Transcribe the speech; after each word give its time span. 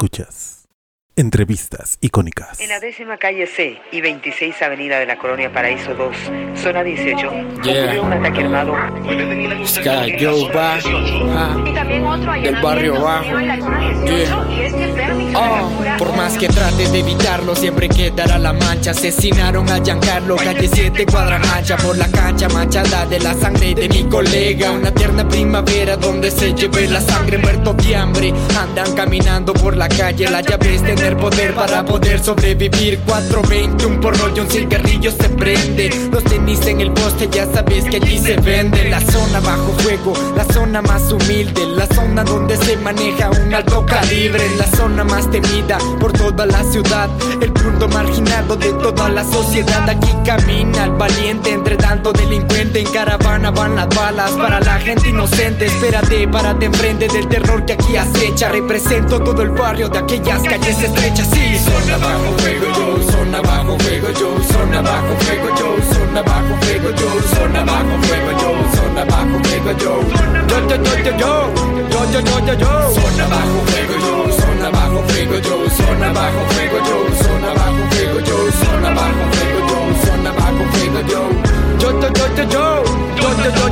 Escuchas. 0.00 0.59
Entrevistas 1.16 1.98
icónicas. 2.00 2.60
En 2.60 2.68
la 2.68 2.80
décima 2.80 3.18
calle 3.18 3.46
C 3.46 3.78
y 3.92 4.00
26 4.00 4.62
avenida 4.62 4.98
de 4.98 5.06
la 5.06 5.18
colonia 5.18 5.52
Paraíso 5.52 5.94
2, 5.94 6.16
zona 6.56 6.82
18, 6.82 7.28
ocurrió 7.28 8.02
un 8.04 8.12
ataque 8.12 8.40
armado. 8.40 8.74
Sky 9.66 10.16
Joe 10.18 10.50
va 10.54 10.78
del 12.40 12.56
barrio 12.62 13.02
bajo. 13.02 13.26
Oh, 15.34 15.70
por 15.98 16.16
más 16.16 16.38
que 16.38 16.48
trates 16.48 16.90
de 16.92 17.00
evitarlo, 17.00 17.54
siempre 17.54 17.88
quedará 17.88 18.38
la 18.38 18.52
mancha. 18.52 18.92
Asesinaron 18.92 19.68
a 19.68 19.82
Giancarlo, 19.82 20.36
calle 20.36 20.68
7, 20.68 21.06
cuadra 21.06 21.38
mancha 21.38 21.76
por 21.76 21.98
la 21.98 22.08
cancha 22.10 22.48
manchada 22.48 23.04
de 23.06 23.20
la 23.20 23.34
sangre 23.34 23.74
de 23.74 23.88
mi 23.88 24.04
colega. 24.04 24.72
Una 24.72 24.92
tierna 24.92 25.28
primavera 25.28 25.96
donde 25.96 26.30
se 26.30 26.54
lleve 26.54 26.88
la 26.88 27.00
sangre 27.00 27.36
muerto 27.38 27.74
de 27.74 27.96
hambre. 27.96 28.32
Andan 28.58 28.94
caminando 28.94 29.52
por 29.52 29.76
la 29.76 29.88
calle, 29.88 30.30
la 30.30 30.40
llave 30.40 30.74
es 30.76 30.82
tener 31.00 31.16
poder 31.16 31.54
para 31.54 31.84
poder 31.84 32.22
sobrevivir. 32.22 32.98
420, 33.06 33.86
un 33.86 34.00
porro 34.00 34.34
y 34.34 34.40
un 34.40 34.48
cigarrillo 34.48 35.10
se 35.10 35.28
prende. 35.30 35.90
Los 36.12 36.24
tenis 36.24 36.66
en 36.66 36.80
el 36.80 36.92
poste 36.92 37.28
ya 37.30 37.46
sabes 37.46 37.84
que 37.84 37.96
allí 37.96 38.18
se 38.18 38.36
vende 38.36 38.88
La 38.90 39.00
zona 39.00 39.40
bajo 39.40 39.72
fuego, 39.78 40.12
la 40.36 40.44
zona 40.44 40.82
más 40.82 41.10
humilde. 41.10 41.66
La 41.74 41.86
zona 41.86 42.22
donde 42.24 42.56
se 42.56 42.76
maneja 42.76 43.30
un 43.30 43.54
alto 43.54 43.84
calibre. 43.86 44.42
La 44.58 44.66
zona 44.76 45.04
más 45.04 45.30
temida 45.30 45.78
por 45.98 46.12
toda 46.12 46.44
la 46.46 46.62
ciudad. 46.64 47.08
El 47.40 47.52
punto 47.52 47.88
marginado 47.88 48.56
de 48.56 48.72
toda 48.74 49.08
la 49.08 49.24
sociedad. 49.24 49.88
Aquí 49.88 50.10
camina 50.24 50.84
el 50.84 50.92
valiente 50.92 51.50
entre 51.50 51.76
tanto 51.76 52.12
delincuente. 52.12 52.80
En 52.80 52.92
caravana 52.92 53.50
van 53.50 53.76
las 53.76 53.88
balas 53.88 54.32
para 54.32 54.60
la 54.60 54.78
gente 54.78 55.08
inocente. 55.08 55.66
Espérate, 55.66 56.28
párate 56.28 56.66
enfrente 56.66 57.08
del 57.08 57.26
terror 57.28 57.64
que 57.64 57.72
aquí 57.72 57.96
acecha. 57.96 58.50
Represento 58.50 59.20
todo 59.20 59.42
el 59.42 59.50
barrio 59.50 59.88
de 59.88 59.98
aquellas 59.98 60.42
calles 60.42 60.89
estrechas 60.90 61.26
Sí, 61.32 61.58
zona 61.58 61.96
bajo 61.98 62.28
fuego 62.38 62.66
yo, 62.78 63.12
zona 63.12 63.40
bajo 63.42 63.78
fuego 63.78 64.08
yo, 64.20 64.30
zona 64.52 64.82
bajo 64.82 65.14
fuego 65.22 65.48
yo, 65.58 65.68
zona 65.94 66.22
bajo 66.22 66.54
fuego 66.62 66.90
yo, 66.90 67.08
zona 67.34 67.64
bajo 67.64 67.94
fuego 68.06 68.30
yo, 68.42 68.50
zona 68.76 69.04
bajo 69.04 69.36
fuego 69.44 69.72
yo. 69.82 69.92
Yo 70.50 70.58
yo 70.68 70.76
yo 70.84 70.94
yo 71.06 71.12
yo, 71.22 71.32
yo 71.92 72.00
yo 72.12 72.20
yo 72.20 72.36
yo 72.46 72.54
yo. 72.62 72.72
Zona 72.98 73.24
bajo 73.34 73.58
fuego 73.68 73.94
yo, 74.06 74.14
zona 74.40 74.70
bajo 74.70 75.02
fuego 75.08 75.36
yo, 75.46 75.56
zona 75.78 76.12
bajo 76.12 76.40
fuego 76.50 76.78
yo, 76.88 76.96
zona 77.22 77.50
bajo 77.58 77.82
fuego 77.90 78.20
yo, 78.28 78.36
zona 78.62 78.90
bajo 78.98 79.24
fuego 79.34 79.60
yo, 79.70 79.78
zona 80.06 80.30
bajo 80.32 80.64
fuego 80.72 81.00
yo. 81.10 81.59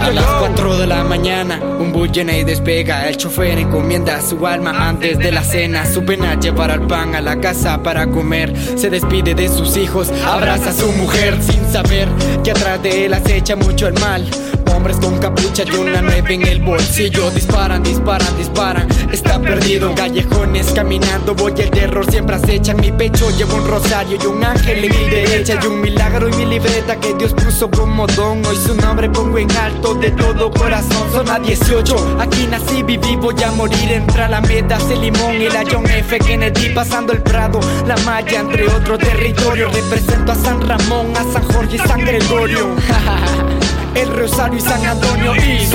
A 0.00 0.10
las 0.10 0.24
4 0.24 0.78
de 0.78 0.86
la 0.86 1.04
mañana, 1.04 1.60
un 1.78 1.92
bus 1.92 2.10
llena 2.10 2.36
y 2.36 2.42
despega. 2.42 3.08
El 3.08 3.16
chofer 3.16 3.58
encomienda 3.58 4.20
su 4.20 4.44
alma 4.46 4.88
antes 4.88 5.18
de 5.18 5.30
la 5.30 5.44
cena. 5.44 5.86
Su 5.86 6.04
pena 6.04 6.38
llevar 6.38 6.70
al 6.70 6.86
pan 6.86 7.14
a 7.14 7.20
la 7.20 7.40
casa 7.40 7.82
para 7.82 8.08
comer. 8.08 8.52
Se 8.76 8.90
despide 8.90 9.34
de 9.34 9.48
sus 9.48 9.76
hijos, 9.76 10.10
abraza 10.26 10.70
a 10.70 10.72
su 10.72 10.90
mujer 10.92 11.38
sin 11.42 11.64
saber 11.70 12.08
que 12.42 12.50
atrás 12.50 12.82
de 12.82 13.06
él 13.06 13.14
acecha 13.14 13.54
mucho 13.54 13.86
el 13.86 13.94
mal. 13.94 14.28
Hombres 14.74 14.96
con 14.98 15.18
capucha 15.18 15.64
y 15.64 15.70
una 15.76 16.02
nueve 16.02 16.34
en 16.34 16.46
el 16.46 16.60
bolsillo. 16.60 17.30
Disparan, 17.30 17.82
disparan, 17.82 18.36
disparan. 18.36 18.88
Está 19.12 19.40
perdido 19.40 19.94
callejones 19.94 20.72
caminando. 20.72 21.34
Voy 21.34 21.52
el 21.58 21.70
terror 21.70 22.08
siempre 22.10 22.36
acecha 22.36 22.72
En 22.72 22.80
mi 22.80 22.92
pecho. 22.92 23.30
Llevo 23.36 23.56
un 23.56 23.66
rosario 23.66 24.18
y 24.22 24.26
un 24.26 24.44
ángel 24.44 24.84
en 24.84 24.90
mi 24.90 25.10
derecha. 25.10 25.58
Y 25.62 25.66
un 25.66 25.80
milagro 25.80 26.28
y 26.28 26.32
mi 26.34 26.46
libreta 26.46 26.96
que 26.96 27.14
Dios 27.14 27.34
puso 27.34 27.70
como 27.70 28.06
don. 28.06 28.44
Hoy 28.46 28.56
su 28.56 28.74
nombre 28.74 29.08
pongo 29.10 29.38
en 29.38 29.50
alto 29.56 29.94
de 29.94 30.10
todo 30.12 30.50
corazón. 30.50 31.10
Zona 31.12 31.38
18, 31.38 32.16
aquí 32.20 32.46
nací, 32.50 32.82
viví, 32.82 33.16
voy 33.16 33.42
a 33.42 33.50
morir. 33.52 33.92
Entra 33.92 34.28
la 34.28 34.40
meta, 34.40 34.78
el 34.90 35.00
limón 35.00 35.40
y 35.40 35.48
la 35.48 35.64
John 35.70 35.86
F. 35.86 36.18
Kennedy. 36.18 36.70
Pasando 36.74 37.12
el 37.12 37.22
Prado, 37.22 37.60
la 37.86 37.96
malla 37.98 38.40
entre 38.40 38.66
otros 38.68 38.98
territorios. 38.98 39.72
Represento 39.72 40.32
a 40.32 40.34
San 40.34 40.60
Ramón, 40.66 41.12
a 41.16 41.32
San 41.32 41.42
Jorge 41.44 41.76
y 41.76 41.78
San 41.78 42.00
Gregorio 42.00 42.68
el 43.94 44.08
Rosario 44.16 44.58
y 44.58 44.60
San 44.60 44.84
Antonio 44.84 45.34
y 45.36 45.68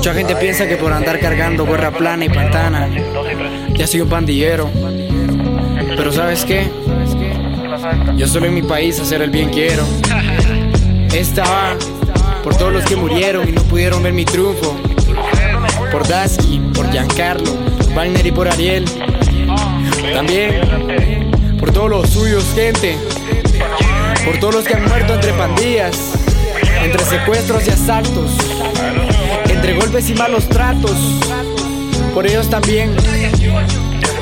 Mucha 0.00 0.14
gente 0.14 0.34
piensa 0.36 0.66
que 0.66 0.76
por 0.76 0.92
andar 0.94 1.20
cargando 1.20 1.66
gorra 1.66 1.90
plana 1.90 2.24
y 2.24 2.30
pantana 2.30 2.88
ya 3.80 3.86
soy 3.86 4.02
un 4.02 4.10
pandillero. 4.10 4.68
Pero 5.96 6.12
¿sabes 6.12 6.44
qué? 6.44 6.70
Yo 8.14 8.28
solo 8.28 8.44
en 8.44 8.52
mi 8.52 8.60
país 8.60 9.00
hacer 9.00 9.22
el 9.22 9.30
bien 9.30 9.48
quiero. 9.48 9.84
Esta 11.14 11.44
va 11.44 11.76
por 12.44 12.54
todos 12.56 12.74
los 12.74 12.84
que 12.84 12.94
murieron 12.96 13.48
y 13.48 13.52
no 13.52 13.62
pudieron 13.62 14.02
ver 14.02 14.12
mi 14.12 14.26
triunfo. 14.26 14.76
Por 15.90 16.06
Dasky, 16.06 16.60
por 16.74 16.90
Giancarlo, 16.90 17.50
por 17.78 17.94
Wagner 17.94 18.26
y 18.26 18.32
por 18.32 18.48
Ariel. 18.48 18.84
También 20.12 20.60
por 21.58 21.72
todos 21.72 21.88
los 21.88 22.10
suyos, 22.10 22.44
gente. 22.54 22.98
Por 24.26 24.38
todos 24.40 24.56
los 24.56 24.64
que 24.64 24.74
han 24.74 24.84
muerto 24.84 25.14
entre 25.14 25.32
pandillas, 25.32 25.96
entre 26.84 27.02
secuestros 27.02 27.66
y 27.66 27.70
asaltos, 27.70 28.30
entre 29.48 29.74
golpes 29.74 30.10
y 30.10 30.14
malos 30.14 30.46
tratos. 30.50 30.98
Por 32.12 32.26
ellos 32.26 32.50
también 32.50 32.94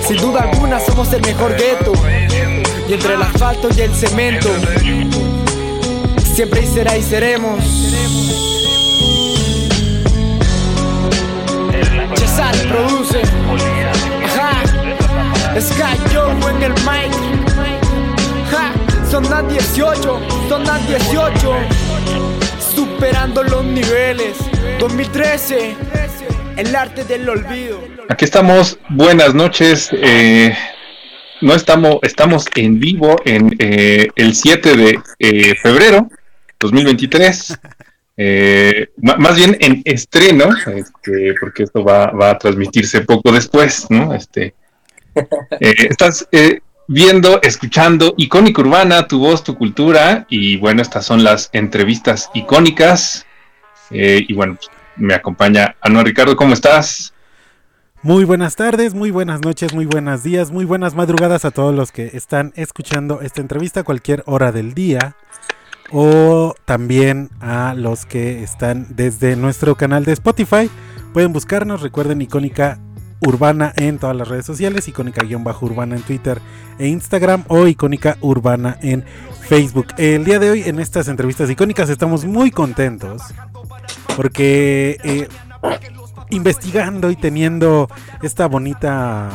sin 0.08 0.16
duda 0.16 0.40
alguna 0.40 0.80
somos 0.80 1.12
el 1.12 1.20
mejor 1.20 1.54
gueto. 1.54 1.92
Y 2.88 2.94
entre 2.94 3.12
el 3.12 3.20
asfalto 3.20 3.68
y 3.76 3.82
el 3.82 3.94
cemento, 3.94 4.48
siempre 6.24 6.62
y 6.62 6.66
será 6.66 6.96
y 6.96 7.02
seremos. 7.02 7.62
Chesal 12.14 12.56
produce. 12.68 13.20
Ajá. 14.24 14.62
Sky 15.60 15.98
Joe 16.14 16.52
en 16.52 16.62
el 16.62 16.72
mic. 16.72 17.12
Ja. 18.50 18.72
Son 19.10 19.24
18, 19.48 20.20
son 20.48 20.64
18. 20.86 21.54
Superando 22.74 23.42
los 23.42 23.62
niveles. 23.62 24.38
2013. 24.78 25.87
El 26.58 26.74
arte 26.74 27.04
del 27.04 27.28
olvido. 27.28 27.80
Aquí 28.08 28.24
estamos, 28.24 28.80
buenas 28.88 29.32
noches. 29.32 29.90
Eh, 29.92 30.52
no 31.40 31.54
estamos, 31.54 32.00
estamos 32.02 32.46
en 32.56 32.80
vivo 32.80 33.14
en 33.24 33.54
eh, 33.60 34.08
el 34.16 34.34
7 34.34 34.76
de 34.76 34.98
eh, 35.20 35.54
febrero 35.54 36.10
2023. 36.58 37.60
más 38.96 39.36
bien 39.36 39.56
en 39.60 39.82
estreno, 39.84 40.48
este, 40.66 41.36
porque 41.40 41.62
esto 41.62 41.84
va, 41.84 42.10
a 42.28 42.38
transmitirse 42.38 43.02
poco 43.02 43.30
después, 43.30 43.88
¿no? 43.88 44.12
Este, 44.12 44.52
estás 45.60 46.26
viendo, 46.88 47.40
escuchando 47.40 48.14
Icónica 48.16 48.62
Urbana, 48.62 49.06
tu 49.06 49.20
voz, 49.20 49.44
tu 49.44 49.56
cultura, 49.56 50.26
y 50.28 50.56
bueno, 50.56 50.82
estas 50.82 51.06
son 51.06 51.22
las 51.22 51.50
entrevistas 51.52 52.30
icónicas. 52.34 53.24
y 53.92 54.34
bueno, 54.34 54.56
pues, 54.56 54.77
me 54.98 55.14
acompaña 55.14 55.76
Anuel 55.80 56.06
Ricardo, 56.06 56.36
¿cómo 56.36 56.54
estás? 56.54 57.12
Muy 58.02 58.24
buenas 58.24 58.54
tardes, 58.54 58.94
muy 58.94 59.10
buenas 59.10 59.40
noches, 59.40 59.74
muy 59.74 59.84
buenos 59.84 60.22
días, 60.22 60.52
muy 60.52 60.64
buenas 60.64 60.94
madrugadas 60.94 61.44
a 61.44 61.50
todos 61.50 61.74
los 61.74 61.90
que 61.90 62.10
están 62.14 62.52
escuchando 62.54 63.20
esta 63.22 63.40
entrevista 63.40 63.80
a 63.80 63.84
cualquier 63.84 64.22
hora 64.26 64.52
del 64.52 64.72
día 64.72 65.16
o 65.90 66.54
también 66.64 67.30
a 67.40 67.74
los 67.76 68.06
que 68.06 68.42
están 68.42 68.86
desde 68.90 69.34
nuestro 69.34 69.74
canal 69.74 70.04
de 70.04 70.12
Spotify. 70.12 70.70
Pueden 71.12 71.32
buscarnos, 71.32 71.82
recuerden 71.82 72.22
icónica 72.22 72.78
urbana 73.20 73.72
en 73.76 73.98
todas 73.98 74.14
las 74.14 74.28
redes 74.28 74.46
sociales, 74.46 74.86
icónica-urbana 74.86 75.96
en 75.96 76.02
Twitter 76.02 76.40
e 76.78 76.86
Instagram 76.86 77.44
o 77.48 77.66
icónica 77.66 78.16
urbana 78.20 78.78
en 78.80 79.04
Facebook. 79.48 79.88
El 79.96 80.24
día 80.24 80.38
de 80.38 80.50
hoy 80.50 80.62
en 80.66 80.78
estas 80.78 81.08
entrevistas 81.08 81.50
icónicas 81.50 81.90
estamos 81.90 82.24
muy 82.24 82.50
contentos 82.52 83.22
porque 84.16 84.98
eh, 85.04 85.28
investigando 86.30 87.10
y 87.10 87.16
teniendo 87.16 87.88
esta 88.22 88.46
bonita 88.46 89.30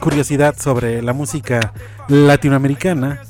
curiosidad 0.00 0.56
sobre 0.58 1.02
la 1.02 1.12
música 1.12 1.72
latinoamericana 2.08 3.22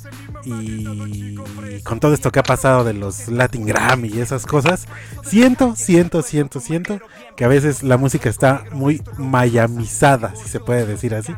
y 0.45 1.37
con 1.83 2.01
todo 2.01 2.15
esto 2.15 2.31
que 2.31 2.39
ha 2.39 2.43
pasado 2.43 2.85
de 2.85 2.95
los 2.95 3.29
Latin 3.29 3.67
Grammy 3.67 4.09
y 4.09 4.21
esas 4.21 4.47
cosas, 4.47 4.87
siento, 5.25 5.75
siento, 5.77 6.23
siento, 6.23 6.61
siento 6.61 7.01
que 7.37 7.45
a 7.45 7.49
veces 7.49 7.83
la 7.83 7.97
música 7.97 8.29
está 8.29 8.65
muy 8.73 9.03
mayamizada, 9.17 10.35
si 10.37 10.49
se 10.49 10.61
puede 10.61 10.87
decir 10.87 11.15
así. 11.15 11.35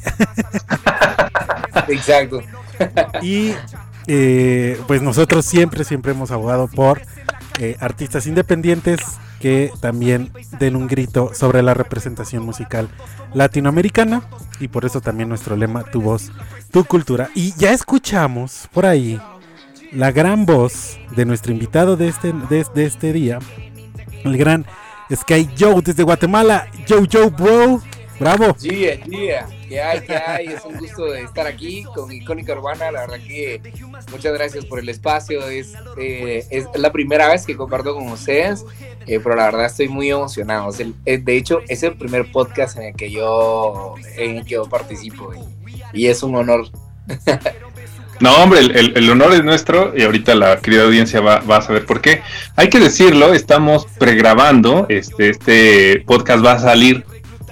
Exacto. 1.88 2.40
y 3.22 3.54
eh, 4.06 4.80
pues 4.86 5.02
nosotros 5.02 5.44
siempre, 5.46 5.84
siempre 5.84 6.12
hemos 6.12 6.30
abogado 6.30 6.68
por 6.68 7.02
eh, 7.58 7.76
artistas 7.80 8.26
independientes 8.26 9.00
que 9.40 9.72
también 9.80 10.32
den 10.58 10.76
un 10.76 10.86
grito 10.86 11.32
sobre 11.34 11.62
la 11.62 11.74
representación 11.74 12.44
musical 12.44 12.88
latinoamericana 13.34 14.22
y 14.60 14.68
por 14.68 14.84
eso 14.84 15.00
también 15.00 15.28
nuestro 15.28 15.56
lema 15.56 15.82
Tu 15.84 16.00
voz, 16.00 16.30
tu 16.70 16.84
cultura. 16.84 17.30
Y 17.34 17.52
ya 17.56 17.72
escuchamos 17.72 18.68
por 18.72 18.86
ahí 18.86 19.20
la 19.90 20.12
gran 20.12 20.46
voz 20.46 20.98
de 21.14 21.24
nuestro 21.24 21.52
invitado 21.52 21.96
de 21.96 22.08
este, 22.08 22.32
de, 22.32 22.84
este 22.84 23.12
día, 23.12 23.38
el 24.24 24.36
gran 24.36 24.64
Sky 25.12 25.50
Joe 25.58 25.82
desde 25.82 26.02
Guatemala. 26.02 26.68
Joe 26.88 27.06
Joe 27.10 27.30
Bro, 27.30 27.82
bravo. 28.18 28.56
Que 29.72 29.80
hay, 29.80 30.02
hay. 30.26 30.46
Es 30.48 30.64
un 30.64 30.76
gusto 30.76 31.14
estar 31.14 31.46
aquí 31.46 31.84
con 31.94 32.12
Icónica 32.12 32.52
Urbana. 32.52 32.90
La 32.90 33.00
verdad 33.00 33.20
que 33.26 33.60
muchas 34.10 34.32
gracias 34.34 34.64
por 34.66 34.78
el 34.78 34.88
espacio. 34.88 35.46
Es, 35.48 35.74
eh, 35.98 36.46
es 36.50 36.66
la 36.74 36.92
primera 36.92 37.28
vez 37.28 37.46
que 37.46 37.56
comparto 37.56 37.94
con 37.94 38.08
ustedes. 38.08 38.64
Eh, 39.06 39.18
pero 39.22 39.34
la 39.34 39.46
verdad 39.46 39.66
estoy 39.66 39.88
muy 39.88 40.10
emocionado. 40.10 40.70
Eh, 41.06 41.18
de 41.18 41.36
hecho, 41.36 41.60
es 41.68 41.82
el 41.82 41.94
primer 41.96 42.30
podcast 42.30 42.76
en 42.76 42.84
el 42.84 42.94
que 42.94 43.10
yo, 43.10 43.94
en 44.16 44.38
el 44.38 44.44
que 44.44 44.50
yo 44.50 44.66
participo 44.66 45.32
y, 45.92 46.06
es 46.06 46.22
un 46.22 46.34
honor. 46.36 46.68
No, 48.20 48.36
hombre, 48.36 48.60
el, 48.60 49.10
honor 49.10 49.34
es 49.34 49.42
nuestro 49.42 49.92
y 49.96 50.04
ahorita 50.04 50.36
la 50.36 50.60
querida 50.60 50.84
audiencia 50.84 51.20
va, 51.20 51.40
va, 51.40 51.56
a 51.56 51.62
saber 51.62 51.84
por 51.84 52.00
qué. 52.00 52.22
Hay 52.54 52.68
que 52.68 52.78
decirlo, 52.78 53.34
estamos 53.34 53.86
pregrabando, 53.98 54.86
este, 54.88 55.30
este 55.30 56.04
podcast 56.06 56.44
va 56.44 56.52
a 56.52 56.58
salir 56.60 57.04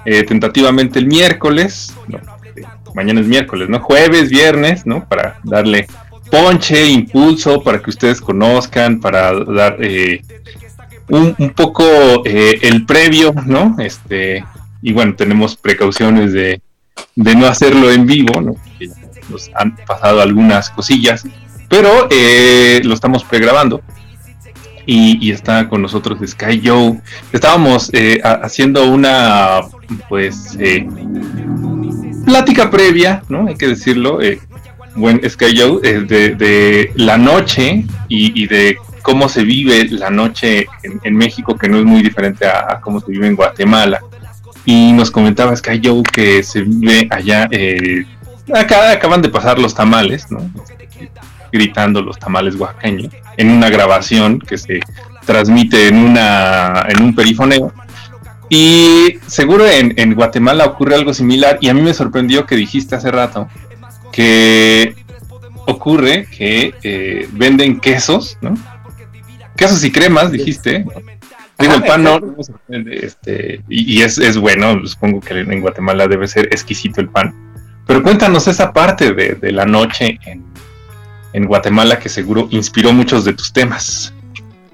eh, 0.04 0.24
tentativamente 0.24 0.98
el 0.98 1.06
miércoles, 1.06 1.94
mañana 2.94 3.20
es 3.20 3.26
miércoles, 3.26 3.68
¿no? 3.68 3.80
Jueves, 3.80 4.30
viernes, 4.30 4.86
¿no? 4.86 5.08
Para 5.08 5.38
darle 5.44 5.86
ponche, 6.30 6.86
impulso, 6.86 7.62
para 7.62 7.80
que 7.80 7.90
ustedes 7.90 8.20
conozcan, 8.20 9.00
para 9.00 9.32
dar 9.44 9.76
eh, 9.80 10.22
un, 11.08 11.34
un 11.38 11.50
poco 11.50 11.84
eh, 12.24 12.58
el 12.62 12.86
previo, 12.86 13.34
¿no? 13.46 13.76
Este, 13.78 14.44
y 14.82 14.92
bueno, 14.92 15.14
tenemos 15.14 15.56
precauciones 15.56 16.32
de, 16.32 16.60
de 17.16 17.34
no 17.34 17.46
hacerlo 17.46 17.90
en 17.90 18.06
vivo, 18.06 18.40
¿no? 18.40 18.54
Nos 19.28 19.50
han 19.54 19.76
pasado 19.86 20.22
algunas 20.22 20.70
cosillas, 20.70 21.24
pero 21.68 22.08
eh, 22.10 22.80
lo 22.84 22.94
estamos 22.94 23.24
pregrabando. 23.24 23.80
Y, 24.92 25.24
y, 25.24 25.30
está 25.30 25.68
con 25.68 25.82
nosotros 25.82 26.18
Sky 26.28 26.60
Joe. 26.64 27.00
Estábamos 27.32 27.90
eh, 27.92 28.20
haciendo 28.24 28.90
una, 28.90 29.60
pues, 30.08 30.58
plática 32.24 32.68
previa, 32.72 33.22
¿no? 33.28 33.46
Hay 33.46 33.54
que 33.54 33.68
decirlo, 33.68 34.18
buen 34.96 35.20
Sky 35.30 35.56
Joe, 35.56 35.80
de, 35.80 36.34
de, 36.34 36.90
la 36.96 37.16
noche 37.16 37.84
y, 38.08 38.42
y 38.42 38.48
de 38.48 38.78
cómo 39.02 39.28
se 39.28 39.44
vive 39.44 39.86
la 39.90 40.10
noche 40.10 40.66
en, 40.82 41.14
México, 41.14 41.56
que 41.56 41.68
no 41.68 41.78
es 41.78 41.84
muy 41.84 42.02
diferente 42.02 42.48
a, 42.48 42.80
cómo 42.80 42.98
se 43.00 43.12
vive 43.12 43.28
en 43.28 43.36
Guatemala. 43.36 44.00
Y 44.64 44.92
nos 44.92 45.12
comentaba 45.12 45.54
Sky 45.54 45.80
Joe 45.84 46.02
que 46.02 46.42
se 46.42 46.62
vive 46.62 47.06
allá, 47.12 47.46
eh, 47.52 48.06
acá 48.52 48.90
acaban 48.90 49.22
de 49.22 49.28
pasar 49.28 49.56
los 49.60 49.72
tamales, 49.72 50.32
¿no? 50.32 50.50
gritando 51.52 52.00
los 52.02 52.18
tamales 52.18 52.54
oaxaqueños, 52.56 53.12
en 53.40 53.50
una 53.50 53.70
grabación 53.70 54.38
que 54.38 54.58
se 54.58 54.80
transmite 55.24 55.88
en, 55.88 55.96
una, 55.96 56.86
en 56.88 57.02
un 57.02 57.14
perifoneo. 57.14 57.72
Y 58.48 59.18
seguro 59.26 59.66
en, 59.66 59.94
en 59.96 60.14
Guatemala 60.14 60.66
ocurre 60.66 60.96
algo 60.96 61.14
similar 61.14 61.58
y 61.60 61.68
a 61.68 61.74
mí 61.74 61.82
me 61.82 61.94
sorprendió 61.94 62.46
que 62.46 62.56
dijiste 62.56 62.96
hace 62.96 63.10
rato 63.10 63.48
que 64.12 64.94
ocurre 65.66 66.26
que 66.36 66.74
eh, 66.82 67.28
venden 67.32 67.80
quesos, 67.80 68.36
¿no? 68.40 68.54
quesos 69.56 69.84
y 69.84 69.92
cremas, 69.92 70.32
dijiste. 70.32 70.84
Digo, 71.58 71.74
el 71.74 71.82
pan 71.82 72.02
no, 72.02 72.18
este, 72.90 73.60
y, 73.68 74.00
es, 74.00 74.16
es, 74.16 74.38
bueno, 74.38 74.86
supongo 74.86 75.20
que 75.20 75.38
en 75.38 75.60
Guatemala 75.60 76.08
debe 76.08 76.26
ser 76.26 76.46
exquisito 76.46 77.02
el 77.02 77.10
pan. 77.10 77.34
Pero 77.86 78.02
cuéntanos 78.02 78.48
esa 78.48 78.72
parte 78.72 79.12
de, 79.12 79.52
la 79.52 79.66
noche 79.66 80.18
en, 80.24 80.42
Guatemala 81.46 81.98
que 81.98 82.08
seguro 82.08 82.48
inspiró 82.50 82.92
muchos 82.92 83.24
de 83.24 83.32
tus 83.32 83.52
temas. 83.52 84.12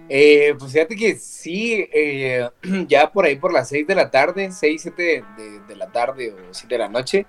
Eh, 0.08 0.55
pues 0.58 0.73
fíjate 0.73 0.94
que 0.94 1.17
sí, 1.17 1.88
eh, 1.93 2.49
ya 2.88 3.11
por 3.11 3.25
ahí 3.25 3.37
por 3.37 3.53
las 3.53 3.69
6 3.69 3.87
de 3.87 3.94
la 3.94 4.11
tarde, 4.11 4.53
6, 4.53 4.82
7 4.82 5.25
de, 5.37 5.61
de, 5.67 5.76
la 5.76 5.88
tarde 5.88 6.32
o 6.32 6.55
7 6.55 6.75
de 6.75 6.79
la 6.79 6.88
noche, 6.88 7.26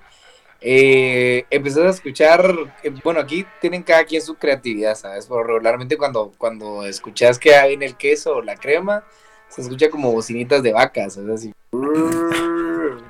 eh, 0.62 1.45
empezás 1.50 1.83
a 1.83 1.89
escuchar, 1.89 2.53
eh, 2.83 2.91
bueno, 3.03 3.19
aquí 3.19 3.45
tienen 3.62 3.83
cada 3.83 4.06
quien 4.06 4.21
su 4.21 4.35
creatividad, 4.35 4.95
¿sabes? 4.95 5.27
Pero 5.27 5.44
regularmente 5.44 5.97
cuando, 5.97 6.33
cuando 6.38 6.85
escuchas 6.85 7.38
que 7.38 7.56
hay 7.56 7.74
en 7.74 7.83
el 7.83 7.95
queso 7.95 8.38
o 8.38 8.41
la 8.41 8.56
crema, 8.56 9.03
se 9.50 9.62
escucha 9.62 9.89
como 9.89 10.12
bocinitas 10.12 10.62
de 10.63 10.74
vacas, 10.74 11.15
¿sabes? 11.15 11.41
Así. 11.41 11.53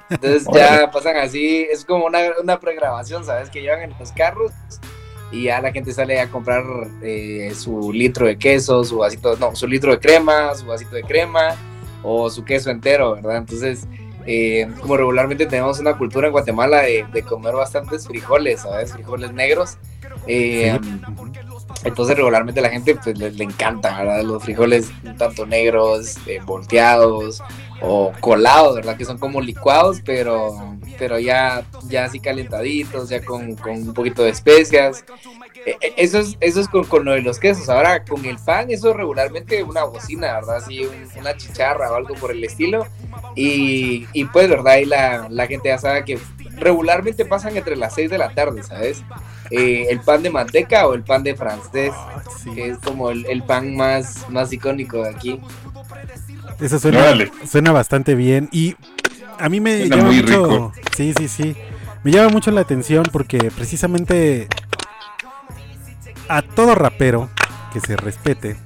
Entonces 0.10 0.48
ya 0.54 0.90
pasan 0.92 1.18
así, 1.18 1.68
es 1.70 1.84
como 1.86 2.06
una, 2.06 2.20
una 2.42 2.60
pregrabación, 2.60 3.26
¿sabes? 3.26 3.50
Que 3.50 3.62
llevan 3.62 3.82
en 3.82 3.94
los 4.00 4.12
carros 4.12 4.52
y 5.32 5.44
ya 5.44 5.62
la 5.62 5.72
gente 5.72 5.92
sale 5.92 6.20
a 6.20 6.30
comprar 6.30 6.64
eh, 7.02 7.52
su 7.56 7.92
litro 7.92 8.28
de 8.28 8.38
queso, 8.38 8.84
su 8.84 8.98
vasito, 8.98 9.36
no, 9.38 9.56
su 9.56 9.68
litro 9.68 9.92
de 9.92 10.00
crema, 10.00 10.54
su 10.56 10.66
vasito 10.66 10.96
de 10.96 11.04
crema 11.04 11.56
o 12.04 12.30
su 12.30 12.44
queso 12.46 12.70
entero, 12.70 13.16
¿verdad? 13.16 13.38
Entonces 13.38 13.88
eh, 14.26 14.68
como 14.82 14.98
regularmente 14.98 15.46
tenemos 15.46 15.80
una 15.80 15.98
cultura 15.98 16.28
en 16.28 16.34
Guatemala 16.34 16.82
de, 16.82 17.24
comer 17.24 17.56
bastantes 17.56 18.08
frijoles, 18.08 18.62
¿sabes? 18.62 18.94
Frijoles 18.94 19.34
negros. 19.34 19.78
Eh, 20.28 20.78
entonces 21.84 22.16
regularmente 22.16 22.60
la 22.62 22.70
gente 22.70 22.96
pues, 22.96 23.18
le, 23.18 23.44
encanta, 23.44 23.98
¿verdad? 23.98 24.24
Los 24.24 24.44
frijoles 24.44 24.92
tanto 25.18 25.46
negros, 25.46 26.16
volteados 26.46 27.42
o 27.82 28.12
colados, 28.20 28.76
¿verdad? 28.76 28.98
Que 28.98 29.06
son 29.06 29.18
como 29.18 29.42
licuados, 29.42 30.02
pero, 30.04 30.78
pero 30.98 31.20
ya, 31.20 31.64
ya 31.88 32.06
así 32.06 32.20
calentaditos, 32.20 33.10
ya 33.10 33.24
con, 33.24 33.56
con 33.56 33.74
un 33.74 33.94
poquito 33.94 34.24
de 34.24 34.30
especias. 34.30 35.04
Eh, 35.66 35.78
eh, 35.82 35.94
eso 35.98 36.20
es, 36.20 36.38
eso 36.40 36.62
es 36.62 36.68
con, 36.68 36.86
con, 36.86 37.06
lo 37.06 37.12
de 37.12 37.22
los 37.22 37.40
quesos. 37.40 37.70
Ahora, 37.70 38.04
con 38.04 38.26
el 38.26 38.38
pan, 38.38 38.72
eso 38.72 38.94
regularmente 38.94 39.64
una 39.64 39.84
bocina, 39.84 40.34
¿verdad? 40.34 40.58
Así, 40.58 40.88
una 41.18 41.36
chicharra 41.36 41.92
o 41.92 41.96
algo 41.96 42.16
por 42.16 42.32
el 42.32 42.44
estilo. 42.44 42.88
Y, 43.36 44.08
y 44.14 44.26
pues, 44.26 44.50
¿verdad? 44.50 44.74
Ahí 44.74 44.86
la, 44.86 45.28
la, 45.30 45.48
gente 45.48 45.70
ya 45.70 45.78
sabe 45.78 46.06
que 46.06 46.20
regularmente 46.56 47.26
pasan 47.26 47.56
entre 47.58 47.76
las 47.76 47.94
6 47.96 48.10
de 48.10 48.18
la 48.18 48.30
tarde, 48.30 48.64
¿sabes? 48.64 49.04
Eh, 49.52 49.88
el 49.90 50.02
pan 50.02 50.24
de 50.24 50.30
manteca 50.30 50.88
o 50.88 50.94
el 50.94 51.04
pan 51.04 51.24
de 51.24 51.36
francés, 51.36 51.94
ah, 51.96 52.22
que 52.54 52.70
es 52.70 52.78
como 52.80 53.12
el, 53.12 53.26
el, 53.28 53.44
pan 53.44 53.76
más, 53.76 54.30
más 54.30 54.52
icónico 54.52 55.04
de 55.04 55.10
aquí. 55.10 55.40
Eso 56.60 56.80
suena, 56.80 57.14
suena 57.50 57.72
bastante 57.72 58.16
bien 58.16 58.50
y 58.52 58.76
a 59.40 59.50
mí 59.50 59.60
me 59.60 59.88
llama 59.88 60.12
mucho, 60.12 60.72
sí, 60.96 61.14
sí, 61.18 61.28
sí, 61.28 61.56
me 62.04 62.12
llama 62.12 62.30
mucho 62.30 62.50
la 62.52 62.62
atención 62.62 63.06
porque 63.12 63.52
precisamente 63.56 64.48
a 66.28 66.42
todo 66.42 66.74
rapero 66.74 67.30
que 67.72 67.80
se 67.80 67.96
respete, 67.96 68.58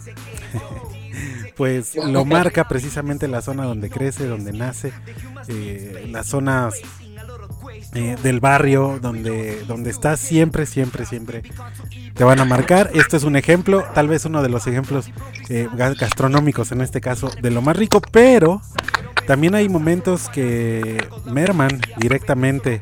pues 1.58 1.96
lo 1.96 2.24
marca 2.24 2.68
precisamente 2.68 3.28
la 3.28 3.42
zona 3.42 3.66
donde 3.66 3.90
crece, 3.90 4.26
donde 4.26 4.54
nace, 4.54 4.94
eh, 5.50 6.08
las 6.10 6.28
zonas 6.28 6.76
eh, 7.94 8.16
del 8.24 8.40
barrio 8.40 9.00
donde, 9.02 9.66
donde 9.66 9.90
estás 9.90 10.22
siempre, 10.22 10.66
siempre, 10.66 11.06
siempre 11.06 11.44
te 12.14 12.24
van 12.24 12.40
a 12.40 12.46
marcar. 12.46 12.92
Esto 12.94 13.18
es 13.18 13.24
un 13.24 13.36
ejemplo, 13.36 13.84
tal 13.94 14.08
vez 14.08 14.26
uno 14.26 14.42
de 14.42 14.50
los 14.50 14.68
ejemplos 14.68 15.12
eh, 15.50 15.68
gastronómicos 15.74 16.72
en 16.72 16.82
este 16.82 17.02
caso 17.02 17.30
de 17.42 17.52
lo 17.52 17.62
más 17.62 17.76
rico, 17.78 18.02
pero 18.12 18.62
también 19.28 19.56
hay 19.56 19.70
momentos 19.70 20.30
que 20.30 21.08
merman 21.26 21.80
directamente 21.98 22.82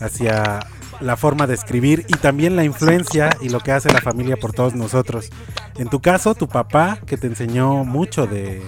hacia 0.00 0.60
la 1.00 1.16
forma 1.16 1.46
de 1.46 1.54
escribir 1.54 2.04
y 2.08 2.14
también 2.14 2.56
la 2.56 2.64
influencia 2.64 3.30
y 3.40 3.48
lo 3.48 3.60
que 3.60 3.72
hace 3.72 3.92
la 3.92 4.00
familia 4.00 4.36
por 4.36 4.52
todos 4.52 4.74
nosotros. 4.74 5.30
En 5.76 5.88
tu 5.88 6.00
caso, 6.00 6.34
tu 6.34 6.48
papá, 6.48 6.98
que 7.06 7.16
te 7.16 7.26
enseñó 7.26 7.84
mucho 7.84 8.26
de, 8.26 8.62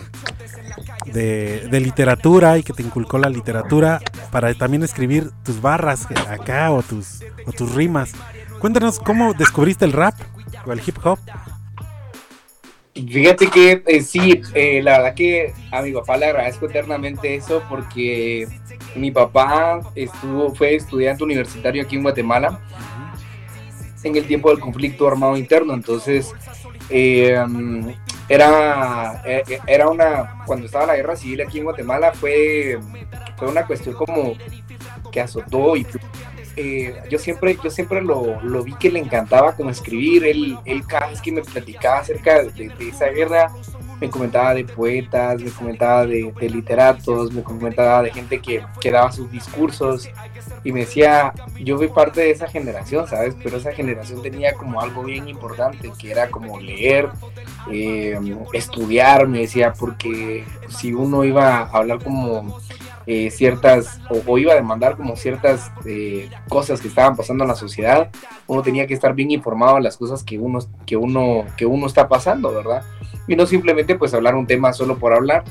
de, 1.06 1.80
literatura 1.80 2.58
y 2.58 2.62
que 2.62 2.72
te 2.72 2.82
inculcó 2.82 3.18
la 3.18 3.28
literatura 3.28 4.00
para 4.30 4.52
también 4.54 4.82
escribir 4.82 5.30
tus 5.42 5.60
barras 5.60 6.06
acá 6.28 6.70
o 6.70 6.82
tus, 6.82 7.22
o 7.46 7.52
tus 7.52 7.74
rimas. 7.74 8.12
Cuéntanos 8.60 8.98
cómo 8.98 9.34
descubriste 9.34 9.84
el 9.84 9.92
rap 9.92 10.14
o 10.66 10.72
el 10.72 10.80
hip 10.84 10.96
hop. 11.04 11.18
Fíjate 12.94 13.46
que 13.48 13.82
eh, 13.86 14.02
sí, 14.02 14.40
eh, 14.54 14.82
la 14.82 14.98
verdad 14.98 15.14
que 15.14 15.54
a 15.70 15.82
mi 15.82 15.92
papá 15.92 16.16
le 16.16 16.26
agradezco 16.26 16.66
eternamente 16.66 17.36
eso 17.36 17.62
porque 17.68 18.48
mi 18.96 19.12
papá 19.12 19.80
estuvo, 19.94 20.52
fue 20.54 20.74
estudiante 20.74 21.22
universitario 21.22 21.82
aquí 21.82 21.94
en 21.94 22.02
Guatemala 22.02 22.60
en 24.02 24.16
el 24.16 24.26
tiempo 24.26 24.50
del 24.50 24.58
conflicto 24.58 25.06
armado 25.06 25.36
interno, 25.36 25.74
entonces 25.74 26.32
eh, 26.90 27.36
era, 28.28 29.22
era 29.66 29.88
una, 29.88 30.42
cuando 30.44 30.66
estaba 30.66 30.86
la 30.86 30.96
guerra 30.96 31.16
civil 31.16 31.42
aquí 31.42 31.58
en 31.58 31.64
Guatemala 31.64 32.12
fue, 32.12 32.78
fue 33.36 33.48
una 33.48 33.64
cuestión 33.66 33.94
como 33.94 34.34
que 35.12 35.20
azotó 35.20 35.76
y 35.76 35.86
eh, 36.60 37.02
yo 37.08 37.20
siempre, 37.20 37.56
yo 37.62 37.70
siempre 37.70 38.02
lo, 38.02 38.40
lo, 38.42 38.64
vi 38.64 38.74
que 38.74 38.90
le 38.90 38.98
encantaba 38.98 39.54
como 39.54 39.70
escribir, 39.70 40.24
él, 40.24 40.58
él 40.64 40.84
cada 40.84 41.08
vez 41.08 41.22
que 41.22 41.30
me 41.30 41.42
platicaba 41.42 42.00
acerca 42.00 42.42
de, 42.42 42.72
esa 42.80 43.06
guerra, 43.10 43.52
me 44.00 44.10
comentaba 44.10 44.54
de 44.54 44.64
poetas, 44.64 45.40
me 45.40 45.50
comentaba 45.50 46.04
de, 46.04 46.32
literatos, 46.40 47.32
me 47.32 47.44
comentaba 47.44 48.02
de 48.02 48.10
gente 48.10 48.40
que, 48.40 48.64
que, 48.80 48.90
daba 48.90 49.12
sus 49.12 49.30
discursos 49.30 50.08
y 50.64 50.72
me 50.72 50.80
decía, 50.80 51.32
yo 51.60 51.76
fui 51.76 51.86
parte 51.86 52.22
de 52.22 52.32
esa 52.32 52.48
generación, 52.48 53.06
¿sabes? 53.06 53.36
Pero 53.40 53.58
esa 53.58 53.70
generación 53.70 54.20
tenía 54.20 54.52
como 54.54 54.80
algo 54.80 55.04
bien 55.04 55.28
importante, 55.28 55.92
que 55.96 56.10
era 56.10 56.28
como 56.28 56.58
leer, 56.58 57.08
eh, 57.70 58.18
estudiar, 58.52 59.28
me 59.28 59.40
decía, 59.40 59.72
porque 59.72 60.44
si 60.68 60.92
uno 60.92 61.22
iba 61.22 61.58
a 61.58 61.70
hablar 61.70 62.02
como 62.02 62.58
eh, 63.10 63.30
ciertas, 63.30 64.02
o, 64.26 64.36
iba 64.36 64.52
a 64.52 64.56
demandar 64.56 64.98
como 64.98 65.16
ciertas 65.16 65.72
eh, 65.86 66.28
cosas 66.46 66.78
que 66.78 66.88
estaban 66.88 67.16
pasando 67.16 67.42
en 67.42 67.48
la 67.48 67.54
sociedad, 67.54 68.10
uno 68.46 68.60
tenía 68.60 68.86
que 68.86 68.92
estar 68.92 69.14
bien 69.14 69.30
informado 69.30 69.76
de 69.76 69.80
las 69.80 69.96
cosas 69.96 70.22
que 70.22 70.38
uno, 70.38 70.58
que 70.84 70.94
uno, 70.98 71.46
que 71.56 71.64
uno 71.64 71.86
está 71.86 72.06
pasando, 72.06 72.52
¿verdad? 72.52 72.82
Y 73.26 73.34
no 73.34 73.46
simplemente 73.46 73.94
pues 73.94 74.12
hablar 74.12 74.34
un 74.34 74.46
tema 74.46 74.74
solo 74.74 74.98
por 74.98 75.14
hablar. 75.14 75.44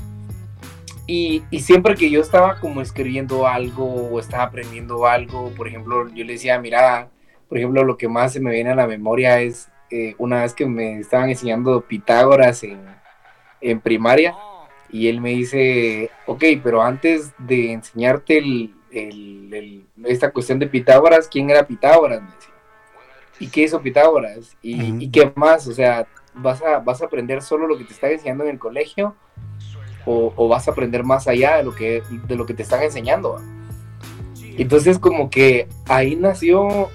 Y, 1.08 1.46
y, 1.50 1.62
siempre 1.62 1.96
que 1.96 2.12
yo 2.12 2.22
estaba 2.22 2.60
como 2.60 2.80
escribiendo 2.80 3.48
algo 3.48 3.86
o 3.86 4.20
estaba 4.20 4.44
aprendiendo 4.44 5.08
algo, 5.08 5.50
por 5.58 5.68
ejemplo, 5.68 6.08
yo 6.10 6.26
le 6.26 6.34
decía, 6.34 6.60
mira, 6.60 7.10
por 7.50 7.58
ejemplo, 7.58 7.84
lo 7.84 7.98
que 7.98 8.08
más 8.08 8.34
se 8.34 8.40
me 8.40 8.52
viene 8.52 8.70
a 8.70 8.76
la 8.76 8.86
memoria 8.86 9.42
es 9.42 9.68
eh, 9.90 10.14
una 10.20 10.44
vez 10.44 10.54
que 10.54 10.68
me 10.68 11.00
estaban 11.00 11.30
enseñando 11.30 11.82
Pitágoras 11.82 12.62
en, 12.64 12.86
en 13.62 13.82
primaria 13.82 14.36
y 14.90 15.08
él 15.08 15.22
me 15.22 15.30
dice, 15.30 16.10
ok, 16.26 16.44
pero 16.64 16.82
antes 16.82 17.32
de 17.38 17.74
enseñarte 17.74 18.42
esta 20.06 20.32
cuestión 20.32 20.60
de 20.60 20.68
Pitágoras, 20.68 21.28
¿quién 21.28 21.50
era 21.50 21.68
Pitágoras? 21.68 22.22
¿Y 23.40 23.48
qué 23.48 23.64
hizo 23.64 23.82
Pitágoras? 23.82 24.56
¿Y, 24.62 25.10
qué 25.10 25.32
más? 25.36 25.68
O 25.68 25.74
sea, 25.74 26.08
¿vas 26.34 26.62
a, 26.62 26.80
¿vas 26.80 27.02
a 27.02 27.06
aprender 27.06 27.42
solo 27.42 27.68
lo 27.68 27.78
que 27.78 27.84
te 27.84 27.94
están 27.94 28.12
enseñando 28.12 28.44
en 28.46 28.52
el 28.52 28.60
colegio? 28.60 29.16
O, 30.06 30.48
vas 30.48 30.68
a 30.68 30.72
aprender 30.72 31.04
más 31.04 31.28
allá 31.28 31.58
de 31.58 31.64
lo 31.64 31.76
que, 31.76 32.02
de 32.28 32.36
lo 32.36 32.46
que 32.46 32.54
te 32.54 32.64
están 32.64 32.82
enseñando? 32.82 33.42
Entonces 34.58 34.98
como 34.98 35.30
que 35.30 35.68
ahí 35.88 36.16
nació 36.16 36.90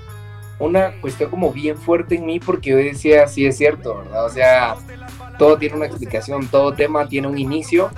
una 0.58 1.00
cuestión 1.00 1.30
como 1.30 1.52
bien 1.52 1.76
fuerte 1.76 2.16
en 2.16 2.26
mí 2.26 2.40
porque 2.40 2.70
yo 2.70 2.76
decía, 2.76 3.26
sí 3.28 3.46
es 3.46 3.56
cierto, 3.56 3.98
¿verdad? 3.98 4.24
O 4.24 4.30
sea, 4.30 4.76
todo 5.42 5.58
tiene 5.58 5.74
una 5.74 5.86
explicación, 5.86 6.46
todo 6.46 6.72
tema 6.72 7.08
tiene 7.08 7.26
un 7.26 7.36
inicio 7.36 7.90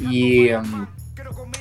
y 0.00 0.50
um, 0.50 0.84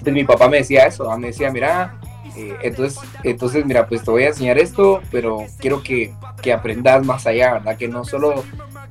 pues 0.02 0.12
mi 0.12 0.24
papá 0.24 0.50
me 0.50 0.58
decía 0.58 0.88
eso, 0.88 1.16
me 1.16 1.28
decía, 1.28 1.52
mira, 1.52 1.96
eh, 2.36 2.56
entonces, 2.64 3.00
entonces, 3.22 3.64
mira, 3.64 3.88
pues 3.88 4.04
te 4.04 4.10
voy 4.10 4.24
a 4.24 4.30
enseñar 4.30 4.58
esto, 4.58 5.00
pero 5.12 5.46
quiero 5.60 5.84
que, 5.84 6.12
que, 6.42 6.52
aprendas 6.52 7.06
más 7.06 7.28
allá, 7.28 7.54
¿verdad? 7.54 7.78
Que 7.78 7.88
no 7.88 8.04
solo, 8.04 8.44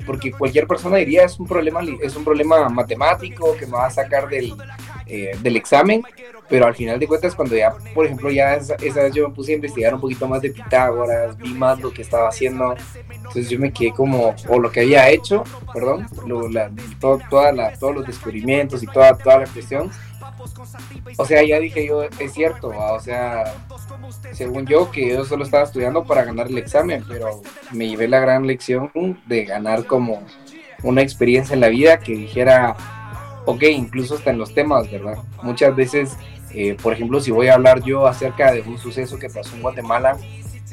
porque 0.07 0.31
cualquier 0.31 0.69
persona 0.69 0.99
diría 0.99 1.25
es 1.25 1.37
un 1.41 1.49
problema, 1.49 1.81
es 2.01 2.15
un 2.15 2.23
problema 2.23 2.69
matemático 2.69 3.57
que 3.57 3.67
me 3.67 3.73
va 3.73 3.87
a 3.87 3.91
sacar 3.91 4.29
del, 4.29 4.55
eh, 5.07 5.37
del 5.41 5.57
examen, 5.57 6.03
pero 6.49 6.67
al 6.67 6.75
final 6.75 6.99
de 6.99 7.07
cuentas 7.07 7.35
cuando 7.35 7.57
ya, 7.57 7.73
por 7.95 8.07
ejemplo, 8.07 8.31
ya 8.31 8.55
esa, 8.55 8.77
vez 8.77 9.15
yo 9.15 9.29
me 9.29 9.35
puse 9.35 9.53
a 9.53 9.57
investigar 9.57 9.95
un 9.95 10.01
poquito 10.01 10.27
más 10.27 10.43
de 10.43 10.51
Pitágoras, 10.51 11.37
vi 11.37 11.55
más 11.55 11.81
lo 11.81 11.93
que 11.93 12.03
estaba 12.03 12.29
haciendo, 12.29 12.75
entonces 13.09 13.49
yo 13.49 13.59
me 13.59 13.73
quedé 13.73 13.93
como, 13.93 14.35
o 14.49 14.59
lo 14.59 14.71
que 14.71 14.81
había 14.81 15.09
hecho, 15.09 15.45
perdón, 15.73 16.07
toda 17.31 17.53
la, 17.53 17.73
todos 17.75 17.95
los 17.95 18.07
descubrimientos 18.07 18.83
y 18.83 18.87
toda, 18.87 19.17
toda 19.17 19.39
la 19.39 19.47
cuestión, 19.47 19.91
o 21.17 21.25
sea, 21.25 21.43
ya 21.43 21.59
dije 21.59 21.87
yo, 21.87 22.03
es 22.03 22.33
cierto, 22.33 22.69
o 22.69 23.01
sea, 23.01 23.55
según 24.33 24.67
yo, 24.67 24.91
que 24.91 25.09
yo 25.09 25.25
solo 25.25 25.45
estaba 25.45 25.65
estudiando 25.65 26.05
para 26.05 26.25
ganar 26.25 26.49
el 26.49 26.59
examen, 26.59 27.05
pero 27.09 27.43
me 27.73 27.89
llevé 27.89 28.09
la 28.09 28.21
gran 28.21 28.47
lección 28.47 28.91
de 29.27 29.45
ganar 29.45 29.87
como 29.87 30.23
una 30.83 31.03
experiencia 31.03 31.55
en 31.55 31.61
la 31.61 31.69
vida 31.69 31.99
que 31.99 32.13
dijera, 32.13 32.77
ok, 33.47 33.63
incluso 33.63 34.17
hasta 34.17 34.31
en 34.31 34.39
los 34.39 34.53
temas, 34.53 34.91
¿verdad? 34.91 35.17
Muchas 35.43 35.75
veces 35.75 36.17
eh, 36.57 36.75
por 36.83 36.95
ejemplo, 36.95 37.21
si 37.21 37.31
voy 37.31 37.49
a 37.49 37.55
hablar 37.55 37.83
yo 37.83 38.07
acerca 38.07 38.51
de 38.51 38.63
un 38.63 38.79
suceso 38.79 39.19
que 39.19 39.29
pasó 39.29 39.55
en 39.55 39.61
Guatemala, 39.61 40.17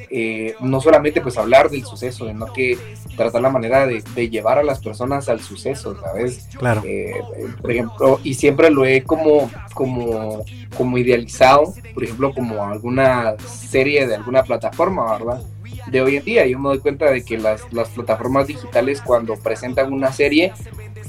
eh, 0.10 0.56
no 0.62 0.80
solamente 0.80 1.20
pues 1.20 1.38
hablar 1.38 1.70
del 1.70 1.84
suceso, 1.84 2.26
sino 2.26 2.52
que 2.54 2.78
tratar 3.18 3.42
la 3.42 3.50
manera 3.50 3.86
de, 3.86 4.02
llevar 4.30 4.60
a 4.60 4.64
las 4.64 4.80
personas 4.80 5.28
al 5.28 5.42
suceso, 5.42 6.00
¿sabes? 6.00 6.48
Claro. 6.58 6.82
Eh, 6.86 7.16
por 7.62 7.72
ejemplo, 7.72 8.20
y 8.24 8.34
siempre 8.36 8.70
lo 8.70 8.86
he 8.86 9.04
como, 9.04 9.52
como, 9.74 10.46
como 10.78 10.98
idealizado, 10.98 11.74
por 11.94 12.04
ejemplo, 12.04 12.34
como 12.34 12.64
alguna 12.64 13.36
serie 13.46 14.08
de 14.08 14.16
alguna 14.16 14.44
plataforma, 14.44 15.18
¿verdad? 15.18 15.42
De 15.88 16.02
hoy 16.02 16.16
en 16.16 16.24
día, 16.24 16.48
yo 16.48 16.60
me 16.60 16.70
doy 16.70 16.80
cuenta 16.80 17.12
de 17.12 17.26
que 17.26 17.38
las, 17.38 17.62
las 17.74 17.90
plataformas 17.90 18.48
digitales 18.48 19.02
cuando 19.02 19.36
presentan 19.36 19.92
una 19.92 20.14
serie 20.14 20.54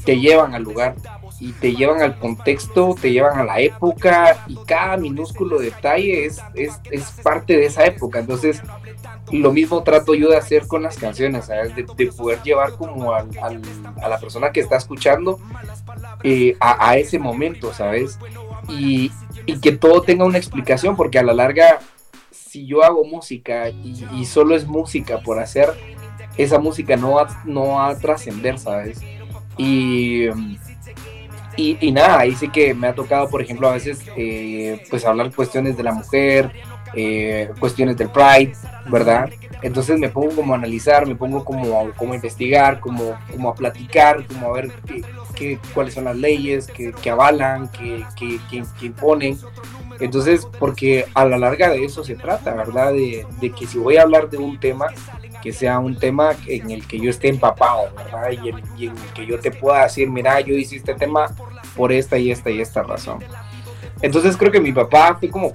te 0.04 0.18
llevan 0.18 0.54
al 0.54 0.64
lugar 0.64 0.96
y 1.40 1.52
te 1.52 1.74
llevan 1.74 2.00
al 2.00 2.18
contexto, 2.18 2.94
te 3.00 3.12
llevan 3.12 3.38
a 3.38 3.44
la 3.44 3.60
época 3.60 4.44
y 4.46 4.56
cada 4.66 4.96
minúsculo 4.96 5.58
detalle 5.58 6.26
es, 6.26 6.40
es, 6.54 7.10
parte 7.22 7.56
de 7.56 7.66
esa 7.66 7.84
época. 7.84 8.20
Entonces, 8.20 8.62
lo 9.32 9.52
mismo 9.52 9.82
trato 9.82 10.14
yo 10.14 10.30
de 10.30 10.36
hacer 10.36 10.66
con 10.66 10.82
las 10.82 10.96
canciones, 10.96 11.46
¿sabes? 11.46 11.74
De, 11.74 11.84
poder 11.84 12.42
llevar 12.42 12.72
como 12.72 13.12
a 13.12 13.24
la 14.08 14.18
persona 14.18 14.52
que 14.52 14.60
está 14.60 14.76
escuchando 14.76 15.40
eh, 16.22 16.56
a, 16.60 16.96
ese 16.96 17.18
momento, 17.18 17.72
¿sabes? 17.72 18.18
Y, 18.68 19.10
que 19.60 19.72
todo 19.72 20.02
tenga 20.02 20.24
una 20.24 20.38
explicación, 20.38 20.96
porque 20.96 21.18
a 21.18 21.22
la 21.22 21.34
larga, 21.34 21.80
si 22.30 22.66
yo 22.66 22.82
hago 22.82 23.04
música 23.04 23.68
y, 23.68 24.06
y 24.14 24.24
solo 24.24 24.56
es 24.56 24.66
música 24.66 25.20
por 25.20 25.38
hacer, 25.38 25.74
esa 26.36 26.58
música 26.58 26.96
no 26.96 27.12
va, 27.12 27.42
no 27.44 27.68
va 27.68 27.88
a 27.88 27.98
trascender, 27.98 28.58
¿sabes? 28.58 29.00
Y 29.56 30.28
y, 31.56 31.92
nada, 31.92 32.20
ahí 32.20 32.34
sí 32.34 32.48
que 32.48 32.74
me 32.74 32.88
ha 32.88 32.94
tocado, 32.94 33.28
por 33.28 33.40
ejemplo, 33.40 33.68
a 33.68 33.72
veces 33.72 34.00
eh, 34.16 34.82
pues 34.90 35.04
hablar 35.04 35.32
cuestiones 35.34 35.76
de 35.76 35.82
la 35.82 35.92
mujer, 35.92 36.50
eh, 36.94 37.50
cuestiones 37.58 37.96
del 37.96 38.08
Pride, 38.08 38.52
¿verdad? 38.86 39.30
Entonces 39.62 39.98
me 39.98 40.08
pongo 40.08 40.36
como 40.36 40.52
a 40.52 40.58
analizar, 40.58 41.06
me 41.06 41.14
pongo 41.14 41.44
como, 41.44 41.90
como 41.92 42.12
a 42.12 42.16
investigar, 42.16 42.80
como, 42.80 43.16
como 43.30 43.48
a 43.48 43.54
platicar, 43.54 44.26
como 44.26 44.48
a 44.48 44.52
ver 44.52 44.70
qué, 45.34 45.58
cuáles 45.72 45.94
son 45.94 46.04
las 46.04 46.16
leyes 46.16 46.66
que, 46.66 46.92
que 46.92 47.10
avalan, 47.10 47.68
que, 47.68 48.04
que, 48.14 48.38
que, 48.50 48.86
imponen. 48.86 49.38
Entonces, 50.00 50.46
porque 50.58 51.06
a 51.14 51.24
la 51.24 51.38
larga 51.38 51.70
de 51.70 51.84
eso 51.84 52.04
se 52.04 52.16
trata, 52.16 52.54
¿verdad? 52.54 52.92
De, 52.92 53.26
de 53.40 53.50
que 53.50 53.66
si 53.66 53.78
voy 53.78 53.96
a 53.96 54.02
hablar 54.02 54.28
de 54.28 54.38
un 54.38 54.58
tema, 54.58 54.86
que 55.42 55.52
sea 55.52 55.78
un 55.78 55.96
tema 55.96 56.30
en 56.46 56.70
el 56.70 56.86
que 56.86 56.98
yo 56.98 57.10
esté 57.10 57.28
empapado, 57.28 57.92
¿verdad? 57.94 58.30
Y 58.30 58.48
en, 58.48 58.56
el 58.96 59.12
que 59.14 59.26
yo 59.26 59.38
te 59.38 59.50
pueda 59.50 59.84
decir, 59.84 60.08
mira, 60.08 60.40
yo 60.40 60.54
hice 60.54 60.76
este 60.76 60.94
tema 60.94 61.26
por 61.76 61.92
esta 61.92 62.16
y 62.16 62.30
esta 62.30 62.50
y 62.50 62.60
esta 62.60 62.82
razón. 62.82 63.18
Entonces 64.00 64.36
creo 64.36 64.50
que 64.50 64.60
mi 64.60 64.72
papá 64.72 65.16
fue 65.18 65.30
como 65.30 65.52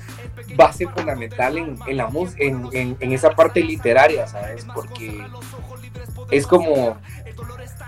base 0.55 0.88
fundamental 0.88 1.58
en, 1.58 1.77
en 1.88 1.98
la 1.98 2.10
en, 2.38 2.98
en, 3.00 3.13
esa 3.13 3.31
parte 3.31 3.62
literaria, 3.62 4.27
¿sabes? 4.27 4.65
Porque 4.74 5.24
es 6.31 6.46
como 6.46 6.98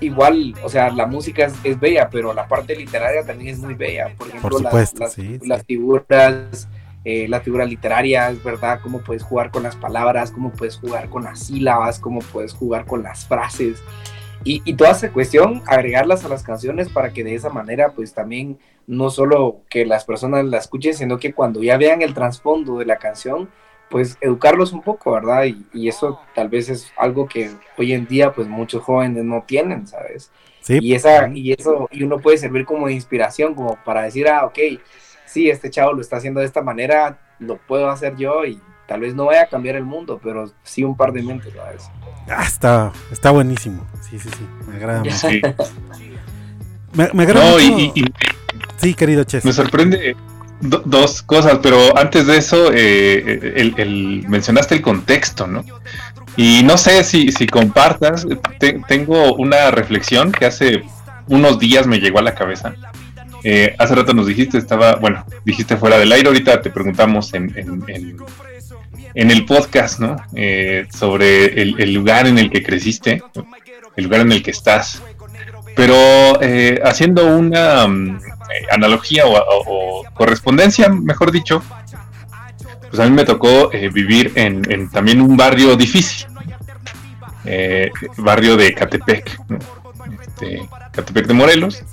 igual, 0.01 0.53
o 0.63 0.70
sea, 0.70 0.89
la 0.89 1.05
música 1.05 1.50
es, 1.63 1.79
bella, 1.79 2.10
pero 2.10 2.34
la 2.34 2.48
parte 2.48 2.75
literaria 2.75 3.24
también 3.24 3.53
es 3.53 3.60
muy 3.60 3.75
bella. 3.75 4.12
Por 4.17 4.27
ejemplo, 4.27 4.60
las, 4.60 4.93
las 5.41 5.63
figuras 5.63 6.67
eh, 7.03 7.27
las 7.27 7.41
figuras 7.41 7.67
literarias, 7.67 8.43
¿verdad? 8.43 8.79
Cómo 8.84 9.00
puedes 9.00 9.24
jugar 9.24 9.50
con 9.50 9.63
las 9.63 9.75
palabras, 9.75 10.29
cómo 10.29 10.51
puedes 10.51 10.77
jugar 10.77 11.10
con 11.10 11.24
las 11.24 11.39
sílabas, 11.39 12.00
cómo 12.00 12.20
puedes 12.20 12.53
jugar 12.53 12.86
con 12.86 13.01
las 13.01 13.25
frases. 13.25 13.81
Y, 14.43 14.74
toda 14.74 14.91
esa 14.91 15.12
cuestión, 15.12 15.62
agregarlas 15.67 16.25
a 16.25 16.27
las 16.27 16.41
canciones 16.41 16.89
para 16.89 17.13
que 17.13 17.24
de 17.24 17.36
esa 17.36 17.50
manera, 17.50 17.91
pues 17.91 18.13
también 18.13 18.58
no 18.88 19.12
solo 19.12 19.62
que 19.70 19.86
las 19.86 20.03
personas 20.03 20.46
la 20.46 20.58
escuchen, 20.58 20.96
sino 20.96 21.20
que 21.20 21.34
cuando 21.34 21.62
ya 21.62 21.77
vean 21.77 22.01
el 22.01 22.15
trasfondo 22.15 22.79
de 22.79 22.86
la 22.86 22.98
canción, 22.98 23.50
pues 23.91 24.17
educarlos 24.21 24.71
un 24.71 24.81
poco, 24.81 25.12
¿verdad? 25.12 25.43
Y, 25.74 25.88
eso 25.88 26.19
tal 26.33 26.48
vez 26.48 26.69
es 26.69 26.91
algo 26.98 27.27
que 27.27 27.51
hoy 27.77 27.93
en 27.93 28.07
día, 28.07 28.33
pues 28.33 28.48
muchos 28.48 28.81
jóvenes 28.81 29.24
no 29.25 29.43
tienen, 29.45 29.86
¿sabes? 29.86 30.31
Sí. 30.62 30.79
Y, 30.81 30.93
esa, 30.93 31.27
y 31.27 31.51
eso, 31.51 31.89
y 31.91 32.03
uno 32.03 32.19
puede 32.19 32.38
servir 32.38 32.65
como 32.65 32.89
inspiración, 32.89 33.53
como 33.53 33.77
para 33.83 34.03
decir, 34.03 34.29
ah, 34.29 34.45
ok, 34.45 34.57
sí, 35.25 35.50
este 35.50 35.69
chavo 35.69 35.93
lo 35.93 36.01
está 36.01 36.17
haciendo 36.17 36.39
de 36.39 36.45
esta 36.45 36.62
manera, 36.62 37.19
lo 37.39 37.57
puedo 37.57 37.89
hacer 37.89 38.15
yo 38.15 38.45
y 38.45 38.60
tal 38.88 39.01
vez 39.01 39.13
no 39.13 39.25
vaya 39.25 39.43
a 39.43 39.48
cambiar 39.48 39.75
el 39.75 39.83
mundo, 39.83 40.19
pero 40.24 40.50
sí 40.63 40.83
un 40.83 40.95
par 40.95 41.12
de 41.12 41.24
mentes, 41.24 41.53
¿sabes? 41.53 41.83
Ah, 42.29 42.43
está, 42.48 42.93
está 43.12 43.31
buenísimo. 43.31 43.86
Sí, 44.01 44.17
sí, 44.17 44.29
sí. 44.29 44.48
Me 44.67 44.77
agrada 44.77 45.03
Sí. 45.12 45.41
me, 46.93 47.24
agrada 47.24 47.57
sí, 48.77 48.93
querido 48.93 49.25
Ches. 49.25 49.43
Me 49.43 49.51
sorprende 49.51 50.15
dos 50.61 51.21
cosas, 51.21 51.59
pero 51.61 51.97
antes 51.97 52.27
de 52.27 52.37
eso, 52.37 52.71
eh, 52.73 53.73
el, 53.77 54.25
mencionaste 54.27 54.75
el 54.75 54.81
contexto, 54.81 55.47
¿no? 55.47 55.63
Y 56.37 56.63
no 56.63 56.77
sé 56.77 57.03
si, 57.03 57.31
si 57.31 57.45
compartas, 57.47 58.25
tengo 58.87 59.33
una 59.35 59.71
reflexión 59.71 60.31
que 60.31 60.45
hace 60.45 60.83
unos 61.27 61.59
días 61.59 61.87
me 61.87 61.99
llegó 61.99 62.19
a 62.19 62.23
la 62.23 62.35
cabeza 62.35 62.73
eh, 63.43 63.75
hace 63.77 63.95
rato 63.95 64.13
nos 64.13 64.27
dijiste, 64.27 64.57
estaba, 64.57 64.95
bueno, 64.95 65.25
dijiste 65.43 65.77
fuera 65.77 65.97
del 65.97 66.11
aire, 66.11 66.27
ahorita 66.27 66.61
te 66.61 66.69
preguntamos 66.69 67.33
en, 67.33 67.51
en, 67.57 69.31
el 69.31 69.45
podcast, 69.45 69.99
¿no? 69.99 70.15
Eh, 70.35 70.85
sobre 70.95 71.61
el, 71.61 71.93
lugar 71.93 72.27
en 72.27 72.37
el 72.37 72.51
que 72.51 72.61
creciste, 72.61 73.23
el 73.95 74.03
lugar 74.03 74.21
en 74.21 74.31
el 74.31 74.43
que 74.43 74.51
estás. 74.51 75.01
Pero 75.75 75.95
eh, 76.41 76.79
haciendo 76.83 77.35
una 77.35 77.87
mm, 78.70 78.74
analogía 78.74 79.24
o, 79.25 80.03
correspondencia, 80.13 80.89
mejor 80.89 81.31
dicho, 81.31 81.63
pues 82.89 83.00
a 83.00 83.05
mí 83.05 83.12
me 83.12 83.24
tocó 83.24 83.72
eh, 83.72 83.89
vivir 83.89 84.34
en, 84.36 84.89
también 84.89 85.22
un 85.22 85.38
barrio 85.38 85.75
difícil, 85.75 86.27
barrio 88.17 88.58
de 88.58 88.74
Catepec, 88.74 89.39
este, 90.22 90.62
Catepec 90.91 91.27
de 91.27 91.34
Morelos, 91.34 91.84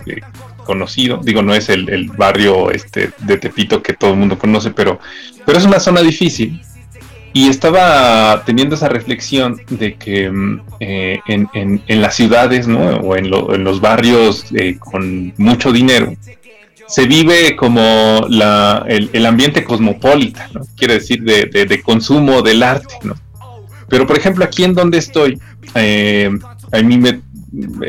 conocido, 0.65 1.21
digo, 1.23 1.43
no 1.43 1.55
es 1.55 1.69
el, 1.69 2.11
barrio 2.17 2.71
este, 2.71 3.11
de 3.19 3.39
Tepito 3.39 3.83
que 3.83 3.95
todo 3.95 4.11
el 4.11 4.17
mundo 4.17 4.39
conoce, 4.39 4.71
pero, 4.71 5.01
pero 5.47 5.59
es 5.59 5.65
una 5.65 5.81
zona 5.81 6.03
difícil 6.03 6.61
y 7.33 7.49
estaba 7.49 8.43
teniendo 8.45 8.75
esa 8.75 8.89
reflexión 8.89 9.61
de 9.69 9.95
que 9.95 10.31
mm, 10.31 10.61
eh, 10.81 11.21
en, 11.27 12.01
las 12.01 12.17
ciudades, 12.17 12.67
¿no? 12.67 12.97
O 12.97 13.17
en, 13.17 13.31
los 13.31 13.81
barrios 13.81 14.47
eh, 14.55 14.77
con 14.79 15.33
mucho 15.37 15.73
dinero, 15.73 16.13
se 16.89 17.07
vive 17.07 17.55
como 17.55 18.27
la, 18.29 18.85
el, 18.89 19.27
ambiente 19.27 19.63
cosmopolita. 19.63 20.49
Quiere 20.77 20.95
decir 20.95 21.23
de, 21.23 21.83
consumo 21.83 22.43
del 22.43 22.63
arte, 22.63 22.95
¿no? 23.03 23.15
Pero, 23.89 24.07
por 24.07 24.19
ejemplo, 24.19 24.45
aquí 24.45 24.65
en 24.65 24.75
donde 24.75 24.99
estoy, 24.99 25.39
eh, 25.75 26.31
a 26.73 26.83
mí 26.83 26.99
me 26.99 27.21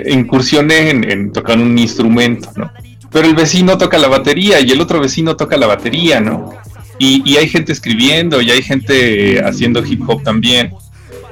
incursioné 0.08 0.90
en, 0.92 1.32
tocar 1.32 1.58
un 1.58 1.78
instrumento, 1.78 2.50
¿no? 2.56 2.72
Pero 3.12 3.28
el 3.28 3.36
vecino 3.36 3.78
toca 3.78 3.98
la 3.98 4.08
batería 4.08 4.60
y 4.60 4.70
el 4.70 4.82
otro 4.82 5.00
vecino 5.00 5.36
toca 5.36 5.58
la 5.58 5.68
batería, 5.68 6.20
¿no? 6.20 6.54
Y, 7.00 7.38
hay 7.38 7.48
gente 7.48 7.72
escribiendo 7.72 8.42
y 8.42 8.52
hay 8.52 8.62
gente 8.62 9.42
haciendo 9.42 9.86
hip 9.86 10.02
hop 10.08 10.22
también. 10.24 10.74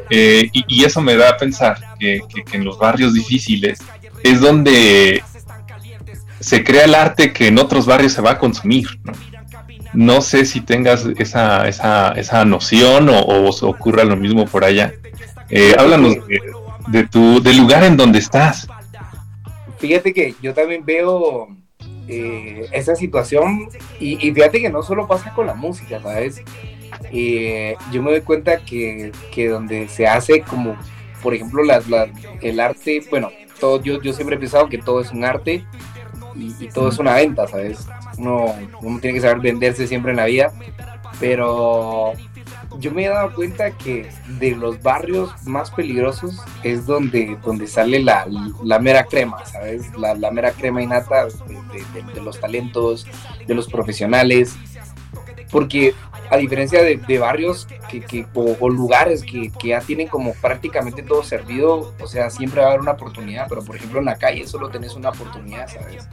Eh, 0.09 0.49
y, 0.53 0.85
eso 0.85 1.01
me 1.01 1.15
da 1.17 1.31
a 1.31 1.37
pensar 1.37 1.77
que, 1.99 2.21
en 2.53 2.63
los 2.63 2.79
barrios 2.79 3.13
difíciles 3.13 3.79
es 4.23 4.39
donde 4.39 5.21
se 6.47 6.63
crea 6.63 6.85
el 6.85 6.95
arte 6.95 7.33
que 7.33 7.47
en 7.47 7.59
otros 7.59 7.85
barrios 7.85 8.13
se 8.13 8.21
va 8.21 8.31
a 8.31 8.37
consumir. 8.39 8.87
No, 9.93 10.21
sé 10.21 10.45
si 10.45 10.61
tengas 10.61 11.05
esa, 11.17 11.67
esa, 11.67 12.13
esa 12.13 12.45
noción 12.45 13.09
o, 13.09 13.19
o 13.19 13.67
ocurra 13.67 14.05
lo 14.05 14.15
mismo 14.15 14.45
por 14.45 14.63
allá. 14.63 14.93
Eh, 15.49 15.75
háblanos 15.77 16.15
de, 16.87 17.05
tu, 17.05 17.43
del 17.43 17.57
lugar 17.57 17.83
en 17.83 17.97
donde 17.97 18.19
estás. 18.19 18.65
Fíjate 19.77 20.13
que 20.13 20.35
yo 20.41 20.53
también 20.53 20.85
veo 20.85 21.49
eh, 22.07 22.65
esa 22.71 22.95
situación 22.95 23.67
y, 23.99 24.15
fíjate 24.31 24.61
que 24.61 24.69
no 24.69 24.83
solo 24.83 25.05
pasa 25.05 25.33
con 25.33 25.47
la 25.47 25.53
música, 25.53 26.01
¿sabes? 26.01 26.41
Eh, 27.11 27.75
yo 27.91 28.01
me 28.01 28.11
doy 28.11 28.21
cuenta 28.21 28.63
que, 28.63 29.11
que, 29.33 29.49
donde 29.49 29.89
se 29.89 30.07
hace 30.07 30.43
como, 30.43 30.77
por 31.21 31.33
ejemplo, 31.33 31.61
el 32.41 32.59
arte, 32.61 33.03
bueno, 33.09 33.31
todo, 33.59 33.83
yo, 33.83 34.01
yo 34.01 34.13
siempre 34.13 34.37
he 34.37 34.39
pensado 34.39 34.69
que 34.69 34.77
todo 34.77 35.01
es 35.01 35.11
un 35.11 35.25
arte 35.25 35.65
y, 36.37 36.67
todo 36.69 36.89
es 36.89 36.99
una 36.99 37.15
venta, 37.15 37.47
¿sabes? 37.47 37.87
Uno, 38.17 38.53
uno 38.81 38.99
tiene 38.99 39.15
que 39.15 39.21
saber 39.21 39.39
venderse 39.39 39.87
siempre 39.87 40.11
en 40.11 40.17
la 40.17 40.25
vida, 40.25 40.53
pero 41.19 42.13
yo 42.79 42.91
me 42.91 43.05
he 43.05 43.09
dado 43.09 43.33
cuenta 43.33 43.71
que 43.71 44.09
de 44.39 44.55
los 44.55 44.81
barrios 44.81 45.31
más 45.45 45.71
peligrosos 45.71 46.39
es 46.63 46.85
donde, 46.85 47.37
donde 47.43 47.67
sale 47.67 47.99
la, 47.99 48.27
la 48.63 48.79
mera 48.79 49.05
crema, 49.05 49.43
¿sabes? 49.45 49.95
La, 49.97 50.13
la 50.13 50.31
mera 50.31 50.51
crema 50.51 50.81
innata 50.81 51.25
de, 51.25 52.03
de, 52.13 52.21
los 52.21 52.39
talentos, 52.39 53.07
de 53.45 53.53
los 53.55 53.67
profesionales. 53.67 54.55
Porque 55.51 55.95
a 56.29 56.37
diferencia 56.37 56.83
de, 56.83 57.17
barrios 57.17 57.67
que, 57.89 58.01
que 58.01 58.25
o, 58.33 58.69
lugares 58.69 59.23
que, 59.23 59.51
que, 59.57 59.69
ya 59.69 59.81
tienen 59.81 60.07
como 60.07 60.33
prácticamente 60.33 61.01
todo 61.01 61.23
servido, 61.23 61.93
o 61.99 62.07
sea, 62.07 62.29
siempre 62.29 62.61
va 62.61 62.67
a 62.67 62.69
haber 62.71 62.81
una 62.81 62.91
oportunidad, 62.91 63.47
pero 63.47 63.63
por 63.63 63.75
ejemplo 63.75 63.99
en 63.99 64.05
la 64.05 64.15
calle 64.15 64.47
solo 64.47 64.69
tenés 64.69 64.95
una 64.95 65.09
oportunidad, 65.09 65.67
¿sabes? 65.67 66.07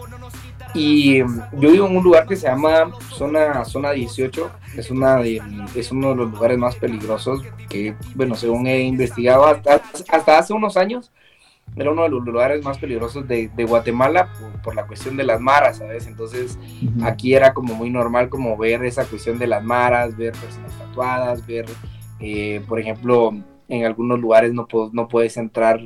Y 0.75 1.19
em, 1.19 1.41
yo 1.53 1.71
vivo 1.71 1.87
en 1.87 1.97
un 1.97 2.05
lugar 2.05 2.27
que 2.27 2.37
se 2.37 2.47
llama 2.47 2.91
Zona, 3.11 3.65
zona 3.65 3.93
18, 3.93 4.51
es, 4.77 4.91
una 4.91 5.21
es 5.21 5.93
uno 5.93 6.11
de 6.11 6.15
los 6.17 6.31
lugares 6.31 6.59
más 6.59 6.77
peligrosos 6.77 7.43
que, 7.69 7.95
bueno, 8.15 8.35
según 8.35 8.67
he 8.67 8.81
investigado 8.83 9.47
hasta 9.47 10.39
hace 10.39 10.53
unos 10.53 10.77
años, 10.77 11.13
era 11.77 11.91
uno 11.91 12.03
de 12.05 12.09
los 12.09 12.25
lugares 12.25 12.65
más 12.65 12.79
peligrosos 12.79 13.27
de, 13.27 13.49
de 13.49 13.65
Guatemala 13.65 14.33
por, 14.63 14.75
la 14.75 14.87
cuestión 14.87 15.17
de 15.17 15.25
las 15.25 15.41
maras, 15.41 15.79
¿sabes? 15.79 16.07
Entonces 16.07 16.59
aquí 17.03 17.35
era 17.35 17.53
como 17.53 17.75
muy 17.75 17.91
normal 17.91 18.29
como 18.29 18.57
ver 18.57 18.85
esa 18.85 19.05
cuestión 19.05 19.39
de 19.39 19.47
las 19.47 19.63
maras, 19.63 20.17
ver 20.17 20.33
personas 20.33 20.73
tatuadas, 20.79 21.47
ver, 21.47 21.67
eh, 22.21 22.63
por 22.69 22.81
ejemplo, 22.81 23.33
en 23.69 23.85
algunos 23.85 24.19
lugares 24.21 24.53
no, 24.53 24.67
no 24.93 25.09
puedes 25.09 25.37
entrar 25.37 25.81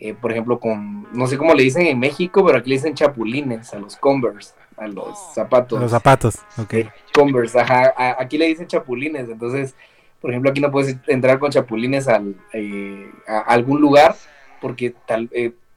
eh, 0.00 0.14
por 0.14 0.30
ejemplo, 0.30 0.60
con, 0.60 1.08
no 1.12 1.26
sé 1.26 1.36
cómo 1.36 1.54
le 1.54 1.64
dicen 1.64 1.84
en 1.86 1.98
México, 1.98 2.44
pero 2.46 2.58
aquí 2.58 2.70
le 2.70 2.76
dicen 2.76 2.94
chapulines 2.94 3.74
a 3.74 3.80
los 3.80 3.96
Converse, 3.96 4.54
a 4.76 4.86
los 4.86 5.18
zapatos. 5.34 5.80
los 5.80 5.90
zapatos, 5.90 6.36
ok. 6.56 6.74
Eh, 6.74 6.88
Converse, 7.12 7.58
ajá, 7.58 7.92
aquí 8.16 8.38
le 8.38 8.46
dicen 8.46 8.68
chapulines, 8.68 9.28
entonces, 9.28 9.74
por 10.20 10.30
ejemplo, 10.30 10.52
aquí 10.52 10.60
no 10.60 10.70
puedes 10.70 10.96
entrar 11.08 11.40
con 11.40 11.50
chapulines 11.50 12.06
al, 12.06 12.36
eh, 12.52 13.10
a 13.26 13.40
algún 13.40 13.80
lugar 13.80 14.14
porque 14.60 14.94
tal, 15.06 15.30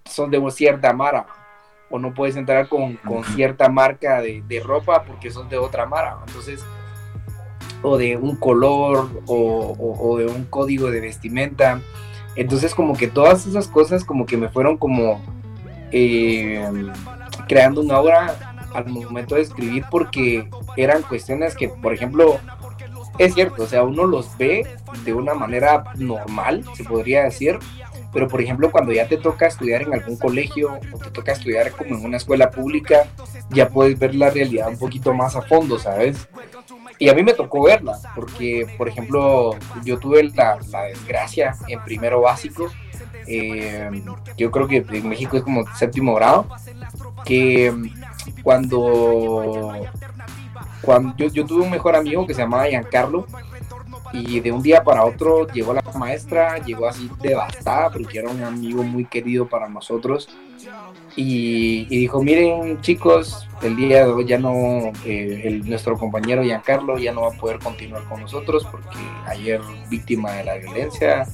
son 0.05 0.31
de 0.31 0.51
cierta 0.51 0.93
mara, 0.93 1.25
o 1.89 1.99
no 1.99 2.13
puedes 2.13 2.35
entrar 2.35 2.69
con, 2.69 2.95
con 2.97 3.23
cierta 3.23 3.69
marca 3.69 4.21
de, 4.21 4.43
de, 4.47 4.59
ropa 4.61 5.03
porque 5.03 5.29
son 5.29 5.49
de 5.49 5.57
otra 5.57 5.85
mara, 5.85 6.17
entonces, 6.25 6.63
o 7.81 7.97
de 7.97 8.15
un 8.15 8.35
color, 8.35 9.09
o, 9.25 9.75
o 9.77 10.17
de 10.17 10.27
un 10.27 10.45
código 10.45 10.89
de 10.89 11.01
vestimenta, 11.01 11.81
entonces 12.35 12.73
como 12.73 12.95
que 12.95 13.07
todas 13.07 13.45
esas 13.45 13.67
cosas 13.67 14.05
como 14.05 14.25
que 14.25 14.37
me 14.37 14.49
fueron 14.49 14.77
como 14.77 15.21
eh, 15.91 16.65
creando 17.47 17.81
una 17.81 17.99
obra 17.99 18.55
al 18.73 18.87
momento 18.87 19.35
de 19.35 19.41
escribir 19.41 19.85
porque 19.91 20.49
eran 20.77 21.01
cuestiones 21.01 21.55
que, 21.55 21.67
por 21.67 21.93
ejemplo, 21.93 22.39
es 23.17 23.33
cierto, 23.33 23.63
o 23.63 23.67
sea, 23.67 23.83
uno 23.83 24.05
los 24.05 24.37
ve 24.37 24.65
de 25.03 25.13
una 25.13 25.33
manera 25.33 25.83
normal, 25.97 26.63
se 26.75 26.85
podría 26.85 27.23
decir, 27.23 27.59
pero 28.13 28.27
por 28.27 28.41
ejemplo 28.41 28.71
cuando 28.71 28.91
ya 28.91 29.07
te 29.07 29.17
toca 29.17 29.47
estudiar 29.47 29.83
en 29.83 29.93
algún 29.93 30.17
colegio 30.17 30.79
o 30.91 30.97
te 30.97 31.11
toca 31.11 31.31
estudiar 31.31 31.71
como 31.71 31.95
en 31.95 32.05
una 32.05 32.17
escuela 32.17 32.49
pública, 32.49 33.07
ya 33.49 33.69
puedes 33.69 33.97
ver 33.97 34.15
la 34.15 34.29
realidad 34.29 34.69
un 34.69 34.77
poquito 34.77 35.13
más 35.13 35.35
a 35.35 35.41
fondo, 35.41 35.79
¿sabes? 35.79 36.27
Y 36.99 37.09
a 37.09 37.15
mí 37.15 37.23
me 37.23 37.33
tocó 37.33 37.63
verla, 37.63 37.97
porque, 38.13 38.67
por 38.77 38.87
ejemplo, 38.87 39.55
yo 39.83 39.97
tuve 39.97 40.23
la, 40.35 40.59
desgracia 40.87 41.55
en 41.67 41.83
primero 41.83 42.21
básico, 42.21 42.69
eh, 43.25 43.89
yo 44.37 44.51
creo 44.51 44.67
que 44.67 44.85
en 44.87 45.09
México 45.09 45.35
es 45.35 45.41
como 45.41 45.65
séptimo 45.75 46.13
grado, 46.13 46.45
que 47.25 47.73
cuando, 48.43 49.73
cuando 50.81 51.15
yo, 51.17 51.27
yo 51.29 51.45
tuve 51.45 51.63
un 51.63 51.71
mejor 51.71 51.95
amigo 51.95 52.27
que 52.27 52.35
se 52.35 52.41
llamaba 52.41 52.67
Giancarlo, 52.67 53.25
y 54.13 54.39
de 54.39 54.51
un 54.51 54.61
día 54.61 54.83
para 54.83 55.05
otro 55.05 55.47
llegó 55.47 55.73
la 55.73 55.83
maestra, 55.95 56.57
llegó 56.59 56.87
así 56.87 57.09
devastada 57.21 57.89
porque 57.89 58.19
era 58.19 58.29
un 58.29 58.43
amigo 58.43 58.83
muy 58.83 59.05
querido 59.05 59.47
para 59.47 59.69
nosotros 59.69 60.27
y, 61.15 61.85
dijo, 61.85 62.23
miren 62.23 62.79
chicos, 62.81 63.47
el 63.61 63.75
día 63.75 64.05
de 64.05 64.11
hoy 64.11 64.25
ya 64.25 64.37
no, 64.37 64.91
eh, 65.05 65.61
nuestro 65.65 65.97
compañero 65.97 66.43
Giancarlo 66.43 66.97
ya 66.97 67.11
no 67.11 67.21
va 67.23 67.29
a 67.29 67.37
poder 67.39 67.59
continuar 67.59 68.03
con 68.05 68.21
nosotros 68.21 68.65
porque 68.69 68.97
ayer 69.25 69.59
víctima 69.89 70.31
de 70.33 70.43
la 70.45 70.55
violencia 70.55 71.27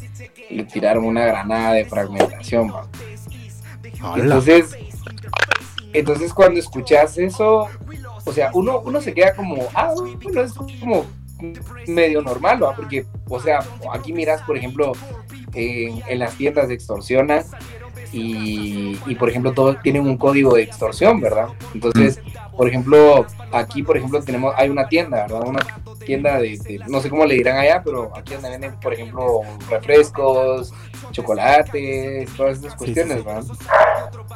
le 0.50 0.64
tiraron 0.64 1.06
una 1.06 1.26
granada 1.26 1.74
de 1.74 1.86
fragmentación. 1.86 2.74
Entonces, 4.16 4.76
entonces 5.94 6.34
cuando 6.34 6.60
escuchas 6.60 7.18
eso, 7.18 7.68
o 8.26 8.34
sea, 8.34 8.52
uno, 8.54 8.80
uno 8.80 9.00
se 9.00 9.14
queda 9.14 9.36
como, 9.36 9.68
ah, 9.74 9.94
bueno, 9.96 10.42
es 10.42 10.54
como 10.54 11.06
medio 11.88 12.22
normal, 12.22 12.60
¿no? 12.60 12.74
Porque, 12.76 13.06
o 13.30 13.40
sea, 13.40 13.60
aquí 13.92 14.14
miras, 14.14 14.42
por 14.44 14.58
ejemplo, 14.58 14.94
en, 15.54 16.02
en 16.08 16.20
las 16.20 16.36
tiendas 16.36 16.68
de 16.68 16.76
extorsionan 16.76 17.44
y, 18.12 18.98
y, 19.06 19.16
por 19.16 19.30
ejemplo 19.30 19.52
todos 19.54 19.82
tienen 19.82 20.04
un 20.04 20.18
código 20.18 20.56
de 20.56 20.64
extorsión, 20.64 21.20
¿verdad? 21.20 21.50
Entonces, 21.74 22.22
por 22.56 22.68
ejemplo, 22.68 23.26
aquí, 23.52 23.84
por 23.84 23.98
ejemplo, 23.98 24.22
tenemos, 24.24 24.54
hay 24.58 24.70
una 24.70 24.88
tienda, 24.88 25.24
¿verdad? 25.24 25.48
Una 25.48 25.60
tienda 26.06 26.40
de, 26.40 26.80
no 26.88 27.02
sé 27.02 27.10
cómo 27.10 27.26
le 27.26 27.36
dirán 27.36 27.58
allá, 27.58 27.82
pero 27.84 28.12
aquí 28.16 28.34
donde 28.34 28.50
venden, 28.50 28.80
por 28.80 28.94
ejemplo, 28.94 29.42
refrescos, 29.70 30.74
chocolates, 31.12 32.30
todas 32.36 32.60
esas 32.60 32.76
cuestiones, 32.76 33.24
¿verdad? 33.24 33.44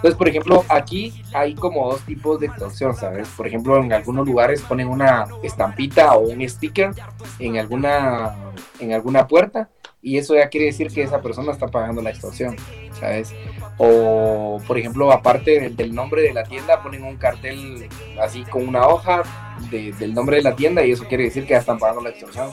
Entonces, 0.02 0.18
por 0.18 0.28
ejemplo, 0.28 0.66
aquí 0.68 1.14
hay 1.32 1.54
como 1.54 1.92
dos 1.92 2.02
tipos 2.02 2.40
de 2.40 2.48
extorsión, 2.48 2.96
¿sabes? 2.96 3.28
Por 3.38 3.46
ejemplo, 3.46 3.78
en 3.78 3.94
algunos 3.94 4.26
lugares 4.26 4.64
ponen 4.64 4.88
una 4.88 5.28
estampita 5.44 6.16
o 6.16 6.22
un 6.22 6.50
sticker 6.50 6.90
en 7.38 7.58
alguna, 7.58 8.36
en 8.80 8.94
alguna 8.94 9.28
puerta 9.28 9.70
y 10.02 10.18
eso 10.18 10.34
ya 10.34 10.50
quiere 10.50 10.66
decir 10.66 10.92
que 10.92 11.04
esa 11.04 11.22
persona 11.22 11.52
está 11.52 11.68
pagando 11.68 12.02
la 12.02 12.10
extorsión, 12.10 12.56
¿sabes? 13.00 13.32
O, 13.78 14.60
por 14.66 14.80
ejemplo, 14.80 15.12
aparte 15.12 15.70
del 15.70 15.94
nombre 15.94 16.24
de 16.24 16.34
la 16.34 16.46
tienda, 16.46 16.82
ponen 16.82 17.04
un 17.04 17.18
cartel 17.18 17.88
así 18.20 18.44
con 18.46 18.68
una 18.68 18.88
hoja 18.88 19.22
del 19.70 20.16
nombre 20.16 20.38
de 20.38 20.42
la 20.42 20.56
tienda 20.56 20.84
y 20.84 20.94
eso 20.94 21.06
quiere 21.06 21.26
decir 21.26 21.44
que 21.44 21.52
ya 21.52 21.60
están 21.60 21.78
pagando 21.78 22.02
la 22.02 22.10
extorsión. 22.10 22.50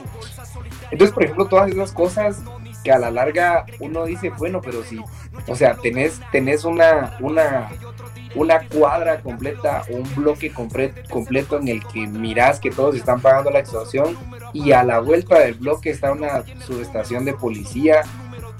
Entonces, 0.90 1.14
por 1.14 1.24
ejemplo, 1.24 1.46
todas 1.46 1.70
esas 1.70 1.92
cosas 1.92 2.42
a 2.92 2.98
la 2.98 3.10
larga 3.10 3.66
uno 3.80 4.04
dice, 4.04 4.30
bueno, 4.30 4.60
pero 4.60 4.82
si 4.82 4.98
O 5.46 5.54
sea, 5.54 5.74
tenés, 5.74 6.20
tenés 6.32 6.64
una, 6.64 7.16
una, 7.20 7.70
una 8.34 8.60
cuadra 8.68 9.20
completa, 9.20 9.82
un 9.90 10.02
bloque 10.14 10.52
completo 10.52 11.58
en 11.58 11.68
el 11.68 11.84
que 11.86 12.06
mirás 12.06 12.60
que 12.60 12.70
todos 12.70 12.96
están 12.96 13.20
pagando 13.20 13.50
la 13.50 13.60
extorsión 13.60 14.16
y 14.52 14.72
a 14.72 14.84
la 14.84 15.00
vuelta 15.00 15.38
del 15.38 15.54
bloque 15.54 15.90
está 15.90 16.12
una 16.12 16.42
subestación 16.66 17.24
de 17.24 17.34
policía. 17.34 18.02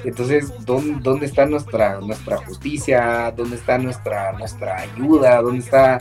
Entonces, 0.05 0.53
¿dónde, 0.65 1.01
dónde 1.01 1.27
está 1.27 1.45
nuestra, 1.45 2.01
nuestra 2.01 2.37
justicia? 2.37 3.33
¿Dónde 3.37 3.57
está 3.57 3.79
nuestra, 3.79 4.33
nuestra 4.33 4.79
ayuda? 4.79 5.43
¿Dónde 5.43 5.65
está...? 5.65 6.01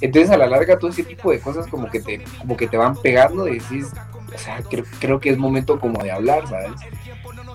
Entonces, 0.00 0.30
a 0.30 0.36
la 0.36 0.46
larga, 0.46 0.78
todo 0.78 0.90
ese 0.90 1.04
tipo 1.04 1.30
de 1.30 1.40
cosas 1.40 1.66
como 1.68 1.88
que 1.88 2.00
te, 2.00 2.24
como 2.38 2.56
que 2.56 2.66
te 2.66 2.76
van 2.76 2.96
pegando 2.96 3.46
y 3.48 3.60
decís, 3.60 3.86
o 4.34 4.38
sea, 4.38 4.60
creo, 4.68 4.84
creo 5.00 5.20
que 5.20 5.30
es 5.30 5.38
momento 5.38 5.78
como 5.78 6.02
de 6.02 6.10
hablar, 6.10 6.46
¿sabes? 6.48 6.72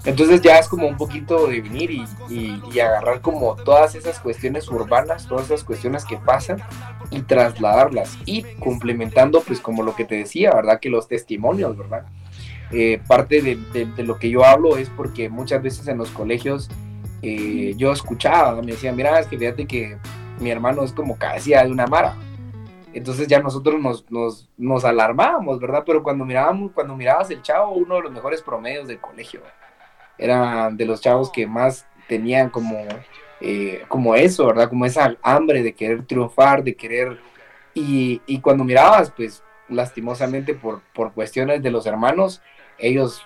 Entonces 0.04 0.42
ya 0.42 0.58
es 0.58 0.68
como 0.68 0.88
un 0.88 0.98
poquito 0.98 1.48
de 1.48 1.62
venir 1.62 1.92
y, 1.92 2.80
agarrar 2.80 3.22
como 3.22 3.56
todas 3.56 3.94
esas 3.94 4.20
cuestiones 4.20 4.68
urbanas, 4.68 5.28
todas 5.28 5.46
esas 5.46 5.64
cuestiones 5.64 6.06
que 6.06 6.18
pasan 6.18 6.58
y 7.12 7.22
trasladarlas 7.22 8.18
y 8.26 8.42
complementando 8.56 9.42
pues 9.42 9.60
como 9.60 9.84
lo 9.84 9.96
que 9.96 10.06
te 10.06 10.16
decía, 10.16 10.54
¿verdad? 10.56 10.80
Que 10.80 10.90
los 10.90 11.08
testimonios, 11.08 11.78
¿verdad? 11.78 12.06
Eh, 12.72 13.00
parte 13.08 13.42
de, 13.42 14.04
lo 14.04 14.18
que 14.18 14.30
yo 14.32 14.44
hablo 14.44 14.78
es 14.78 14.90
porque 14.90 15.30
muchas 15.30 15.62
veces 15.62 15.88
en 15.88 16.00
los 16.00 16.10
colegios 16.10 16.70
eh, 17.22 17.74
yo 17.78 17.92
escuchaba, 17.92 18.60
me 18.62 18.72
decían, 18.72 18.96
mira, 18.96 19.20
es 19.20 19.28
que 19.28 19.38
fíjate 19.38 19.68
que 19.68 19.98
mi 20.40 20.50
hermano 20.50 20.84
es 20.84 20.94
como 20.94 21.18
cabecilla 21.18 21.64
de 21.64 21.72
una 21.72 21.86
mara. 21.86 22.16
Entonces 22.94 23.28
ya 23.28 23.40
nosotros 23.40 23.80
nos, 23.80 24.10
nos, 24.10 24.50
nos 24.58 24.84
alarmábamos, 24.84 25.60
¿verdad? 25.60 25.84
Pero 25.86 26.02
cuando 26.02 26.26
mirábamos, 26.26 26.72
cuando 26.72 26.96
mirabas 26.96 27.30
el 27.30 27.42
chavo, 27.44 27.74
uno 27.74 27.96
de 27.96 28.02
los 28.02 28.12
mejores 28.12 28.42
promedios 28.42 28.88
del 28.88 29.00
colegio, 29.00 29.42
¿verdad? 29.42 29.71
Era 30.22 30.70
de 30.72 30.86
los 30.86 31.02
chavos 31.02 31.32
que 31.32 31.48
más 31.48 31.86
tenían 32.08 32.50
como, 32.50 32.86
eh, 33.42 33.84
como 33.88 34.16
eso, 34.16 34.46
¿verdad? 34.46 34.70
Como 34.70 34.86
esa 34.86 35.18
hambre 35.22 35.64
de 35.64 35.74
querer 35.74 36.06
triunfar, 36.06 36.64
de 36.64 36.76
querer... 36.76 37.20
Y, 37.74 38.22
y 38.28 38.40
cuando 38.40 38.64
mirabas, 38.64 39.12
pues 39.12 39.44
lastimosamente 39.70 40.54
por, 40.54 40.82
por 40.94 41.14
cuestiones 41.14 41.64
de 41.64 41.72
los 41.72 41.86
hermanos, 41.86 42.42
ellos 42.78 43.22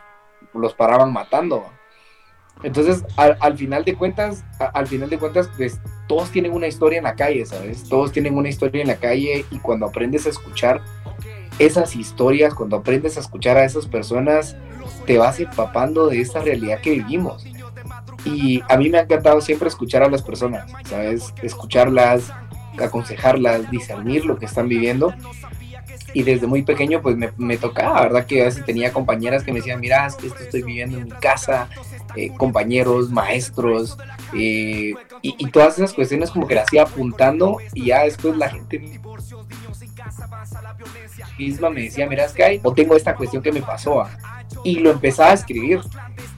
los 0.54 0.74
paraban 0.74 1.12
matando. 1.12 1.66
Entonces, 2.64 3.04
al, 3.18 3.38
al, 3.42 3.58
final 3.58 3.84
de 3.84 3.96
cuentas, 3.96 4.46
al 4.60 4.88
final 4.88 5.10
de 5.10 5.18
cuentas, 5.18 5.50
pues 5.58 5.82
todos 6.08 6.32
tienen 6.32 6.54
una 6.54 6.68
historia 6.68 7.00
en 7.00 7.04
la 7.04 7.16
calle, 7.16 7.46
¿sabes? 7.46 7.84
Todos 7.90 8.12
tienen 8.12 8.38
una 8.38 8.48
historia 8.48 8.82
en 8.82 8.88
la 8.88 8.96
calle 8.96 9.46
y 9.52 9.60
cuando 9.60 9.88
aprendes 9.88 10.26
a 10.26 10.30
escuchar 10.30 10.82
esas 11.60 11.96
historias, 11.96 12.54
cuando 12.54 12.78
aprendes 12.78 13.18
a 13.18 13.22
escuchar 13.22 13.58
a 13.58 13.66
esas 13.66 13.88
personas, 13.88 14.56
te 15.06 15.18
vas 15.18 15.40
empapando 15.40 16.08
de 16.08 16.22
esta 16.22 16.42
realidad 16.42 16.82
que 16.82 16.92
vivimos. 16.92 17.46
Y 18.26 18.62
a 18.68 18.78
mí 18.78 18.90
me 18.90 18.98
ha 18.98 19.02
encantado 19.02 19.40
siempre 19.42 19.68
escuchar 19.68 20.04
a 20.04 20.10
las 20.10 20.22
personas, 20.22 20.70
¿sabes? 20.90 21.34
Escucharlas, 21.42 22.32
aconsejarlas, 22.80 23.70
discernir 23.70 24.26
lo 24.26 24.38
que 24.38 24.46
están 24.46 24.68
viviendo. 24.68 25.14
Y 26.14 26.24
desde 26.24 26.48
muy 26.48 26.64
pequeño 26.64 27.02
pues 27.02 27.18
me, 27.18 27.32
me 27.38 27.58
tocaba, 27.58 28.02
¿verdad? 28.02 28.26
Que 28.26 28.42
a 28.42 28.46
veces 28.46 28.66
tenía 28.66 28.92
compañeras 28.92 29.44
que 29.44 29.52
me 29.52 29.60
decían, 29.60 29.80
mira, 29.80 30.08
esto 30.08 30.28
estoy 30.28 30.64
viviendo 30.64 30.98
en 30.98 31.06
mi 31.06 31.12
casa, 31.12 31.70
eh, 32.16 32.32
compañeros, 32.36 33.12
maestros, 33.12 33.98
eh, 34.34 34.94
y, 35.22 35.36
y, 35.38 35.52
todas 35.52 35.78
esas 35.78 35.94
cuestiones 35.94 36.32
como 36.32 36.48
que 36.48 36.56
las 36.56 36.72
iba 36.74 36.84
apuntando 36.84 37.58
y 37.74 37.88
ya 37.88 38.04
después 38.04 38.38
la 38.38 38.50
gente 38.50 39.00
misma 41.38 41.70
me 41.70 41.82
decía, 41.84 42.08
mira, 42.08 42.28
Sky, 42.28 42.60
o 42.64 42.74
tengo 42.74 42.96
esta 42.96 43.16
cuestión 43.16 43.42
que 43.42 43.52
me 43.52 43.62
pasó. 43.62 44.02
Ah". 44.02 44.10
Y 44.64 44.80
lo 44.80 44.92
empezaba 44.92 45.32
a 45.32 45.34
escribir. 45.34 45.82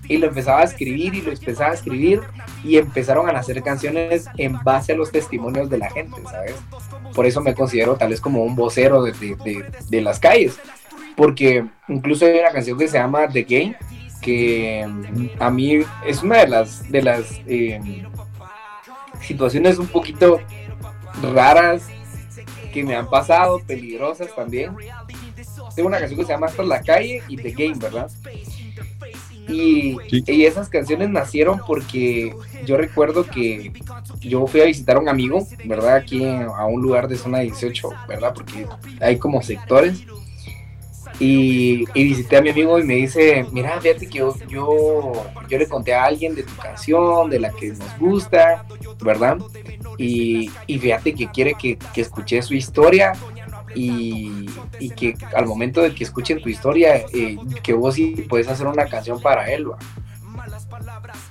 Y 0.08 0.18
lo 0.18 0.28
empezaba 0.28 0.62
a 0.62 0.64
escribir 0.64 1.16
y 1.16 1.22
lo 1.22 1.32
empezaba 1.32 1.72
a 1.72 1.74
escribir 1.74 2.22
y 2.64 2.78
empezaron 2.78 3.28
a 3.30 3.34
nacer 3.34 3.62
canciones 3.62 4.26
en 4.38 4.58
base 4.64 4.94
a 4.94 4.96
los 4.96 5.12
testimonios 5.12 5.70
de 5.70 5.80
la 5.80 5.90
gente, 5.90 6.16
¿sabes? 6.24 6.56
Por 7.14 7.26
eso 7.26 7.42
me 7.42 7.54
considero 7.54 7.98
tal 7.98 8.12
vez 8.12 8.22
como 8.22 8.44
un 8.44 8.56
vocero 8.56 9.04
de, 9.04 9.12
de, 9.12 9.66
de, 9.90 10.02
las 10.02 10.20
calles. 10.20 10.58
Porque 11.18 11.66
incluso 11.90 12.26
hay 12.26 12.40
una 12.40 12.52
canción 12.52 12.78
que 12.78 12.88
se 12.88 12.98
llama 12.98 13.28
The 13.28 13.44
Game, 13.44 13.76
que 14.22 14.86
mm, 14.88 15.42
a 15.42 15.52
mí 15.52 15.80
es 16.06 16.24
una 16.24 16.38
de 16.38 16.48
las, 16.48 16.90
de 16.90 17.02
las 17.02 17.42
eh, 17.46 18.06
situaciones 19.22 19.78
un 19.78 19.88
poquito 19.88 20.40
raras 21.34 21.90
que 22.72 22.84
me 22.84 22.96
han 22.96 23.10
pasado, 23.10 23.62
peligrosas 23.66 24.34
también. 24.36 24.72
Tengo 25.76 25.88
una 25.88 26.00
canción 26.00 26.20
que 26.20 26.26
se 26.26 26.34
llama 26.34 26.48
Hasta 26.48 26.64
la 26.64 26.82
calle 26.82 27.22
y 27.28 27.38
The 27.38 27.52
Game, 27.52 27.76
¿verdad? 27.80 28.10
Y, 29.48 29.98
y, 30.10 30.46
esas 30.46 30.68
canciones 30.68 31.10
nacieron 31.10 31.62
porque 31.66 32.36
yo 32.66 32.76
recuerdo 32.76 33.26
que 33.26 33.72
yo 34.20 34.46
fui 34.46 34.60
a 34.60 34.66
visitar 34.66 34.98
a 34.98 35.00
un 35.00 35.08
amigo, 35.08 35.48
¿verdad? 35.64 35.96
Aquí 35.96 36.26
a 36.26 36.66
un 36.66 36.82
lugar 36.82 37.08
de 37.08 37.16
zona 37.16 37.40
18, 37.40 37.90
¿verdad? 38.10 38.34
Porque 38.34 38.68
hay 39.00 39.18
como 39.18 39.42
sectores. 39.42 40.04
Y, 41.20 41.86
visité 41.94 42.38
a 42.38 42.42
mi 42.42 42.50
amigo 42.50 42.78
y 42.78 42.84
me 42.84 42.96
dice, 42.96 43.46
mira, 43.52 43.80
fíjate 43.82 44.08
que 44.08 44.20
yo, 44.20 44.36
yo, 44.48 45.12
le 45.50 45.68
conté 45.68 45.94
a 45.94 46.06
alguien 46.06 46.36
de 46.36 46.44
tu 46.44 46.56
canción, 46.58 47.30
de 47.30 47.40
la 47.40 47.52
que 47.52 47.70
nos 47.70 47.98
gusta, 47.98 48.66
¿verdad? 49.04 49.38
Y, 49.98 50.52
y 50.68 50.78
fíjate 50.78 51.16
que 51.16 51.28
quiere 51.28 51.56
que, 51.56 51.78
que 51.94 52.02
escuché 52.02 52.42
su 52.44 52.54
historia 52.54 53.14
y, 53.74 54.48
y, 54.80 54.90
que 54.92 55.16
al 55.36 55.48
momento 55.48 55.82
de 55.82 55.94
que 55.94 56.04
escuchen 56.04 56.40
tu 56.40 56.50
historia, 56.50 56.98
eh, 57.14 57.38
que 57.64 57.74
vos 57.74 57.96
sí 57.96 58.26
puedes 58.30 58.48
hacer 58.48 58.68
una 58.68 58.86
canción 58.86 59.20
para 59.20 59.52
él, 59.52 59.72
¿va? 59.72 59.78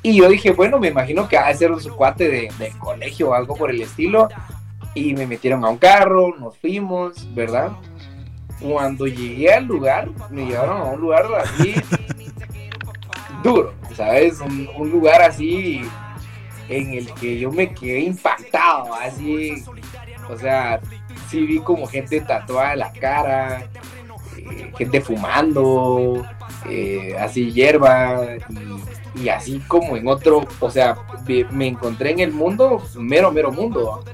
Y 0.02 0.16
yo 0.16 0.28
dije, 0.28 0.50
bueno, 0.50 0.78
me 0.78 0.88
imagino 0.88 1.28
que 1.28 1.36
va 1.36 1.48
a 1.48 1.54
ser 1.54 1.72
un 1.72 1.80
cuate 1.80 2.28
de, 2.28 2.48
de 2.58 2.70
colegio 2.78 3.30
o 3.30 3.34
algo 3.34 3.56
por 3.56 3.70
el 3.70 3.80
estilo. 3.80 4.28
Y 4.94 5.14
me 5.14 5.26
metieron 5.26 5.64
a 5.64 5.68
un 5.68 5.76
carro, 5.76 6.34
nos 6.38 6.56
fuimos, 6.56 7.34
¿verdad? 7.34 7.72
Cuando 8.60 9.06
llegué 9.06 9.52
al 9.52 9.64
lugar, 9.66 10.08
me 10.30 10.46
llevaron 10.46 10.80
a 10.80 10.84
un 10.84 11.00
lugar 11.00 11.26
así 11.36 11.74
duro, 13.42 13.72
¿sabes? 13.94 14.40
Un, 14.40 14.90
lugar 14.90 15.22
así 15.22 15.82
en 16.68 16.94
el 16.94 17.12
que 17.14 17.38
yo 17.38 17.50
me 17.52 17.72
quedé 17.72 18.00
impactado, 18.00 18.94
así, 18.94 19.62
o 20.28 20.36
sea, 20.36 20.80
sí 21.28 21.46
vi 21.46 21.60
como 21.60 21.86
gente 21.86 22.20
tatuada 22.20 22.72
en 22.72 22.78
la 22.80 22.92
cara, 22.92 23.68
eh, 24.36 24.72
gente 24.76 25.00
fumando, 25.00 26.26
eh, 26.68 27.14
así 27.18 27.52
hierba, 27.52 28.26
y, 29.14 29.28
así 29.28 29.60
como 29.68 29.96
en 29.96 30.08
otro, 30.08 30.46
o 30.60 30.70
sea, 30.70 30.96
me 31.52 31.68
encontré 31.68 32.10
en 32.10 32.20
el 32.20 32.32
mundo, 32.32 32.82
mero, 32.96 33.30
mero 33.30 33.52
mundo. 33.52 34.04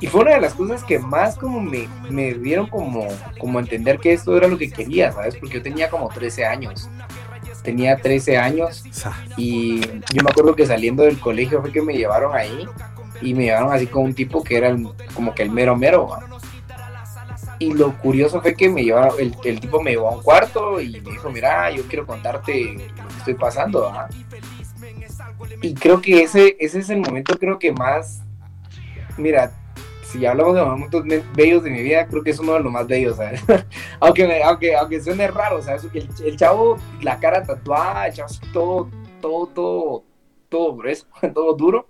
Y 0.00 0.06
fue 0.08 0.22
una 0.22 0.34
de 0.34 0.40
las 0.40 0.54
cosas 0.54 0.84
que 0.84 0.98
más 0.98 1.36
como 1.36 1.60
me, 1.60 1.88
me 2.10 2.34
dieron 2.34 2.66
como, 2.66 3.06
como 3.38 3.58
entender 3.58 3.98
que 3.98 4.12
esto 4.12 4.36
era 4.36 4.48
lo 4.48 4.58
que 4.58 4.70
quería, 4.70 5.12
¿sabes? 5.12 5.36
Porque 5.36 5.54
yo 5.54 5.62
tenía 5.62 5.88
como 5.88 6.08
13 6.08 6.44
años. 6.44 6.88
Tenía 7.62 7.96
13 7.96 8.36
años 8.36 8.84
y 9.36 9.80
yo 9.80 10.22
me 10.22 10.30
acuerdo 10.30 10.54
que 10.54 10.66
saliendo 10.66 11.02
del 11.02 11.18
colegio 11.18 11.60
fue 11.60 11.72
que 11.72 11.82
me 11.82 11.94
llevaron 11.94 12.34
ahí 12.34 12.66
y 13.20 13.34
me 13.34 13.44
llevaron 13.44 13.72
así 13.72 13.86
con 13.86 14.04
un 14.04 14.14
tipo 14.14 14.44
que 14.44 14.56
era 14.56 14.76
como 15.14 15.34
que 15.34 15.42
el 15.42 15.50
mero 15.50 15.76
mero. 15.76 16.10
Y 17.58 17.72
lo 17.72 17.96
curioso 17.98 18.42
fue 18.42 18.54
que 18.54 18.68
me 18.68 18.84
llevaron, 18.84 19.18
el, 19.18 19.34
el, 19.44 19.60
tipo 19.60 19.82
me 19.82 19.92
llevó 19.92 20.10
a 20.10 20.16
un 20.16 20.22
cuarto 20.22 20.80
y 20.80 21.00
me 21.00 21.12
dijo, 21.12 21.30
mira, 21.30 21.70
yo 21.70 21.84
quiero 21.88 22.06
contarte 22.06 22.74
lo 22.74 23.08
que 23.08 23.16
estoy 23.18 23.34
pasando. 23.34 23.92
Y 25.62 25.74
creo 25.74 26.00
que 26.00 26.22
ese, 26.22 26.56
ese 26.60 26.80
es 26.80 26.90
el 26.90 27.00
momento 27.00 27.38
creo 27.38 27.58
que 27.58 27.72
más, 27.72 28.22
mira, 29.16 29.50
si 30.16 30.24
hablamos 30.26 30.54
de 30.54 30.64
momentos 30.64 31.04
bellos 31.34 31.62
de 31.62 31.70
mi 31.70 31.82
vida, 31.82 32.06
creo 32.06 32.22
que 32.22 32.30
es 32.30 32.38
uno 32.38 32.54
de 32.54 32.60
los 32.60 32.72
más 32.72 32.86
bellos, 32.86 33.18
aunque, 34.00 34.42
aunque, 34.42 34.76
aunque 34.76 35.00
suene 35.00 35.28
raro, 35.28 35.60
¿sabes? 35.62 35.84
El, 35.92 36.08
el, 36.24 36.36
chavo, 36.36 36.78
la 37.02 37.18
cara 37.18 37.42
tatuada, 37.42 38.06
el 38.06 38.14
chavo 38.14 38.30
todo, 38.52 38.90
todo, 39.20 39.46
todo, 39.48 40.04
todo 40.48 40.76
grueso, 40.76 41.06
todo 41.34 41.54
duro, 41.54 41.88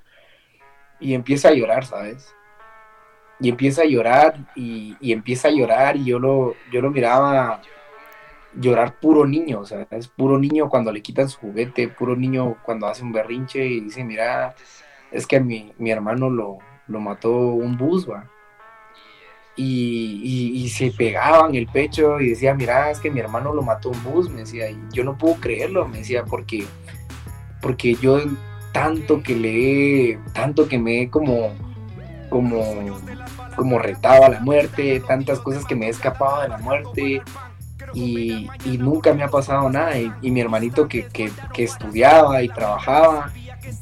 y 0.99 1.15
empieza 1.15 1.49
a 1.49 1.53
llorar, 1.53 1.85
¿sabes? 1.85 2.35
Y 3.39 3.49
empieza 3.49 3.83
a 3.83 3.87
llorar, 3.87 4.39
y, 4.57 4.97
y 5.01 5.13
empieza 5.13 5.49
a 5.49 5.53
llorar, 5.53 5.97
y 5.97 6.05
yo 6.05 6.19
lo, 6.19 6.55
yo 6.73 6.81
lo 6.81 6.91
miraba 6.91 7.63
llorar 8.59 8.99
puro 8.99 9.27
niño, 9.27 9.61
o 9.61 9.67
sea, 9.67 9.87
es 9.91 10.09
puro 10.09 10.39
niño 10.39 10.69
cuando 10.69 10.91
le 10.91 11.03
quitan 11.03 11.29
su 11.29 11.39
juguete, 11.39 11.89
puro 11.89 12.17
niño 12.17 12.57
cuando 12.65 12.87
hace 12.87 13.03
un 13.03 13.13
berrinche 13.13 13.67
y 13.67 13.81
dice, 13.81 14.03
mira, 14.03 14.55
es 15.13 15.27
que 15.27 15.41
mi, 15.41 15.75
mi 15.79 15.91
hermano 15.91 16.31
lo, 16.31 16.59
lo 16.89 17.01
mató 17.01 17.31
un 17.31 17.77
bus, 17.77 18.09
va. 18.09 18.25
Y, 19.59 20.53
y, 20.55 20.69
se 20.69 20.91
pegaba 20.91 21.49
en 21.49 21.55
el 21.55 21.67
pecho 21.67 22.21
y 22.21 22.29
decía, 22.29 22.53
mira, 22.53 22.91
es 22.91 23.01
que 23.01 23.11
mi 23.11 23.21
hermano 23.21 23.55
lo 23.55 23.63
mató 23.63 23.89
un 23.89 24.05
bus, 24.05 24.29
me 24.29 24.41
decía, 24.41 24.69
y 24.69 24.79
yo 24.93 25.03
no 25.03 25.17
puedo 25.17 25.37
creerlo, 25.37 25.89
me 25.89 25.99
decía, 25.99 26.25
porque, 26.25 26.67
porque 27.63 27.95
yo 27.95 28.21
tanto 28.73 29.23
que 29.23 29.35
le 29.35 30.19
tanto 30.35 30.69
que 30.69 30.79
me 30.79 31.01
he 31.01 31.09
como, 31.09 31.55
como, 32.29 32.61
como 33.57 33.79
retado 33.79 34.27
a 34.27 34.29
la 34.29 34.41
muerte, 34.41 35.01
tantas 35.01 35.39
cosas 35.41 35.65
que 35.65 35.75
me 35.75 35.87
he 35.87 35.89
escapado 35.89 36.43
de 36.43 36.49
la 36.49 36.59
muerte, 36.59 37.23
y, 37.95 38.51
y 38.67 38.79
nunca 38.79 39.15
me 39.15 39.23
ha 39.23 39.29
pasado 39.29 39.71
nada, 39.71 39.99
y, 39.99 40.31
mi 40.31 40.43
hermanito 40.43 40.87
que, 40.87 41.07
que, 41.07 41.31
que 41.55 41.65
estudiaba 41.65 42.43
y 42.43 42.49
trabajaba, 42.51 43.33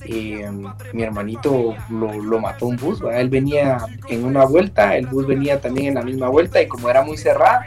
eh, 0.06 0.50
mi 0.92 1.02
hermanito 1.02 1.74
lo, 1.90 2.40
mató 2.40 2.66
un 2.66 2.76
bus, 2.76 3.00
él 3.12 3.28
venía 3.28 3.78
en 4.08 4.24
una 4.24 4.44
vuelta, 4.44 4.96
el 4.96 5.06
bus 5.06 5.26
venía 5.26 5.60
también 5.60 5.88
en 5.88 5.94
la 5.94 6.02
misma 6.02 6.28
vuelta 6.28 6.60
y 6.60 6.68
como 6.68 6.88
era 6.90 7.02
muy 7.02 7.16
cerrada, 7.16 7.66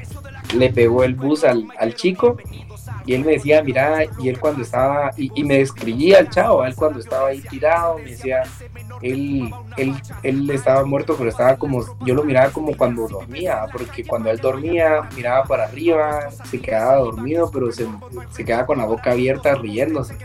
le 0.55 0.71
pegó 0.71 1.03
el 1.03 1.15
bus 1.15 1.43
al, 1.43 1.67
al 1.79 1.95
chico 1.95 2.37
y 3.07 3.13
él 3.13 3.23
me 3.23 3.31
decía, 3.31 3.63
mira, 3.63 4.03
y 4.19 4.27
él 4.27 4.37
cuando 4.37 4.61
estaba, 4.61 5.11
y, 5.15 5.41
me 5.45 5.59
describía 5.59 6.19
al 6.19 6.29
chavo, 6.29 6.65
él 6.65 6.75
cuando 6.75 6.99
estaba 6.99 7.29
ahí 7.29 7.39
tirado, 7.39 7.97
me 7.99 8.11
decía, 8.11 8.43
él, 9.01 9.49
él, 9.77 9.93
él 10.23 10.49
estaba 10.49 10.83
muerto, 10.83 11.15
pero 11.17 11.29
estaba 11.29 11.55
como, 11.55 11.85
yo 12.05 12.13
lo 12.13 12.25
miraba 12.25 12.51
como 12.51 12.75
cuando 12.75 13.07
dormía, 13.07 13.65
porque 13.71 14.03
cuando 14.03 14.29
él 14.29 14.39
dormía, 14.39 15.07
miraba 15.15 15.45
para 15.45 15.63
arriba, 15.63 16.29
se 16.49 16.59
quedaba 16.59 16.97
dormido, 16.97 17.49
pero 17.49 17.71
se, 17.71 17.87
se 18.31 18.43
quedaba 18.43 18.65
con 18.65 18.77
la 18.77 18.85
boca 18.85 19.11
abierta 19.11 19.55
riéndose. 19.55 20.17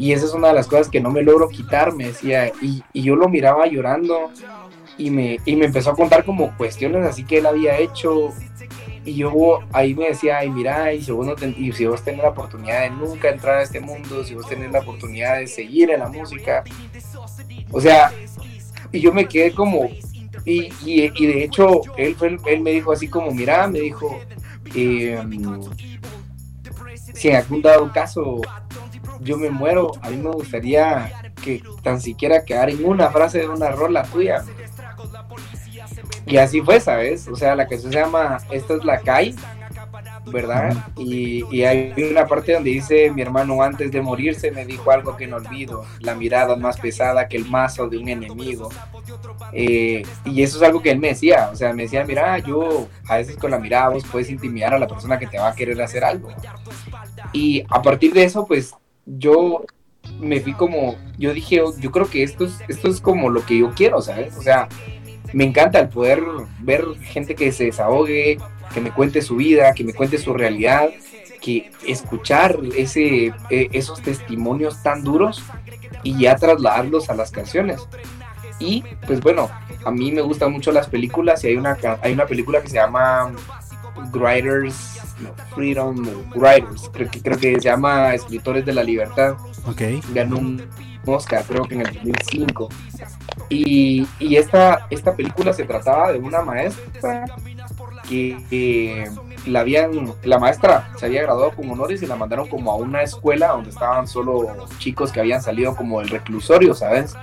Y 0.00 0.14
esa 0.14 0.24
es 0.24 0.32
una 0.32 0.48
de 0.48 0.54
las 0.54 0.66
cosas 0.66 0.88
que 0.88 0.98
no 0.98 1.10
me 1.10 1.20
logro 1.20 1.50
quitar, 1.50 1.92
me 1.92 2.06
decía, 2.06 2.50
y, 2.62 2.82
y 2.94 3.02
yo 3.02 3.16
lo 3.16 3.28
miraba 3.28 3.66
llorando, 3.66 4.30
y 4.96 5.10
me, 5.10 5.38
y 5.44 5.56
me 5.56 5.66
empezó 5.66 5.90
a 5.90 5.94
contar 5.94 6.24
como 6.24 6.56
cuestiones 6.56 7.04
así 7.04 7.22
que 7.22 7.36
él 7.36 7.44
había 7.44 7.76
hecho. 7.76 8.32
Y 9.04 9.16
yo 9.16 9.58
ahí 9.74 9.94
me 9.94 10.06
decía, 10.06 10.38
ay, 10.38 10.48
mira, 10.48 10.90
y 10.94 11.02
si, 11.02 11.12
vos 11.12 11.26
no 11.26 11.36
si 11.36 11.84
vos 11.84 12.02
tenés 12.02 12.22
la 12.22 12.30
oportunidad 12.30 12.80
de 12.80 12.90
nunca 12.92 13.28
entrar 13.28 13.58
a 13.58 13.62
este 13.62 13.78
mundo, 13.78 14.24
si 14.24 14.34
vos 14.34 14.48
tenés 14.48 14.72
la 14.72 14.80
oportunidad 14.80 15.36
de 15.36 15.46
seguir 15.46 15.90
en 15.90 16.00
la 16.00 16.08
música, 16.08 16.64
o 17.70 17.78
sea, 17.78 18.10
y 18.90 19.00
yo 19.00 19.12
me 19.12 19.26
quedé 19.26 19.52
como, 19.52 19.90
y, 20.46 20.72
y, 20.82 21.26
de 21.26 21.44
hecho, 21.44 21.82
él, 21.98 22.16
él 22.46 22.60
me 22.62 22.70
dijo 22.70 22.90
así 22.90 23.06
como, 23.06 23.32
mira, 23.32 23.66
me 23.66 23.80
dijo, 23.80 24.18
em, 24.74 25.60
si 27.12 27.28
en 27.28 27.36
algún 27.36 27.60
dado 27.60 27.92
caso 27.92 28.40
yo 29.20 29.36
me 29.36 29.50
muero, 29.50 29.92
a 30.02 30.10
mí 30.10 30.16
me 30.16 30.30
gustaría 30.30 31.32
que 31.42 31.62
tan 31.82 32.00
siquiera 32.00 32.44
quedar 32.44 32.70
en 32.70 32.84
una 32.84 33.10
frase 33.10 33.40
de 33.40 33.48
una 33.48 33.70
rola 33.70 34.02
tuya. 34.04 34.44
Y 36.26 36.36
así 36.36 36.60
fue, 36.60 36.80
¿sabes? 36.80 37.28
O 37.28 37.36
sea, 37.36 37.54
la 37.54 37.66
canción 37.66 37.92
se 37.92 37.98
llama 37.98 38.38
Esta 38.50 38.74
es 38.74 38.84
la 38.84 39.00
CAI, 39.00 39.34
¿verdad? 40.26 40.76
Y, 40.96 41.44
y, 41.50 41.64
hay 41.64 41.92
una 42.10 42.26
parte 42.26 42.52
donde 42.52 42.70
dice, 42.70 43.10
mi 43.10 43.22
hermano 43.22 43.62
antes 43.62 43.90
de 43.90 44.00
morirse 44.00 44.50
me 44.52 44.64
dijo 44.64 44.90
algo 44.90 45.16
que 45.16 45.26
no 45.26 45.36
olvido, 45.36 45.84
la 46.00 46.14
mirada 46.14 46.56
más 46.56 46.78
pesada 46.78 47.26
que 47.26 47.36
el 47.36 47.46
mazo 47.46 47.88
de 47.88 47.98
un 47.98 48.08
enemigo. 48.08 48.68
Eh, 49.52 50.02
y 50.24 50.42
eso 50.42 50.58
es 50.58 50.62
algo 50.62 50.80
que 50.80 50.90
él 50.90 50.98
me 50.98 51.08
decía, 51.08 51.50
o 51.52 51.56
sea, 51.56 51.72
me 51.72 51.84
decía, 51.84 52.04
mira, 52.04 52.38
yo 52.38 52.86
a 53.08 53.16
veces 53.16 53.36
con 53.36 53.50
la 53.50 53.58
mirada 53.58 53.88
vos 53.88 54.04
puedes 54.10 54.30
intimidar 54.30 54.74
a 54.74 54.78
la 54.78 54.86
persona 54.86 55.18
que 55.18 55.26
te 55.26 55.38
va 55.38 55.48
a 55.48 55.54
querer 55.54 55.80
hacer 55.82 56.04
algo. 56.04 56.28
Y 57.32 57.64
a 57.68 57.82
partir 57.82 58.12
de 58.12 58.24
eso, 58.24 58.46
pues 58.46 58.74
yo 59.18 59.64
me 60.18 60.40
fui 60.40 60.54
como, 60.54 60.96
yo 61.18 61.32
dije, 61.32 61.62
yo 61.78 61.90
creo 61.90 62.08
que 62.08 62.22
esto 62.22 62.44
es, 62.44 62.58
esto 62.68 62.88
es 62.88 63.00
como 63.00 63.30
lo 63.30 63.44
que 63.44 63.58
yo 63.58 63.70
quiero, 63.74 64.00
¿sabes? 64.02 64.36
O 64.36 64.42
sea, 64.42 64.68
me 65.32 65.44
encanta 65.44 65.78
el 65.78 65.88
poder 65.88 66.22
ver 66.60 66.84
gente 67.00 67.34
que 67.34 67.52
se 67.52 67.64
desahogue, 67.64 68.38
que 68.72 68.80
me 68.80 68.90
cuente 68.90 69.22
su 69.22 69.36
vida, 69.36 69.72
que 69.74 69.84
me 69.84 69.94
cuente 69.94 70.18
su 70.18 70.34
realidad, 70.34 70.90
que 71.40 71.70
escuchar 71.86 72.58
ese, 72.76 73.32
e, 73.50 73.68
esos 73.72 74.02
testimonios 74.02 74.82
tan 74.82 75.02
duros 75.02 75.42
y 76.02 76.18
ya 76.18 76.36
trasladarlos 76.36 77.10
a 77.10 77.14
las 77.14 77.30
canciones. 77.30 77.86
Y 78.58 78.84
pues 79.06 79.20
bueno, 79.20 79.48
a 79.84 79.90
mí 79.90 80.12
me 80.12 80.20
gustan 80.20 80.52
mucho 80.52 80.70
las 80.70 80.88
películas 80.88 81.42
y 81.44 81.48
hay 81.48 81.56
una, 81.56 81.78
hay 82.02 82.12
una 82.12 82.26
película 82.26 82.60
que 82.60 82.68
se 82.68 82.74
llama 82.74 83.32
Freedom 85.54 85.96
Writers, 86.34 86.90
creo 86.92 87.10
que, 87.10 87.20
creo 87.20 87.38
que 87.38 87.54
se 87.54 87.60
llama 87.60 88.14
Escritores 88.14 88.64
de 88.64 88.72
la 88.72 88.82
Libertad. 88.82 89.36
Okay. 89.66 90.00
Ganó 90.12 90.38
un 90.38 90.62
Oscar, 91.06 91.44
creo 91.46 91.64
que 91.64 91.74
en 91.74 91.80
el 91.80 91.94
2005. 91.94 92.68
Y, 93.48 94.06
y 94.18 94.36
esta, 94.36 94.86
esta 94.90 95.14
película 95.14 95.52
se 95.52 95.64
trataba 95.64 96.12
de 96.12 96.18
una 96.18 96.42
maestra 96.42 97.24
que, 98.08 99.10
la 99.46 99.60
habían, 99.60 100.12
la 100.22 100.38
maestra 100.38 100.90
se 100.98 101.06
había 101.06 101.22
graduado 101.22 101.52
con 101.52 101.70
honores 101.70 102.02
y 102.02 102.06
la 102.06 102.16
mandaron 102.16 102.48
como 102.48 102.70
a 102.70 102.76
una 102.76 103.02
escuela 103.02 103.48
donde 103.48 103.70
estaban 103.70 104.06
solo 104.06 104.66
chicos 104.78 105.12
que 105.12 105.20
habían 105.20 105.42
salido 105.42 105.74
como 105.74 106.00
del 106.00 106.10
reclusorio, 106.10 106.74
¿sabes? 106.74 107.14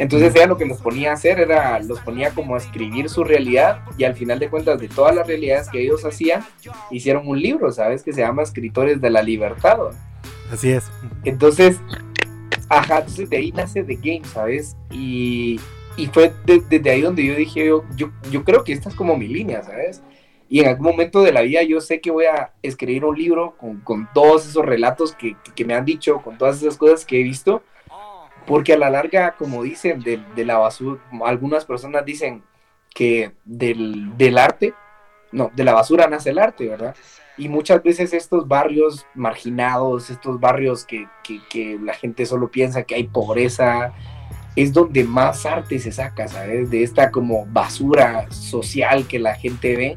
Entonces 0.00 0.34
ella 0.34 0.46
lo 0.46 0.56
que 0.56 0.64
los 0.64 0.80
ponía 0.80 1.10
a 1.10 1.14
hacer 1.14 1.38
era, 1.40 1.78
los 1.80 2.00
ponía 2.00 2.30
como 2.30 2.54
a 2.54 2.58
escribir 2.58 3.08
su 3.08 3.22
realidad 3.22 3.82
y 3.98 4.04
al 4.04 4.16
final 4.16 4.38
de 4.38 4.48
cuentas 4.48 4.80
de 4.80 4.88
todas 4.88 5.14
las 5.14 5.26
realidades 5.26 5.68
que 5.68 5.82
ellos 5.82 6.04
hacían, 6.04 6.44
hicieron 6.90 7.28
un 7.28 7.40
libro, 7.40 7.70
¿sabes? 7.70 8.02
Que 8.02 8.12
se 8.12 8.22
llama 8.22 8.42
Escritores 8.42 9.00
de 9.00 9.10
la 9.10 9.22
Libertad. 9.22 9.78
Así 10.50 10.70
es. 10.70 10.90
Entonces, 11.24 11.78
Ajá, 12.70 12.98
entonces 12.98 13.28
de 13.28 13.36
ahí 13.36 13.50
nace 13.50 13.82
The 13.82 13.96
Game, 13.96 14.22
¿sabes? 14.24 14.76
Y, 14.92 15.60
y 15.96 16.06
fue 16.06 16.32
desde 16.46 16.88
ahí 16.88 17.00
donde 17.00 17.26
yo 17.26 17.34
dije, 17.34 17.66
yo, 17.66 17.84
yo, 18.30 18.44
creo 18.44 18.62
que 18.62 18.72
esta 18.72 18.88
es 18.88 18.94
como 18.94 19.16
mi 19.16 19.26
línea, 19.26 19.64
¿sabes? 19.64 20.02
Y 20.48 20.60
en 20.60 20.68
algún 20.68 20.86
momento 20.86 21.20
de 21.22 21.32
la 21.32 21.42
vida 21.42 21.64
yo 21.64 21.80
sé 21.80 22.00
que 22.00 22.12
voy 22.12 22.26
a 22.26 22.52
escribir 22.62 23.04
un 23.04 23.18
libro 23.18 23.56
con, 23.58 23.80
con 23.80 24.08
todos 24.14 24.48
esos 24.48 24.64
relatos 24.64 25.16
que, 25.16 25.36
que, 25.56 25.64
me 25.64 25.74
han 25.74 25.84
dicho, 25.84 26.22
con 26.22 26.38
todas 26.38 26.62
esas 26.62 26.78
cosas 26.78 27.04
que 27.04 27.20
he 27.20 27.24
visto, 27.24 27.64
porque 28.46 28.72
a 28.72 28.78
la 28.78 28.90
larga, 28.90 29.34
como 29.36 29.62
dicen, 29.62 30.00
de, 30.02 30.44
la 30.44 30.58
basura, 30.58 31.00
algunas 31.24 31.64
personas 31.64 32.04
dicen 32.04 32.42
que 32.94 33.32
del, 33.44 34.38
arte, 34.38 34.74
no, 35.32 35.50
de 35.54 35.64
la 35.64 35.74
basura 35.74 36.08
nace 36.08 36.30
el 36.30 36.38
arte, 36.38 36.68
¿verdad? 36.68 36.94
Y 37.36 37.48
muchas 37.48 37.82
veces 37.82 38.12
estos 38.12 38.46
barrios 38.48 39.06
marginados, 39.14 40.10
estos 40.10 40.40
barrios 40.40 40.84
que, 40.84 41.06
la 41.80 41.94
gente 41.94 42.26
solo 42.26 42.50
piensa 42.50 42.82
que 42.82 42.96
hay 42.96 43.04
pobreza, 43.04 43.92
es 44.56 44.72
donde 44.72 45.04
más 45.04 45.46
arte 45.46 45.78
se 45.78 45.92
saca, 45.92 46.26
¿sabes? 46.28 46.70
De 46.70 46.82
esta 46.82 47.10
como 47.10 47.46
basura 47.46 48.30
social 48.30 49.06
que 49.06 49.18
la 49.18 49.34
gente 49.34 49.76
ve, 49.76 49.96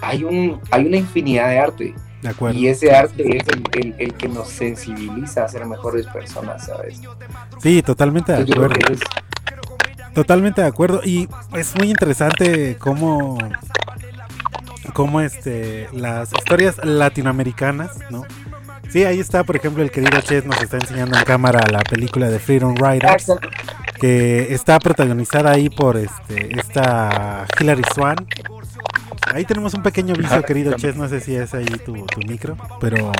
hay 0.00 0.24
una 0.24 0.96
infinidad 0.96 1.48
de 1.48 1.58
arte. 1.58 1.94
De 2.22 2.28
acuerdo. 2.28 2.58
Y 2.58 2.68
ese 2.68 2.94
arte 2.94 3.36
es 3.36 3.44
el, 3.98 4.14
que 4.14 4.28
nos 4.28 4.48
sensibiliza 4.48 5.44
a 5.44 5.48
ser 5.48 5.66
mejores 5.66 6.06
personas, 6.06 6.66
¿sabes? 6.66 7.00
Sí, 7.60 7.82
totalmente 7.82 8.32
de 8.32 8.42
acuerdo. 8.42 8.76
Totalmente 10.14 10.60
de 10.60 10.66
acuerdo. 10.68 11.00
Y 11.04 11.28
es 11.54 11.74
muy 11.76 11.90
interesante 11.90 12.76
cómo 12.78 13.38
como 14.92 15.20
este 15.20 15.88
las 15.92 16.32
historias 16.32 16.76
latinoamericanas, 16.84 17.98
¿no? 18.10 18.24
Sí, 18.90 19.04
ahí 19.04 19.20
está, 19.20 19.42
por 19.42 19.56
ejemplo, 19.56 19.82
el 19.82 19.90
querido 19.90 20.20
Ches 20.20 20.44
nos 20.44 20.60
está 20.62 20.76
enseñando 20.76 21.16
en 21.16 21.24
cámara 21.24 21.66
la 21.70 21.80
película 21.80 22.28
de 22.28 22.38
Freedom 22.38 22.74
Riders, 22.76 23.32
que 23.98 24.52
está 24.52 24.78
protagonizada 24.78 25.50
ahí 25.50 25.70
por 25.70 25.96
este 25.96 26.58
esta 26.58 27.46
Hilary 27.58 27.84
Swan. 27.94 28.16
Ahí 29.26 29.44
tenemos 29.44 29.74
un 29.74 29.82
pequeño 29.82 30.14
vicio, 30.14 30.42
querido 30.42 30.74
Ches, 30.74 30.96
no 30.96 31.08
sé 31.08 31.20
si 31.20 31.34
es 31.34 31.54
ahí 31.54 31.64
tu, 31.64 31.94
tu 32.06 32.20
micro, 32.26 32.56
pero 32.80 33.12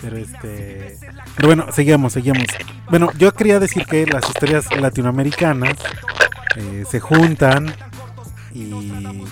pero 0.00 0.16
este 0.16 0.98
pero 1.36 1.48
bueno, 1.48 1.66
seguimos, 1.72 2.12
seguimos. 2.12 2.46
Bueno, 2.90 3.10
yo 3.18 3.32
quería 3.32 3.58
decir 3.58 3.86
que 3.86 4.06
las 4.06 4.28
historias 4.28 4.66
latinoamericanas 4.76 5.76
eh, 6.56 6.84
se 6.88 7.00
juntan 7.00 7.72
y 8.54 9.22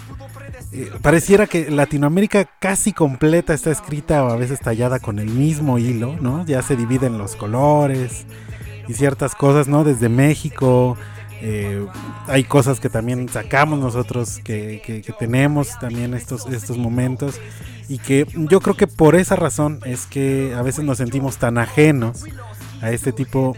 pareciera 1.02 1.46
que 1.46 1.70
Latinoamérica 1.70 2.48
casi 2.58 2.92
completa 2.92 3.52
está 3.52 3.70
escrita 3.70 4.24
o 4.24 4.30
a 4.30 4.36
veces 4.36 4.60
tallada 4.60 5.00
con 5.00 5.18
el 5.18 5.26
mismo 5.26 5.78
hilo, 5.78 6.16
¿no? 6.20 6.44
Ya 6.46 6.62
se 6.62 6.76
dividen 6.76 7.18
los 7.18 7.36
colores 7.36 8.26
y 8.88 8.94
ciertas 8.94 9.34
cosas, 9.34 9.68
¿no? 9.68 9.84
Desde 9.84 10.08
México 10.08 10.96
eh, 11.42 11.86
hay 12.26 12.44
cosas 12.44 12.80
que 12.80 12.88
también 12.88 13.28
sacamos 13.28 13.78
nosotros, 13.78 14.40
que, 14.44 14.82
que, 14.84 15.12
tenemos 15.18 15.78
también 15.78 16.14
estos, 16.14 16.46
estos 16.46 16.76
momentos 16.76 17.40
y 17.88 17.98
que 17.98 18.26
yo 18.34 18.60
creo 18.60 18.76
que 18.76 18.86
por 18.86 19.16
esa 19.16 19.36
razón 19.36 19.80
es 19.84 20.06
que 20.06 20.54
a 20.56 20.62
veces 20.62 20.84
nos 20.84 20.98
sentimos 20.98 21.38
tan 21.38 21.58
ajenos 21.58 22.24
a 22.82 22.90
este 22.90 23.12
tipo 23.12 23.56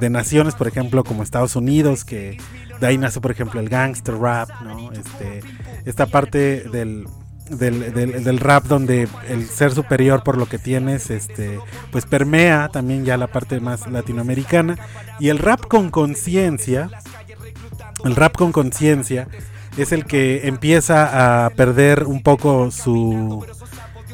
de 0.00 0.10
naciones, 0.10 0.54
por 0.54 0.68
ejemplo, 0.68 1.04
como 1.04 1.22
Estados 1.22 1.56
Unidos, 1.56 2.04
que 2.04 2.38
de 2.80 2.86
ahí 2.86 2.98
nace, 2.98 3.20
por 3.20 3.30
ejemplo, 3.30 3.60
el 3.60 3.68
gangster 3.68 4.16
rap, 4.16 4.48
¿no? 4.62 4.92
Este, 4.92 5.40
esta 5.84 6.06
parte 6.06 6.64
del, 6.68 7.06
del, 7.50 8.38
rap 8.38 8.64
donde 8.64 9.08
el 9.28 9.46
ser 9.46 9.72
superior 9.72 10.22
por 10.22 10.36
lo 10.36 10.46
que 10.46 10.58
tienes, 10.58 11.10
este, 11.10 11.58
pues 11.90 12.06
permea 12.06 12.68
también 12.68 13.04
ya 13.04 13.16
la 13.16 13.28
parte 13.28 13.60
más 13.60 13.86
latinoamericana. 13.86 14.78
Y 15.18 15.28
el 15.28 15.38
rap 15.38 15.66
con 15.66 15.90
conciencia, 15.90 16.90
el 18.04 18.16
rap 18.16 18.36
con 18.36 18.52
conciencia, 18.52 19.28
es 19.76 19.92
el 19.92 20.04
que 20.04 20.46
empieza 20.48 21.46
a 21.46 21.50
perder 21.50 22.04
un 22.04 22.22
poco 22.22 22.70
su, 22.70 23.46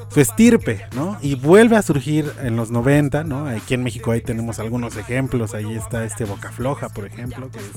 su 0.09 0.21
estirpe, 0.21 0.87
¿no? 0.95 1.19
Y 1.23 1.35
vuelve 1.35 1.77
a 1.77 1.83
surgir 1.83 2.31
en 2.43 2.57
los 2.57 2.71
90, 2.71 3.25
¿no? 3.25 3.47
Aquí 3.47 3.75
en 3.75 3.83
México 3.83 4.13
ahí 4.13 4.21
tenemos 4.21 4.59
algunos 4.59 4.97
ejemplos, 4.97 5.55
ahí 5.55 5.75
está 5.75 6.05
este 6.05 6.25
Boca 6.25 6.53
Floja, 6.53 6.89
por 6.89 7.07
ejemplo, 7.07 7.51
que 7.51 7.59
es 7.59 7.71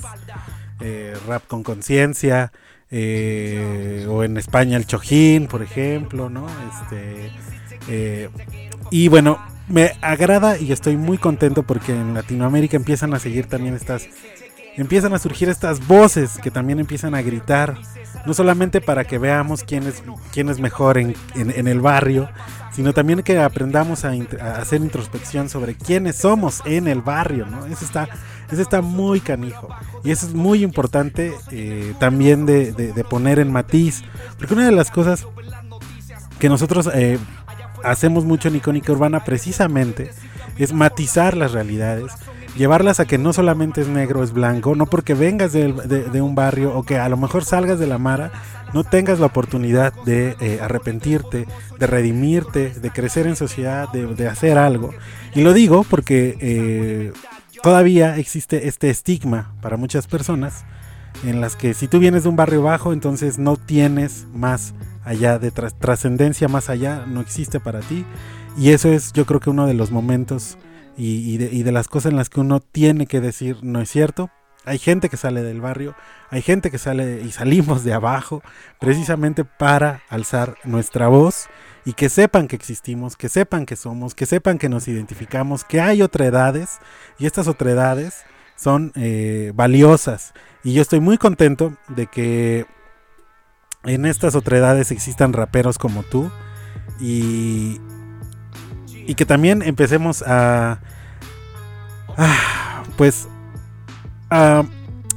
eh, 0.82 1.18
rap 1.28 1.48
con 1.48 1.64
conciencia, 1.64 2.52
eh, 2.90 4.06
o 4.10 4.24
en 4.24 4.38
España 4.38 4.78
el 4.78 4.86
Chojín, 4.86 5.48
por 5.48 5.62
ejemplo, 5.62 6.30
¿no? 6.30 6.48
Este, 6.72 7.32
eh, 7.90 8.30
y 8.92 9.08
bueno, 9.10 9.40
me 9.68 9.92
agrada 10.02 10.58
y 10.58 10.72
estoy 10.72 10.96
muy 10.96 11.18
contento 11.18 11.64
porque 11.64 11.92
en 11.92 12.14
Latinoamérica 12.14 12.78
empiezan 12.78 13.14
a 13.14 13.20
seguir 13.20 13.48
también 13.48 13.76
estas, 13.76 14.08
empiezan 14.78 15.14
a 15.14 15.20
surgir 15.20 15.50
estas 15.50 15.86
voces 15.86 16.38
que 16.42 16.52
también 16.52 16.80
empiezan 16.80 17.16
a 17.16 17.22
gritar, 17.22 17.78
no 18.26 18.34
solamente 18.34 18.80
para 18.80 19.06
que 19.06 19.18
veamos 19.18 19.64
quién 19.64 19.84
es, 19.84 20.04
quién 20.32 20.50
es 20.50 20.60
mejor 20.60 20.98
en, 20.98 21.16
el 21.36 21.82
barrio, 21.82 22.30
sino 22.72 22.94
también 22.94 23.24
que 23.24 23.40
aprendamos 23.40 24.06
a, 24.06 24.14
hacer 24.56 24.82
introspección 24.82 25.50
sobre 25.50 25.76
quiénes 25.76 26.18
somos 26.18 26.62
en 26.66 26.88
el 26.88 27.02
barrio, 27.02 27.48
¿no? 27.48 27.66
Eso 27.66 27.84
está, 27.84 28.08
eso 28.52 28.62
está 28.62 28.82
muy 28.82 29.20
canijo. 29.20 29.68
Y 30.04 30.12
eso 30.12 30.28
es 30.28 30.34
muy 30.36 30.64
importante 30.64 31.34
eh, 31.52 31.94
también 32.00 32.46
de, 32.46 33.06
poner 33.10 33.40
en 33.40 33.52
matiz, 33.52 34.04
porque 34.38 34.54
una 34.54 34.66
de 34.66 34.72
las 34.72 34.92
cosas 34.92 35.26
que 36.40 36.50
nosotros 36.50 36.88
eh, 36.94 37.18
hacemos 37.84 38.26
mucho 38.26 38.48
en 38.48 38.58
Icónica 38.58 38.92
Urbana 38.92 39.24
precisamente 39.24 40.12
es 40.58 40.72
matizar 40.72 41.36
las 41.36 41.52
realidades, 41.52 42.12
llevarlas 42.58 43.00
a 43.00 43.06
que 43.06 43.18
no 43.18 43.32
solamente 43.34 43.82
es 43.82 43.88
negro, 43.88 44.24
es 44.24 44.34
blanco, 44.34 44.76
no 44.76 44.88
porque 44.88 45.14
vengas 45.14 45.54
de, 45.54 46.22
un 46.22 46.36
barrio 46.36 46.76
o 46.76 46.84
que 46.84 46.98
a 46.98 47.08
lo 47.08 47.18
mejor 47.18 47.46
salgas 47.46 47.80
de 47.80 47.88
la 47.88 47.98
Mara, 47.98 48.32
no 48.74 48.84
tengas 48.84 49.20
la 49.20 49.28
oportunidad 49.28 49.94
de 50.06 50.36
eh, 50.40 50.60
arrepentirte, 50.62 51.48
de 51.80 51.88
redimirte, 51.88 52.72
de 52.72 52.90
crecer 52.92 53.28
en 53.28 53.36
sociedad, 53.36 53.90
de, 53.92 54.28
hacer 54.28 54.58
algo. 54.58 54.90
Y 55.34 55.42
lo 55.42 55.54
digo 55.54 55.86
porque 55.90 56.38
eh, 56.42 57.14
todavía 57.64 58.18
existe 58.18 58.68
este 58.68 58.90
estigma 58.90 59.54
para 59.62 59.78
muchas 59.78 60.08
personas 60.08 60.66
en 61.26 61.42
las 61.42 61.56
que 61.56 61.74
si 61.74 61.88
tú 61.88 62.00
vienes 62.00 62.24
de 62.24 62.30
un 62.30 62.36
barrio 62.36 62.62
bajo, 62.62 62.94
entonces 62.94 63.38
no 63.38 63.56
tienes 63.58 64.28
más 64.34 64.74
allá 65.04 65.40
de 65.40 65.52
trascendencia 65.52 66.48
más 66.48 66.70
allá, 66.70 67.06
no 67.08 67.22
existe 67.22 67.60
para 67.60 67.80
ti. 67.80 68.06
Y 68.58 68.72
eso 68.72 68.90
es 68.90 69.14
yo 69.14 69.26
creo 69.26 69.40
que 69.40 69.50
uno 69.50 69.68
de 69.68 69.74
los 69.74 69.92
momentos 69.92 70.58
y, 70.98 71.38
de, 71.38 71.72
las 71.72 71.88
cosas 71.88 72.12
en 72.12 72.18
las 72.18 72.30
que 72.30 72.40
uno 72.40 72.60
tiene 72.60 73.06
que 73.06 73.22
decir 73.22 73.58
no 73.62 73.82
es 73.82 73.90
cierto. 73.90 74.32
Hay 74.66 74.80
gente 74.80 75.08
que 75.10 75.16
sale 75.16 75.44
del 75.44 75.62
barrio, 75.62 75.96
hay 76.30 76.42
gente 76.42 76.72
que 76.72 76.78
sale 76.78 77.22
y 77.22 77.32
salimos 77.32 77.86
de 77.86 77.94
abajo 77.94 78.42
precisamente 78.80 79.46
para 79.46 80.02
alzar 80.10 80.56
nuestra 80.66 81.08
voz 81.08 81.48
y 81.86 81.94
que 81.94 82.10
sepan 82.10 82.50
que 82.50 82.58
existimos, 82.58 83.16
que 83.16 83.30
sepan 83.30 83.66
que 83.66 83.78
somos, 83.78 84.14
que 84.14 84.26
sepan 84.26 84.58
que 84.58 84.68
nos 84.68 84.90
identificamos, 84.90 85.64
que 85.64 85.80
hay 85.80 86.02
otredades 86.02 86.80
y 87.18 87.28
estas 87.28 87.48
otredades 87.48 88.26
son 88.58 88.92
eh, 88.96 89.54
valiosas. 89.56 90.34
Y 90.64 90.74
yo 90.74 90.82
estoy 90.82 91.00
muy 91.00 91.18
contento 91.18 91.78
de 91.88 92.08
que 92.08 92.66
en 93.86 94.06
estas 94.06 94.36
otredades 94.36 94.92
existan 94.92 95.32
raperos 95.32 95.78
como 95.78 96.04
tú 96.04 96.30
y, 97.00 97.80
y 99.08 99.16
que 99.16 99.26
también 99.26 99.64
empecemos 99.64 100.22
a, 100.22 100.80
pues 102.98 103.28
a 104.30 104.64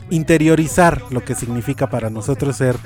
interiorizar 0.08 1.02
lo 1.10 1.24
que 1.24 1.34
significa 1.34 1.90
para 1.90 2.08
nosotros 2.08 2.56
ser 2.56 2.76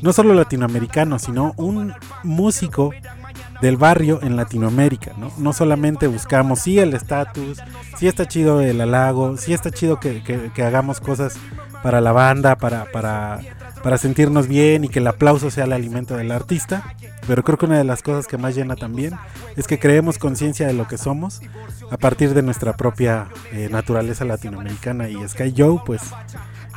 no 0.00 0.12
solo 0.12 0.34
latinoamericano, 0.34 1.18
sino 1.18 1.54
un 1.56 1.92
músico 2.22 2.90
del 3.60 3.76
barrio 3.76 4.20
en 4.22 4.36
Latinoamérica, 4.36 5.12
¿no? 5.16 5.32
No 5.38 5.52
solamente 5.52 6.06
buscamos, 6.06 6.60
sí, 6.60 6.78
el 6.78 6.92
estatus, 6.94 7.62
sí 7.96 8.06
está 8.06 8.26
chido 8.28 8.60
el 8.60 8.80
halago, 8.80 9.36
sí 9.38 9.54
está 9.54 9.70
chido 9.70 9.98
que, 10.00 10.22
que, 10.22 10.62
hagamos 10.62 11.00
cosas 11.00 11.36
para 11.82 12.00
la 12.00 12.12
banda, 12.12 12.56
para, 12.56 12.84
para 12.92 13.40
para 13.84 13.98
sentirnos 13.98 14.48
bien 14.48 14.84
y 14.84 14.88
que 14.88 15.00
el 15.00 15.06
aplauso 15.06 15.50
sea 15.50 15.64
el 15.64 15.72
alimento 15.74 16.16
del 16.16 16.32
artista. 16.32 16.96
Pero 17.26 17.44
creo 17.44 17.58
que 17.58 17.66
una 17.66 17.76
de 17.76 17.84
las 17.84 18.02
cosas 18.02 18.26
que 18.26 18.38
más 18.38 18.54
llena 18.54 18.76
también 18.76 19.14
es 19.56 19.66
que 19.66 19.78
creemos 19.78 20.16
conciencia 20.16 20.66
de 20.66 20.72
lo 20.72 20.88
que 20.88 20.96
somos 20.96 21.42
a 21.90 21.98
partir 21.98 22.32
de 22.32 22.40
nuestra 22.40 22.78
propia 22.78 23.28
eh, 23.52 23.68
naturaleza 23.70 24.24
latinoamericana 24.24 25.10
y 25.10 25.16
Sky 25.28 25.52
Joe 25.54 25.82
pues 25.84 26.00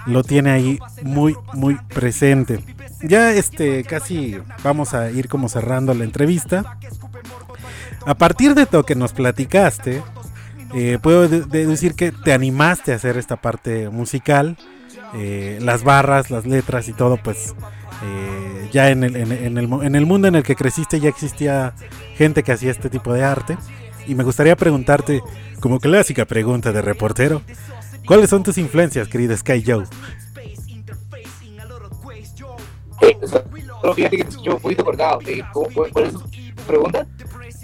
lo 0.05 0.21
tiene 0.23 0.51
ahí 0.51 0.79
muy 1.01 1.37
muy 1.53 1.75
presente. 1.75 2.59
Ya 3.01 3.31
este 3.31 3.85
casi 3.85 4.37
vamos 4.61 4.93
a 4.93 5.09
ir 5.09 5.29
como 5.29 5.47
cerrando 5.47 5.93
la 5.93 6.03
entrevista. 6.03 6.77
A 8.05 8.15
partir 8.15 8.53
de 8.53 8.67
lo 8.69 8.83
que 8.83 8.95
nos 8.95 9.13
platicaste, 9.13 10.03
eh, 10.75 10.99
puedo 11.01 11.29
deducir 11.29 11.95
que 11.95 12.11
te 12.11 12.33
animaste 12.33 12.91
a 12.91 12.95
hacer 12.97 13.17
esta 13.17 13.37
parte 13.37 13.87
musical 13.87 14.57
eh, 15.13 15.59
las 15.61 15.83
barras, 15.83 16.29
las 16.29 16.45
letras 16.45 16.87
y 16.87 16.93
todo, 16.93 17.17
pues 17.17 17.55
eh, 18.03 18.69
ya 18.71 18.89
en 18.89 19.03
el, 19.03 19.15
en, 19.15 19.57
el, 19.57 20.05
mundo 20.05 20.27
en 20.27 20.35
el 20.35 20.43
que 20.43 20.55
creciste 20.55 20.99
ya 20.99 21.09
existía 21.09 21.73
gente 22.15 22.43
que 22.43 22.51
hacía 22.51 22.71
este 22.71 22.89
tipo 22.89 23.13
de 23.13 23.23
arte. 23.23 23.57
Y 24.05 24.15
me 24.15 24.23
gustaría 24.23 24.55
preguntarte, 24.55 25.21
como 25.59 25.79
clásica 25.79 26.25
pregunta 26.25 26.71
de 26.71 26.81
reportero, 26.81 27.41
¿cuáles 28.05 28.29
son 28.29 28.43
tus 28.43 28.57
influencias, 28.57 29.07
querido 29.07 29.35
Sky 29.35 29.63
Joe? 29.65 29.85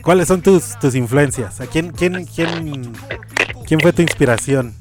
¿Cuáles 0.01 0.27
son 0.27 0.41
tus, 0.41 0.77
tus 0.79 0.95
influencias? 0.95 1.61
¿A 1.61 1.67
quién, 1.67 1.91
quién, 1.91 2.25
quién, 2.25 2.93
quién 3.65 3.79
fue 3.79 3.93
tu 3.93 4.01
inspiración? 4.01 4.75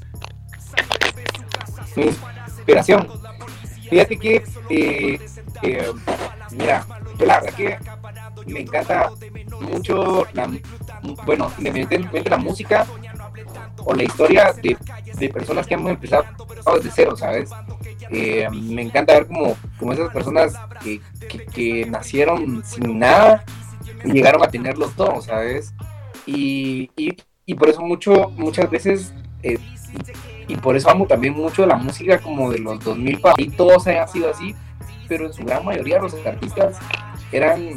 Inspiración. 2.63 3.07
Fíjate 3.89 4.17
que, 4.17 4.43
eh, 4.69 5.19
eh, 5.61 5.91
mira, 6.51 6.85
la 7.19 7.39
verdad 7.39 7.53
que 7.55 7.77
me 8.47 8.61
encanta 8.61 9.11
mucho, 9.61 10.25
la, 10.33 10.49
bueno, 11.25 11.51
independientemente 11.57 12.29
la 12.29 12.37
música 12.37 12.87
o 13.85 13.93
la 13.93 14.03
historia 14.03 14.53
de, 14.53 14.77
de 15.15 15.29
personas 15.29 15.67
que 15.67 15.75
han 15.75 15.87
empezado 15.87 16.23
desde 16.75 16.91
cero, 16.91 17.15
¿sabes? 17.15 17.49
Eh, 18.09 18.47
me 18.51 18.81
encanta 18.81 19.13
ver 19.13 19.27
como, 19.27 19.55
como 19.77 19.93
esas 19.93 20.11
personas 20.11 20.53
que, 20.81 21.01
que, 21.53 21.85
nacieron 21.85 22.63
sin 22.65 22.99
nada 22.99 23.43
llegaron 24.03 24.43
a 24.43 24.47
tenerlo 24.47 24.89
todo, 24.89 25.21
¿sabes? 25.21 25.73
Y, 26.25 26.89
y, 26.95 27.17
y 27.45 27.53
por 27.55 27.69
eso 27.69 27.81
mucho, 27.81 28.29
muchas 28.35 28.69
veces 28.69 29.13
eh, 29.41 29.57
y 30.47 30.55
por 30.55 30.75
eso 30.75 30.89
amo 30.89 31.05
también 31.05 31.33
mucho 31.33 31.65
la 31.65 31.75
música 31.75 32.19
como 32.19 32.51
de 32.51 32.59
los 32.59 32.83
2000 32.83 33.21
y 33.37 33.49
todos 33.49 33.87
hayan 33.87 34.07
sido 34.07 34.29
así, 34.29 34.55
pero 35.07 35.25
en 35.27 35.33
su 35.33 35.43
gran 35.43 35.65
mayoría 35.65 35.99
los 35.99 36.13
artistas 36.25 36.77
eran, 37.31 37.69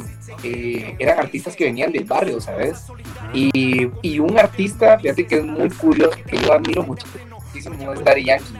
eh, 0.43 0.95
eran 0.99 1.19
artistas 1.19 1.55
que 1.55 1.65
venían 1.65 1.91
del 1.91 2.05
barrio, 2.05 2.39
¿sabes? 2.39 2.85
Y, 3.33 3.89
y, 4.01 4.19
un 4.19 4.37
artista, 4.37 4.97
fíjate 4.99 5.25
que 5.25 5.37
es 5.37 5.43
muy 5.43 5.69
curioso, 5.69 6.17
que 6.25 6.37
yo 6.37 6.53
admiro 6.53 6.83
muchísimo, 6.83 7.93
es 7.93 8.03
Daddy 8.03 8.25
Yankee. 8.25 8.53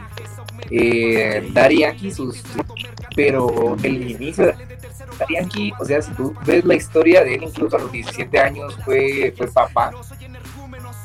Eh, 0.72 1.50
Daddy 1.54 1.80
Yankee, 1.80 2.12
sus, 2.12 2.44
pero 3.16 3.78
el 3.84 4.12
inicio 4.12 4.48
de 4.48 4.54
Daddy 5.20 5.36
Yankee, 5.36 5.74
o 5.80 5.86
sea, 5.86 6.02
si 6.02 6.12
tú 6.14 6.34
ves 6.46 6.66
la 6.66 6.76
historia 6.76 7.24
de 7.24 7.36
él, 7.36 7.44
incluso 7.44 7.78
a 7.78 7.80
los 7.80 7.92
17 7.92 8.40
años 8.40 8.76
fue, 8.84 9.34
fue 9.38 9.48
papá, 9.48 9.92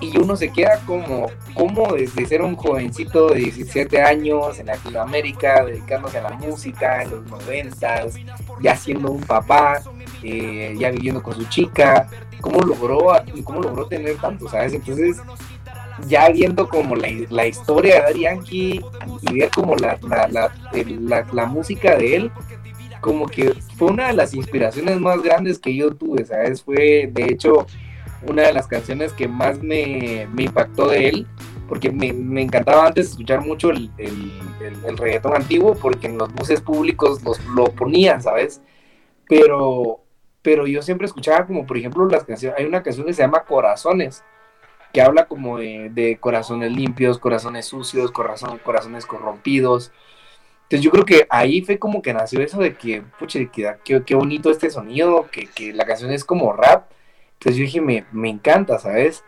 y 0.03 0.19
uno 0.19 0.35
se 0.37 0.51
queda 0.51 0.81
como, 0.85 1.31
como 1.55 1.95
desde 1.95 2.27
ser 2.27 2.43
un 2.43 2.57
jovencito 2.57 3.29
de 3.29 3.39
17 3.39 4.03
años 4.03 4.59
en 4.59 4.67
Latinoamérica, 4.67 5.65
dedicándose 5.65 6.19
a 6.19 6.23
la 6.23 6.31
música 6.31 7.03
en 7.03 7.11
los 7.11 7.27
noventas, 7.27 8.17
ya 8.61 8.75
siendo 8.75 9.13
un 9.13 9.21
papá, 9.21 9.81
eh, 10.25 10.75
ya 10.77 10.91
viviendo 10.91 11.23
con 11.23 11.35
su 11.35 11.45
chica, 11.45 12.09
cómo 12.41 12.61
logró, 12.63 13.13
cómo 13.45 13.63
logró 13.63 13.87
tener 13.87 14.17
tanto, 14.17 14.49
¿sabes? 14.49 14.73
Entonces, 14.73 15.19
ya 16.09 16.29
viendo 16.31 16.69
como 16.69 16.97
la, 16.97 17.09
la 17.31 17.47
historia 17.47 18.03
de 18.07 18.21
Yankee 18.21 18.81
y 19.21 19.39
ver 19.39 19.51
como 19.51 19.77
la, 19.77 19.99
la, 20.29 21.27
la 21.33 21.47
música 21.47 21.97
de 21.97 22.17
él, 22.17 22.33
como 23.01 23.27
que 23.27 23.53
fue 23.77 23.91
una 23.91 24.09
de 24.09 24.15
las 24.15 24.35
inspiraciones 24.35 24.99
más 25.01 25.23
grandes 25.23 25.59
que 25.59 25.75
yo 25.77 25.95
tuve, 25.95 26.25
¿sabes? 26.25 26.63
Fue, 26.63 27.09
de 27.13 27.25
hecho, 27.25 27.67
una 28.27 28.43
de 28.43 28.53
las 28.53 28.67
canciones 28.67 29.13
que 29.13 29.29
más 29.29 29.63
me, 29.63 30.29
impactó 30.37 30.89
de 30.89 31.09
él, 31.09 31.27
porque 31.69 31.91
me, 31.91 32.09
encantaba 32.43 32.87
antes 32.87 33.11
escuchar 33.11 33.41
mucho 33.41 33.71
el, 33.71 33.91
el, 33.99 34.97
reggaetón 34.97 35.35
antiguo, 35.35 35.75
porque 35.75 36.07
en 36.07 36.19
los 36.19 36.33
buses 36.33 36.61
públicos 36.61 37.23
los, 37.23 37.45
lo 37.47 37.65
ponían, 37.67 38.23
¿sabes? 38.23 38.61
Pero, 39.29 40.01
pero 40.43 40.67
yo 40.67 40.83
siempre 40.83 41.07
escuchaba 41.07 41.47
como, 41.47 41.67
por 41.67 41.77
ejemplo, 41.77 42.07
las 42.07 42.25
canciones, 42.25 42.59
hay 42.59 42.67
una 42.67 42.83
canción 42.83 43.07
que 43.07 43.15
se 43.15 43.23
llama 43.23 43.45
Corazones, 43.45 44.25
que 44.93 45.01
habla 45.01 45.27
como 45.27 45.59
de, 45.59 46.19
corazones 46.21 46.73
limpios, 46.73 47.19
corazones 47.19 47.67
sucios, 47.67 48.13
corazones 48.13 49.07
corrompidos. 49.07 49.91
Entonces 50.65 50.85
yo 50.85 50.91
creo 50.91 51.05
que 51.05 51.27
ahí 51.31 51.63
fue 51.63 51.79
como 51.79 52.03
que 52.03 52.13
nació 52.13 52.41
eso 52.41 52.59
de 52.59 52.75
que, 52.75 53.03
puche, 53.19 53.51
que, 53.51 53.75
qué, 53.85 54.03
qué 54.05 54.15
bonito 54.15 54.51
este 54.51 54.71
sonido, 54.71 55.29
que, 55.31 55.47
que 55.47 55.73
la 55.73 55.87
canción 55.87 56.11
es 56.11 56.25
como 56.25 56.53
rap, 56.53 56.91
entonces 57.43 57.59
yo 57.59 57.65
dije, 57.65 57.81
me, 57.81 58.05
me 58.13 58.31
encanta, 58.31 58.79
¿sabes? 58.79 59.25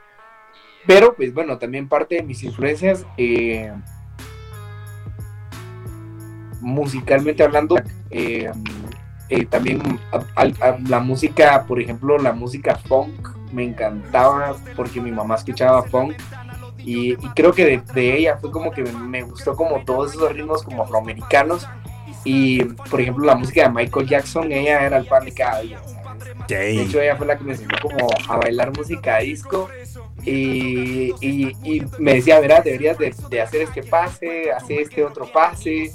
Pero 0.87 1.17
pues 1.17 1.35
bueno, 1.35 1.59
también 1.59 1.89
parte 1.89 2.15
de 2.15 2.23
mis 2.23 2.45
influencias, 2.45 3.05
eh, 3.17 3.73
musicalmente 6.61 7.43
hablando, 7.43 7.75
eh, 8.11 8.53
eh, 9.31 9.47
también 9.47 9.83
la 10.87 11.01
música, 11.01 11.65
por 11.67 11.81
ejemplo, 11.81 12.17
la 12.17 12.33
música 12.33 12.77
funk 12.77 13.31
me 13.53 13.65
encantaba 13.65 14.55
porque 14.77 15.01
mi 15.01 15.11
mamá 15.11 15.35
escuchaba 15.35 15.83
funk 15.83 16.15
y, 16.79 17.17
creo 17.35 17.53
que 17.53 17.83
de, 17.95 18.17
ella 18.17 18.37
fue 18.37 18.53
como 18.53 18.71
que 18.71 18.85
me 18.85 19.23
gustó 19.23 19.57
como 19.57 19.85
todos 19.85 20.15
esos 20.15 20.33
ritmos 20.33 20.63
como 20.63 20.85
afroamericanos 20.85 21.67
y 22.23 22.63
por 22.63 23.01
ejemplo 23.01 23.25
la 23.25 23.35
música 23.35 23.65
de 23.65 23.71
Michael 23.71 24.07
Jackson, 24.07 24.53
ella 24.53 24.87
era 24.87 24.99
el 24.99 25.07
fan 25.07 25.25
de 25.25 25.33
cada 25.33 25.63
día. 25.63 25.81
De 26.49 26.83
hecho 26.83 27.01
ella 27.01 27.17
fue 27.17 27.27
la 27.27 27.39
que 27.39 27.45
me 27.45 27.53
enseñó 27.53 27.77
como 27.81 28.09
a 28.29 28.37
bailar 28.37 28.77
música 28.77 29.19
disco 29.19 29.69
y, 30.25 31.13
me 31.99 32.15
decía, 32.15 32.41
verás, 32.41 32.65
deberías 32.65 32.97
de, 32.99 33.41
hacer 33.41 33.63
este 33.63 33.83
pase, 33.83 34.53
hacer 34.53 34.81
este 34.81 35.05
otro 35.05 35.31
pase 35.31 35.93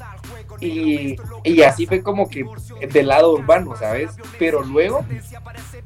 y, 0.60 1.16
y, 1.44 1.62
así 1.62 1.86
fue 1.86 2.02
como 2.04 2.30
que 2.30 2.46
del 2.92 3.08
lado 3.08 3.34
urbano, 3.34 3.76
¿sabes? 3.78 4.12
Pero 4.38 4.62
luego, 4.62 5.06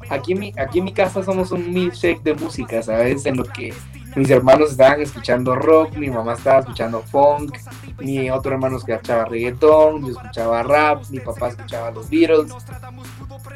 aquí 0.10 0.34
en 0.34 0.40
mi, 0.40 0.54
aquí 0.58 0.80
en 0.80 0.86
mi 0.86 0.94
casa 0.94 1.24
somos 1.24 1.52
un 1.52 1.72
milkshake 1.72 2.24
de 2.24 2.34
música, 2.34 2.82
¿sabes? 2.82 3.26
En 3.26 3.38
lo 3.38 3.44
que 3.44 3.74
mis 4.16 4.30
hermanos 4.30 4.72
estaban 4.72 5.02
escuchando 5.02 5.56
rock, 5.56 5.96
mi 5.96 6.10
mamá 6.10 6.34
estaba 6.34 6.60
escuchando 6.60 7.02
funk, 7.02 7.58
mi 8.00 8.30
otro 8.30 8.54
hermano 8.54 8.78
escuchaba 8.78 9.26
reggaetón, 9.26 10.06
yo 10.06 10.12
escuchaba 10.12 10.64
rap, 10.64 11.04
mi 11.10 11.20
papá 11.20 11.50
escuchaba 11.50 11.92
los 11.92 12.10
Beatles. 12.10 12.54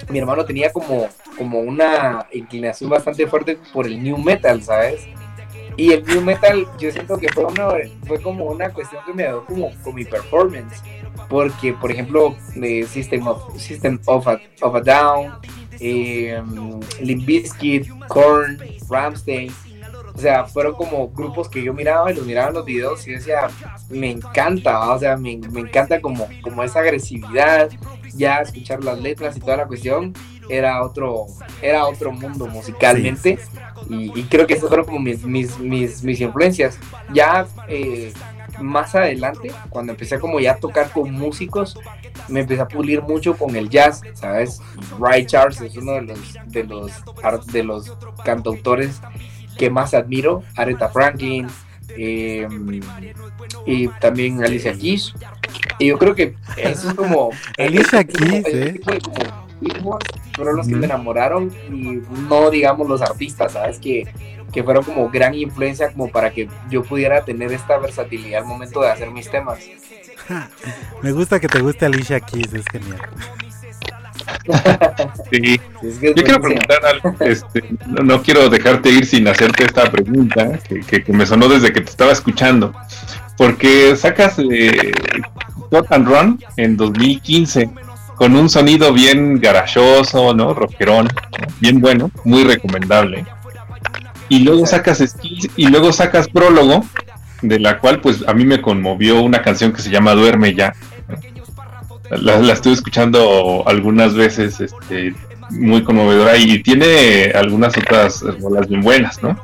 Mi 0.10 0.20
hermano 0.20 0.46
tenía 0.46 0.72
como, 0.72 1.08
como 1.38 1.60
una 1.60 2.26
inclinación 2.32 2.90
bastante 2.90 3.28
fuerte 3.28 3.60
por 3.74 3.86
el 3.86 4.02
new 4.02 4.18
metal, 4.18 4.62
¿sabes? 4.64 5.08
Y 5.76 5.92
el 5.92 6.04
new 6.06 6.22
metal 6.22 6.68
yo 6.80 6.92
siento 6.92 7.18
que 7.18 7.30
fue, 7.30 7.46
fue 8.08 8.22
como 8.22 8.46
una 8.46 8.70
cuestión 8.70 9.04
que 9.06 9.14
me 9.14 9.24
dio 9.24 9.46
como 9.46 9.72
con 9.84 9.94
mi 9.94 10.06
performance. 10.06 10.82
Porque, 11.30 11.74
por 11.74 11.92
ejemplo, 11.92 12.36
System 12.88 13.28
of, 13.28 13.60
System 13.60 14.00
of, 14.06 14.28
a, 14.28 14.40
of 14.62 14.76
a 14.76 14.82
Down, 14.82 15.34
eh, 15.80 16.42
Limp 17.02 17.26
Bizkit, 17.26 17.90
Korn, 18.08 18.60
Ramstein, 18.90 19.52
o 20.18 20.20
sea, 20.20 20.46
fueron 20.46 20.74
como 20.74 21.10
grupos 21.10 21.48
que 21.48 21.62
yo 21.62 21.76
miraba 21.76 22.12
y 22.12 22.16
los 22.16 22.26
miraba 22.26 22.48
en 22.48 22.56
los 22.56 22.66
videos 22.66 23.08
y 23.08 23.12
decía, 23.12 23.50
me 23.88 24.10
encanta, 24.10 24.92
o 24.92 24.98
sea, 24.98 25.16
me, 25.16 25.34
encanta 25.34 26.02
como, 26.02 26.28
como 26.42 26.64
esa 26.64 26.80
agresividad, 26.80 27.70
ya 28.16 28.38
escuchar 28.38 28.84
las 28.84 29.00
letras 29.00 29.38
y 29.38 29.40
toda 29.40 29.58
la 29.58 29.68
cuestión, 29.68 30.16
era 30.50 30.84
otro, 30.84 31.28
era 31.62 31.86
otro 31.86 32.12
mundo 32.12 32.48
musicalmente. 32.48 33.38
Y, 33.90 34.24
creo 34.24 34.48
que 34.48 34.56
esas 34.56 34.70
fueron 34.70 34.88
como 34.88 35.00
mis, 35.00 35.24
mis, 35.24 35.60
mis, 35.60 36.20
influencias. 36.20 36.80
Ya 37.14 37.46
eh, 37.68 38.12
más 38.60 38.96
adelante, 38.96 39.52
cuando 39.70 39.92
empecé 39.92 40.20
como 40.20 40.40
ya 40.40 40.54
a 40.54 40.58
tocar 40.58 40.90
con 40.90 41.12
músicos, 41.12 41.78
me 42.28 42.40
empecé 42.40 42.62
a 42.62 42.68
pulir 42.68 43.04
mucho 43.04 43.38
con 43.38 43.56
el 43.56 43.70
jazz, 43.70 44.02
¿sabes? 44.16 44.62
Ray 45.00 45.28
Charles 45.28 45.62
es 45.62 45.78
uno 45.78 45.92
de 45.92 46.02
los, 46.02 46.34
de 46.48 46.64
los, 46.64 46.92
de 47.52 47.64
los 47.64 47.96
cantautores 48.26 49.00
que 49.58 49.70
más 49.70 49.94
admiro, 49.94 50.44
Aretha 50.56 50.90
Franklin 50.90 51.48
eh, 51.90 52.48
y 53.66 53.88
también 54.00 54.44
Alicia 54.44 54.74
Keys. 54.74 55.14
Y 55.80 55.88
yo 55.88 55.98
creo 55.98 56.16
que 56.16 56.36
eso 56.58 56.90
es 56.90 56.96
como... 56.96 57.32
Alicia 57.58 58.04
Keys, 58.04 58.46
¿eh? 58.48 58.80
fueron 60.36 60.58
los 60.58 60.68
que 60.68 60.76
me 60.76 60.86
enamoraron 60.86 61.52
y 61.72 62.02
no 62.30 62.50
digamos 62.52 62.88
los 62.88 63.02
artistas, 63.02 63.54
¿sabes? 63.54 63.80
Que, 63.80 64.08
que 64.54 64.64
fueron 64.64 64.84
como 64.84 65.10
gran 65.10 65.34
influencia 65.34 65.92
como 65.92 66.10
para 66.10 66.32
que 66.32 66.48
yo 66.70 66.84
pudiera 66.84 67.26
tener 67.26 67.52
esta 67.52 67.78
versatilidad 67.78 68.42
al 68.42 68.48
momento 68.48 68.82
de 68.82 68.92
hacer 68.92 69.10
mis 69.10 69.30
temas. 69.30 69.60
me 71.02 71.12
gusta 71.12 71.40
que 71.40 71.48
te 71.48 71.60
guste 71.60 71.86
Alicia 71.86 72.20
Keys, 72.20 72.54
es 72.54 72.66
genial. 72.72 73.00
Sí. 75.32 75.60
Yo 75.82 76.14
quiero 76.14 76.42
preguntar 76.42 76.80
algo, 76.86 77.16
este, 77.20 77.64
no, 77.86 78.22
quiero 78.22 78.50
dejarte 78.50 78.90
ir 78.90 79.06
sin 79.06 79.28
hacerte 79.28 79.66
esta 79.66 79.92
pregunta 79.92 80.60
que, 80.88 81.04
me 81.14 81.26
sonó 81.26 81.48
desde 81.50 81.74
que 81.74 81.82
te 81.82 81.90
estaba 81.90 82.12
escuchando. 82.12 82.74
Porque 83.38 83.96
sacas 83.96 84.40
eh, 84.40 84.92
and 85.90 86.08
Run 86.08 86.44
en 86.56 86.78
2015 86.78 87.70
con 88.16 88.36
un 88.36 88.50
sonido 88.50 88.94
bien 88.94 89.40
garachoso, 89.40 90.34
¿no? 90.34 90.54
Rockerón, 90.54 91.08
bien 91.60 91.80
bueno, 91.80 92.10
muy 92.24 92.44
recomendable. 92.44 93.26
Y 94.30 94.40
luego 94.40 94.66
sacas 94.66 95.18
y 95.56 95.68
luego 95.68 95.94
sacas 95.94 96.28
prólogo, 96.28 96.84
de 97.42 97.60
la 97.60 97.80
cual 97.80 98.02
pues 98.02 98.28
a 98.28 98.34
mí 98.34 98.44
me 98.44 98.62
conmovió 98.62 99.22
una 99.22 99.42
canción 99.42 99.72
que 99.72 99.82
se 99.82 99.92
llama 99.92 100.14
Duerme 100.14 100.56
ya, 100.56 100.74
la, 102.12 102.54
estuve 102.54 102.74
escuchando 102.74 103.64
algunas 103.68 104.16
veces, 104.16 104.60
este, 104.60 105.14
muy 105.50 105.84
conmovedora 105.84 106.38
y 106.38 106.62
tiene 106.62 107.32
algunas 107.34 107.78
otras 107.78 108.22
rolas 108.42 108.68
bien 108.68 108.82
buenas, 108.82 109.22
¿no? 109.22 109.38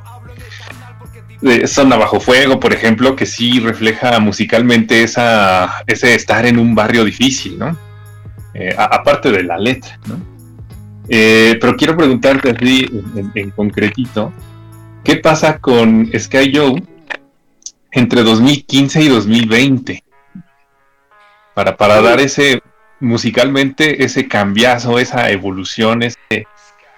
Zona 1.65 1.97
Bajo 1.97 2.21
Fuego, 2.21 2.59
por 2.59 2.73
ejemplo, 2.73 3.15
que 3.15 3.25
sí 3.25 3.59
refleja 3.59 4.19
musicalmente 4.19 5.03
esa, 5.03 5.83
ese 5.87 6.15
estar 6.15 6.45
en 6.45 6.57
un 6.57 6.73
barrio 6.73 7.03
difícil, 7.03 7.59
¿no? 7.59 7.77
Eh, 8.53 8.73
aparte 8.77 9.31
de 9.31 9.43
la 9.43 9.57
letra, 9.57 9.99
¿no? 10.07 10.15
Eh, 11.09 11.57
pero 11.59 11.75
quiero 11.75 11.97
preguntarte 11.97 12.51
así 12.51 12.89
en, 13.15 13.31
en, 13.35 13.49
concretito, 13.49 14.31
¿qué 15.03 15.17
pasa 15.17 15.59
con 15.59 16.09
Sky 16.17 16.51
Joe 16.55 16.81
entre 17.91 18.23
2015 18.23 19.01
y 19.01 19.07
2020? 19.09 20.03
Para, 21.53 21.77
para 21.77 22.01
dar 22.01 22.19
ese, 22.19 22.61
musicalmente, 22.99 24.03
ese 24.03 24.27
cambiazo, 24.27 24.97
esa 24.99 25.29
evolución, 25.29 26.03
ese, 26.03 26.47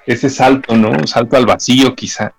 ese 0.05 0.29
salto, 0.29 0.75
¿no? 0.75 0.91
Un 0.91 1.07
salto 1.07 1.35
al 1.35 1.45
vacío 1.45 1.95
quizá. 1.95 2.33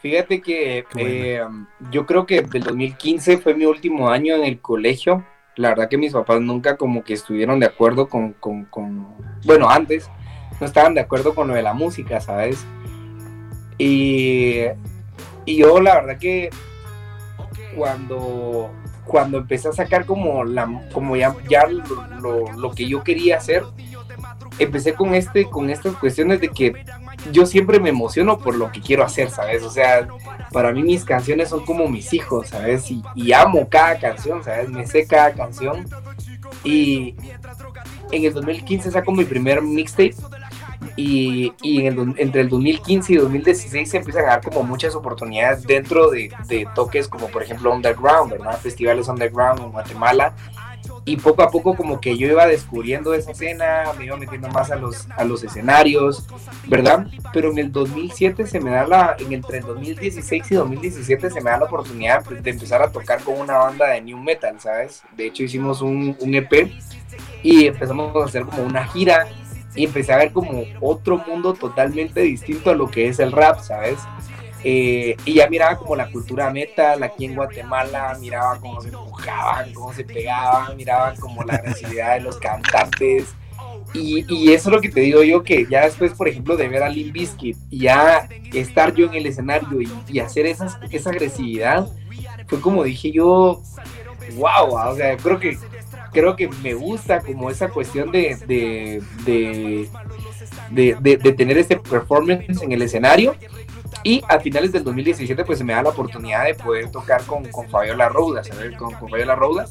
Fíjate 0.00 0.40
que 0.40 0.86
eh, 0.96 1.42
yo 1.90 2.06
creo 2.06 2.24
que 2.24 2.38
el 2.38 2.62
2015 2.62 3.38
fue 3.38 3.54
mi 3.54 3.66
último 3.66 4.08
año 4.08 4.34
en 4.34 4.44
el 4.44 4.58
colegio. 4.60 5.24
La 5.56 5.68
verdad 5.70 5.88
que 5.88 5.98
mis 5.98 6.12
papás 6.12 6.40
nunca 6.40 6.76
como 6.76 7.04
que 7.04 7.12
estuvieron 7.12 7.60
de 7.60 7.66
acuerdo 7.66 8.08
con, 8.08 8.32
con, 8.32 8.64
con 8.64 9.06
bueno, 9.44 9.68
antes 9.68 10.10
no 10.58 10.66
estaban 10.66 10.94
de 10.94 11.02
acuerdo 11.02 11.34
con 11.34 11.48
lo 11.48 11.54
de 11.54 11.62
la 11.62 11.74
música, 11.74 12.20
¿sabes? 12.20 12.64
Y, 13.76 14.60
y 15.44 15.56
yo 15.56 15.80
la 15.80 15.96
verdad 15.96 16.18
que 16.18 16.50
cuando 17.76 18.70
cuando 19.10 19.38
empecé 19.38 19.68
a 19.68 19.72
sacar 19.72 20.06
como 20.06 20.44
la 20.44 20.88
como 20.92 21.16
ya, 21.16 21.34
ya 21.48 21.66
lo, 21.66 22.70
que 22.70 22.86
yo 22.86 23.02
quería 23.02 23.38
hacer 23.38 23.64
empecé 24.60 24.94
con 24.94 25.14
este 25.14 25.50
con 25.50 25.68
estas 25.68 25.96
cuestiones 25.96 26.40
de 26.40 26.48
que 26.48 26.84
yo 27.32 27.44
siempre 27.44 27.80
me 27.80 27.88
emociono 27.88 28.38
por 28.38 28.54
lo 28.54 28.70
que 28.70 28.80
quiero 28.80 29.02
hacer 29.02 29.30
sabes 29.30 29.64
o 29.64 29.70
sea 29.70 30.06
para 30.52 30.72
mí 30.72 30.84
mis 30.84 31.04
canciones 31.04 31.48
son 31.48 31.64
como 31.64 31.88
mis 31.88 32.12
hijos 32.12 32.48
sabes 32.50 32.88
y, 32.90 33.02
y 33.16 33.32
amo 33.32 33.68
cada 33.68 33.98
canción 33.98 34.44
sabes 34.44 34.70
me 34.70 34.86
sé 34.86 35.06
cada 35.06 35.32
canción. 35.32 35.86
Y 36.62 37.14
en 38.10 38.24
el 38.24 38.34
2015 38.34 38.90
saco 38.90 39.12
mi 39.12 39.24
primer 39.24 39.62
mixtape 39.62 40.14
y, 40.96 41.52
entre 42.16 42.42
el 42.42 42.48
2015 42.48 43.12
y 43.12 43.16
2016 43.16 43.90
se 43.90 43.96
empiezan 43.98 44.24
a 44.24 44.28
dar 44.28 44.42
como 44.42 44.62
muchas 44.62 44.94
oportunidades 44.94 45.66
dentro 45.66 46.10
de, 46.10 46.30
toques 46.74 47.08
como 47.08 47.28
por 47.28 47.42
ejemplo 47.42 47.72
Underground, 47.72 48.32
¿verdad? 48.32 48.58
Festivales 48.58 49.08
Underground 49.08 49.60
en 49.60 49.72
Guatemala. 49.72 50.34
Y 51.04 51.16
poco 51.16 51.42
a 51.42 51.50
poco 51.50 51.74
como 51.74 52.00
que 52.00 52.16
yo 52.16 52.26
iba 52.26 52.46
descubriendo 52.46 53.14
esa 53.14 53.30
escena, 53.30 53.84
me 53.98 54.04
iba 54.04 54.16
metiendo 54.16 54.48
más 54.48 54.70
a 54.70 54.76
los, 54.76 55.08
a 55.16 55.24
los 55.24 55.42
escenarios, 55.42 56.26
¿verdad? 56.66 57.06
Pero 57.32 57.50
en 57.50 57.58
el 57.58 57.72
2007 57.72 58.46
se 58.46 58.60
me 58.60 58.70
da 58.70 58.86
la, 58.86 59.16
en 59.18 59.32
entre 59.32 59.58
el 59.58 59.64
2016 59.64 60.50
y 60.50 60.54
2017 60.54 61.30
se 61.30 61.40
me 61.40 61.50
da 61.50 61.58
la 61.58 61.64
oportunidad 61.64 62.24
de 62.24 62.50
empezar 62.50 62.82
a 62.82 62.90
tocar 62.90 63.22
con 63.22 63.40
una 63.40 63.56
banda 63.56 63.88
de 63.88 64.02
New 64.02 64.18
Metal, 64.18 64.54
¿sabes? 64.60 65.02
De 65.16 65.26
hecho 65.26 65.42
hicimos 65.42 65.80
un, 65.80 66.16
un 66.20 66.34
EP 66.34 66.70
y 67.42 67.66
empezamos 67.66 68.14
a 68.16 68.26
hacer 68.26 68.44
como 68.44 68.62
una 68.64 68.86
gira 68.86 69.26
y 69.74 69.84
empecé 69.84 70.12
a 70.12 70.18
ver 70.18 70.32
como 70.32 70.64
otro 70.80 71.18
mundo 71.18 71.54
totalmente 71.54 72.20
distinto 72.20 72.70
a 72.70 72.74
lo 72.74 72.90
que 72.90 73.08
es 73.08 73.18
el 73.20 73.32
rap, 73.32 73.60
¿sabes? 73.60 73.98
Eh, 74.62 75.16
y 75.24 75.34
ya 75.34 75.48
miraba 75.48 75.78
como 75.78 75.96
la 75.96 76.10
cultura 76.10 76.50
metal 76.50 77.02
aquí 77.02 77.24
en 77.24 77.34
Guatemala, 77.34 78.16
miraba 78.20 78.58
cómo 78.60 78.80
se 78.82 78.88
empujaban, 78.88 79.72
cómo 79.72 79.92
se 79.94 80.04
pegaban, 80.04 80.76
miraba 80.76 81.14
como 81.14 81.42
la 81.44 81.54
agresividad 81.54 82.14
de 82.14 82.20
los 82.20 82.36
cantantes. 82.38 83.34
Y, 83.94 84.24
y, 84.28 84.52
eso 84.52 84.68
es 84.68 84.74
lo 84.74 84.80
que 84.80 84.88
te 84.88 85.00
digo 85.00 85.22
yo, 85.22 85.42
que 85.42 85.66
ya 85.68 85.84
después, 85.84 86.12
por 86.12 86.28
ejemplo, 86.28 86.56
de 86.56 86.68
ver 86.68 86.82
a 86.82 86.88
Limp 86.88 87.12
Bizkit 87.12 87.56
y 87.70 87.80
ya 87.80 88.28
estar 88.52 88.94
yo 88.94 89.06
en 89.06 89.14
el 89.14 89.26
escenario 89.26 89.80
y, 89.80 89.90
y 90.08 90.20
hacer 90.20 90.46
esa 90.46 91.10
agresividad, 91.10 91.88
fue 92.46 92.60
como 92.60 92.84
dije 92.84 93.10
yo, 93.10 93.62
wow, 94.36 94.74
o 94.74 94.96
sea, 94.96 95.16
creo 95.16 95.40
que 95.40 95.58
creo 96.12 96.36
que 96.36 96.48
me 96.62 96.74
gusta 96.74 97.20
como 97.20 97.50
esa 97.50 97.68
cuestión 97.68 98.10
de, 98.10 98.36
de, 98.46 99.88
de, 100.70 101.32
tener 101.32 101.58
este 101.58 101.76
performance 101.76 102.62
en 102.62 102.72
el 102.72 102.82
escenario. 102.82 103.34
Y 104.02 104.22
a 104.28 104.40
finales 104.40 104.72
del 104.72 104.82
2017 104.84 105.44
pues 105.44 105.58
se 105.58 105.64
me 105.64 105.74
da 105.74 105.82
la 105.82 105.90
oportunidad 105.90 106.44
de 106.44 106.54
poder 106.54 106.90
tocar 106.90 107.22
con, 107.24 107.44
con 107.50 107.68
Fabiola 107.68 108.08
Rouda, 108.08 108.42
Con, 108.78 108.92
con 108.94 109.10
Fabiola 109.10 109.34
Rouda. 109.34 109.66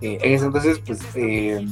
Eh, 0.00 0.18
en 0.22 0.32
ese 0.34 0.44
entonces 0.44 0.78
pues, 0.78 1.00
eh, 1.16 1.66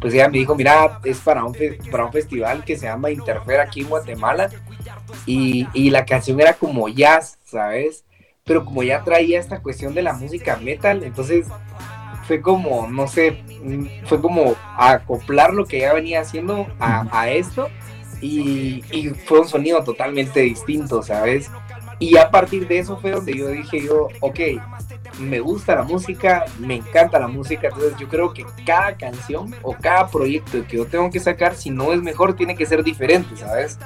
pues 0.00 0.14
ella 0.14 0.28
me 0.28 0.38
dijo, 0.38 0.54
mira, 0.54 1.00
es 1.04 1.18
para 1.18 1.44
un, 1.44 1.54
para 1.90 2.06
un 2.06 2.12
festival 2.12 2.64
que 2.64 2.76
se 2.78 2.86
llama 2.86 3.10
Interfer 3.10 3.60
aquí 3.60 3.80
en 3.80 3.88
Guatemala 3.88 4.48
y, 5.26 5.66
y 5.74 5.90
la 5.90 6.06
canción 6.06 6.40
era 6.40 6.54
como 6.54 6.88
jazz, 6.88 7.38
¿sabes? 7.44 8.04
Pero 8.44 8.64
como 8.64 8.82
ya 8.82 9.04
traía 9.04 9.38
esta 9.38 9.60
cuestión 9.60 9.92
de 9.94 10.02
la 10.02 10.14
música 10.14 10.56
metal, 10.56 11.02
entonces 11.02 11.46
fue 12.28 12.42
como, 12.42 12.86
no 12.88 13.08
sé, 13.08 13.42
fue 14.04 14.20
como 14.20 14.54
acoplar 14.76 15.54
lo 15.54 15.64
que 15.64 15.80
ya 15.80 15.94
venía 15.94 16.20
haciendo 16.20 16.66
a, 16.78 17.30
esto 17.30 17.70
y, 18.20 18.84
y, 18.90 19.08
fue 19.24 19.40
un 19.40 19.48
sonido 19.48 19.82
totalmente 19.82 20.40
distinto, 20.40 21.02
¿sabes? 21.02 21.50
Y 21.98 22.18
a 22.18 22.30
partir 22.30 22.68
de 22.68 22.80
eso 22.80 22.98
fue 22.98 23.12
donde 23.12 23.34
yo 23.34 23.48
dije 23.48 23.80
yo, 23.82 24.08
ok, 24.20 24.40
me 25.18 25.40
gusta 25.40 25.74
la 25.74 25.82
música, 25.82 26.44
me 26.58 26.76
encanta 26.76 27.18
la 27.18 27.28
música, 27.28 27.68
entonces 27.68 27.96
yo 27.98 28.08
creo 28.08 28.32
que 28.32 28.44
cada 28.64 28.96
canción 28.96 29.54
o 29.62 29.74
cada 29.74 30.08
proyecto 30.08 30.64
que 30.66 30.76
yo 30.76 30.86
tengo 30.86 31.10
que 31.10 31.20
sacar, 31.20 31.54
si 31.54 31.70
no 31.70 31.92
es 31.92 32.02
mejor, 32.02 32.34
tiene 32.34 32.56
que 32.56 32.66
ser 32.66 32.82
diferente, 32.84 33.36
¿sabes? 33.36 33.78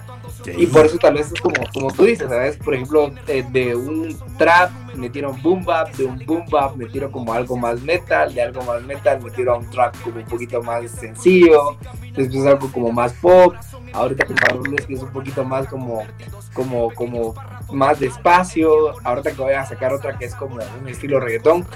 Y 0.57 0.67
por 0.67 0.87
eso 0.87 0.99
tal 0.99 1.15
vez 1.15 1.31
es 1.33 1.41
como, 1.41 1.55
como 1.73 1.93
tú 1.93 2.05
dices, 2.05 2.29
¿sabes? 2.29 2.57
Por 2.57 2.75
ejemplo, 2.75 3.13
de, 3.27 3.77
un 3.77 4.17
trap 4.39 4.71
metieron 4.97 5.41
boom 5.41 5.65
bap, 5.65 5.95
de 5.95 6.05
un 6.05 6.19
boom 6.27 6.45
bap 6.51 6.77
metieron 6.77 7.11
como 7.11 7.33
algo 7.33 7.57
más 7.57 7.81
metal, 7.81 8.35
de 8.35 8.43
algo 8.43 8.63
más 8.63 8.83
metal 8.83 9.23
metieron 9.23 9.65
un 9.65 9.71
trap 9.71 9.95
como 10.03 10.17
un 10.17 10.25
poquito 10.25 10.63
más 10.63 10.91
sencillo, 10.91 11.77
después 12.15 12.47
algo 12.47 12.71
como 12.71 12.93
más 12.93 13.13
pop, 13.15 13.55
ahorita 13.93 14.27
que 14.27 14.95
es 14.95 15.03
un 15.03 15.11
poquito 15.11 15.45
más 15.45 15.67
como, 15.69 16.03
como, 16.55 16.93
como 16.95 17.35
más 17.73 18.01
despacio, 18.01 18.95
ahorita 19.05 19.33
que 19.33 19.43
voy 19.43 19.55
a 19.55 19.65
sacar 19.65 19.93
otra 19.93 20.19
que 20.19 20.27
es 20.27 20.35
como 20.35 20.57
un 20.81 20.89
estilo 20.89 21.21
reggaetón, 21.21 21.67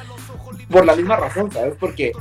por 0.71 0.85
la 0.85 0.97
misma 0.97 1.17
razón, 1.17 1.51
¿sabes? 1.51 1.75
Porque 1.79 2.13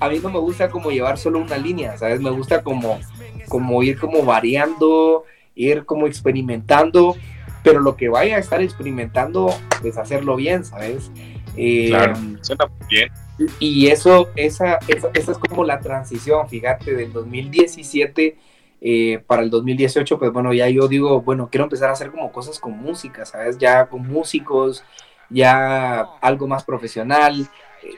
a 0.00 0.08
mí 0.08 0.18
no 0.22 0.30
me 0.30 0.38
gusta 0.38 0.68
como 0.70 0.90
llevar 0.90 1.18
solo 1.18 1.38
una 1.38 1.56
línea, 1.56 1.96
¿sabes? 1.96 2.20
Me 2.20 2.30
gusta 2.30 2.62
como, 2.62 3.00
como 3.48 3.82
ir 3.82 3.98
como 3.98 4.24
variando, 4.24 5.24
ir 5.54 5.84
como 5.84 6.06
experimentando, 6.06 7.16
pero 7.62 7.80
lo 7.80 7.96
que 7.96 8.08
vaya 8.08 8.36
a 8.36 8.38
estar 8.38 8.60
experimentando, 8.60 9.54
pues 9.80 9.96
hacerlo 9.96 10.36
bien, 10.36 10.64
¿sabes? 10.64 11.10
Eh, 11.56 11.88
claro, 11.88 12.14
suena 12.42 12.66
bien. 12.88 13.10
Y 13.58 13.88
eso, 13.88 14.30
esa, 14.34 14.78
esa, 14.88 15.10
esa, 15.12 15.32
es 15.32 15.38
como 15.38 15.64
la 15.64 15.80
transición, 15.80 16.48
fíjate, 16.48 16.94
del 16.94 17.12
2017 17.12 18.36
eh, 18.80 19.22
para 19.26 19.42
el 19.42 19.50
2018, 19.50 20.18
pues 20.18 20.32
bueno, 20.32 20.52
ya 20.52 20.68
yo 20.68 20.88
digo, 20.88 21.22
bueno, 21.22 21.48
quiero 21.50 21.64
empezar 21.64 21.88
a 21.88 21.92
hacer 21.92 22.10
como 22.10 22.32
cosas 22.32 22.58
con 22.58 22.76
música, 22.78 23.24
¿sabes? 23.24 23.58
Ya 23.58 23.86
con 23.86 24.06
músicos, 24.06 24.84
ya 25.30 26.00
algo 26.20 26.46
más 26.46 26.64
profesional, 26.64 27.48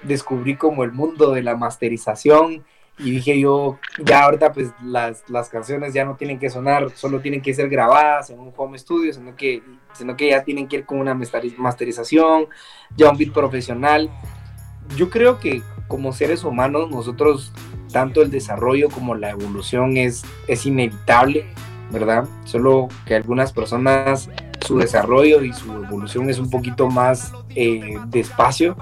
descubrí 0.03 0.57
como 0.57 0.85
el 0.85 0.93
mundo 0.93 1.33
de 1.33 1.43
la 1.43 1.57
masterización 1.57 2.65
y 2.99 3.13
dije 3.13 3.39
yo, 3.39 3.79
ya 4.05 4.25
ahorita 4.25 4.53
pues 4.53 4.73
las, 4.83 5.23
las 5.29 5.49
canciones 5.49 5.95
ya 5.95 6.05
no 6.05 6.17
tienen 6.17 6.39
que 6.39 6.51
sonar, 6.51 6.91
solo 6.97 7.21
tienen 7.21 7.41
que 7.41 7.55
ser 7.55 7.69
grabadas 7.69 8.31
en 8.31 8.41
un 8.41 8.53
home 8.57 8.77
studio, 8.79 9.13
sino 9.13 9.37
que, 9.37 9.63
sino 9.93 10.17
que 10.17 10.31
ya 10.31 10.43
tienen 10.43 10.67
que 10.67 10.77
ir 10.77 10.85
con 10.85 10.99
una 10.99 11.15
masterización, 11.15 12.49
ya 12.97 13.11
un 13.11 13.17
beat 13.17 13.33
profesional. 13.33 14.11
Yo 14.97 15.11
creo 15.11 15.39
que 15.39 15.63
como 15.87 16.13
seres 16.13 16.43
humanos 16.43 16.91
nosotros 16.91 17.53
tanto 17.93 18.23
el 18.23 18.31
desarrollo 18.31 18.89
como 18.89 19.15
la 19.15 19.31
evolución 19.31 19.97
es, 19.97 20.25
es 20.47 20.67
inevitable, 20.67 21.47
¿verdad? 21.91 22.27
Solo 22.45 22.89
que 23.07 23.15
algunas 23.15 23.53
personas 23.53 24.29
su 24.65 24.79
desarrollo 24.79 25.43
y 25.43 25.53
su 25.53 25.73
evolución 25.73 26.29
es 26.29 26.39
un 26.39 26.51
poquito 26.51 26.89
más 26.89 27.33
eh, 27.55 27.97
despacio, 28.07 28.77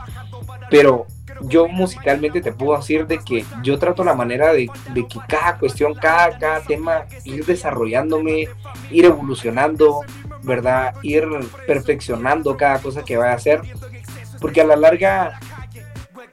pero 0.71 1.07
yo 1.43 1.69
musicalmente 1.69 2.41
te 2.41 2.53
puedo 2.53 2.77
decir 2.77 3.07
de 3.07 3.19
que 3.19 3.45
yo 3.63 3.79
trato 3.79 4.03
la 4.05 4.15
manera 4.15 4.53
de, 4.53 4.69
que 4.95 5.21
cada 5.29 5.59
cuestión, 5.59 5.95
cada, 5.95 6.39
cada 6.39 6.61
tema, 6.61 7.05
ir 7.25 7.45
desarrollándome, 7.45 8.49
ir 8.91 9.05
evolucionando, 9.05 10.01
¿verdad? 10.43 10.95
Ir 11.03 11.29
perfeccionando 11.67 12.57
cada 12.57 12.79
cosa 12.79 13.05
que 13.05 13.17
vaya 13.17 13.33
a 13.33 13.37
hacer, 13.37 13.63
porque 14.41 14.63
a 14.63 14.65
la 14.65 14.77
larga 14.77 15.39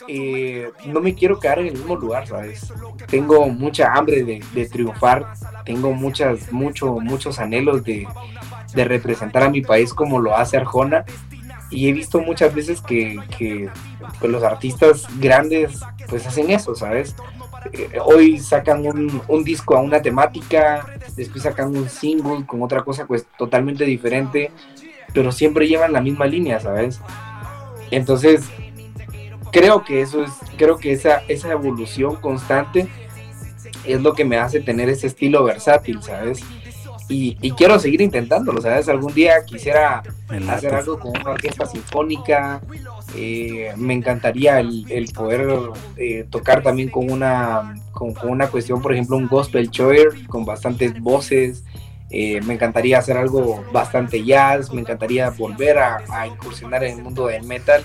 eh, 0.07 0.71
no 0.85 0.99
me 1.01 1.15
quiero 1.15 1.39
quedar 1.39 1.59
en 1.59 1.67
el 1.67 1.73
mismo 1.73 1.95
lugar, 1.95 2.27
¿sabes? 2.27 2.71
Tengo 3.07 3.47
mucha 3.47 3.93
hambre 3.93 4.23
de, 4.23 4.65
triunfar, 4.67 5.33
tengo 5.65 5.93
muchas, 5.93 6.51
mucho, 6.51 6.99
muchos 6.99 7.39
anhelos 7.39 7.83
de, 7.83 8.07
representar 8.75 9.43
a 9.43 9.49
mi 9.49 9.61
país 9.61 9.93
como 9.93 10.19
lo 10.19 10.35
hace 10.35 10.57
Arjona. 10.57 11.05
Y 11.69 11.89
he 11.89 11.91
visto 11.91 12.19
muchas 12.19 12.53
veces 12.53 12.81
que, 12.81 13.19
pues, 14.19 14.31
los 14.31 14.43
artistas 14.43 15.07
grandes 15.19 15.79
pues 16.07 16.27
hacen 16.27 16.51
eso, 16.51 16.75
¿sabes? 16.75 17.15
Eh, 17.71 17.97
hoy 18.03 18.39
sacan 18.39 18.85
un, 18.85 19.21
un, 19.27 19.43
disco 19.43 19.75
a 19.75 19.81
una 19.81 20.01
temática, 20.01 20.85
después 21.15 21.43
sacan 21.43 21.75
un 21.75 21.89
single 21.89 22.45
con 22.45 22.61
otra 22.61 22.83
cosa 22.83 23.07
pues 23.07 23.25
totalmente 23.37 23.85
diferente, 23.85 24.51
pero 25.13 25.31
siempre 25.31 25.67
llevan 25.67 25.93
la 25.93 26.01
misma 26.01 26.25
línea, 26.25 26.59
¿sabes? 26.59 26.99
Entonces, 27.89 28.43
creo 29.53 29.83
que 29.85 30.01
eso 30.01 30.23
es, 30.23 30.31
creo 30.57 30.77
que 30.77 30.91
esa, 30.91 31.21
esa 31.29 31.51
evolución 31.51 32.17
constante 32.17 32.87
es 33.85 34.01
lo 34.01 34.13
que 34.13 34.25
me 34.25 34.37
hace 34.37 34.59
tener 34.59 34.89
ese 34.89 35.07
estilo 35.07 35.43
versátil, 35.43 36.01
¿sabes? 36.01 36.41
Y, 37.09 37.35
quiero 37.51 37.77
seguir 37.79 38.01
intentándolo, 38.01 38.59
¿sabes? 38.59 38.89
Algún 38.89 39.13
día 39.13 39.45
quisiera 39.45 40.01
hacer 40.49 40.73
algo 40.73 40.97
con 40.97 41.11
una 41.11 41.31
orquesta 41.31 41.67
sinfónica, 41.67 42.59
eh, 43.15 43.71
me 43.77 43.93
encantaría 43.93 44.59
el, 44.59 45.11
poder 45.13 45.47
eh, 45.97 46.25
tocar 46.31 46.63
también 46.63 46.89
con 46.89 47.11
una, 47.11 47.75
con, 47.91 48.15
una 48.23 48.47
cuestión, 48.47 48.81
por 48.81 48.93
ejemplo, 48.93 49.17
un 49.17 49.27
gospel 49.27 49.69
choir 49.69 50.25
con 50.27 50.43
bastantes 50.43 50.99
voces, 50.99 51.63
eh, 52.09 52.41
me 52.41 52.55
encantaría 52.55 52.97
hacer 52.97 53.17
algo 53.17 53.63
bastante 53.71 54.23
jazz, 54.23 54.73
me 54.73 54.81
encantaría 54.81 55.29
volver 55.29 55.77
a, 55.77 56.01
a 56.09 56.25
incursionar 56.25 56.83
en 56.83 56.97
el 56.97 57.03
mundo 57.03 57.27
del 57.27 57.43
metal 57.43 57.83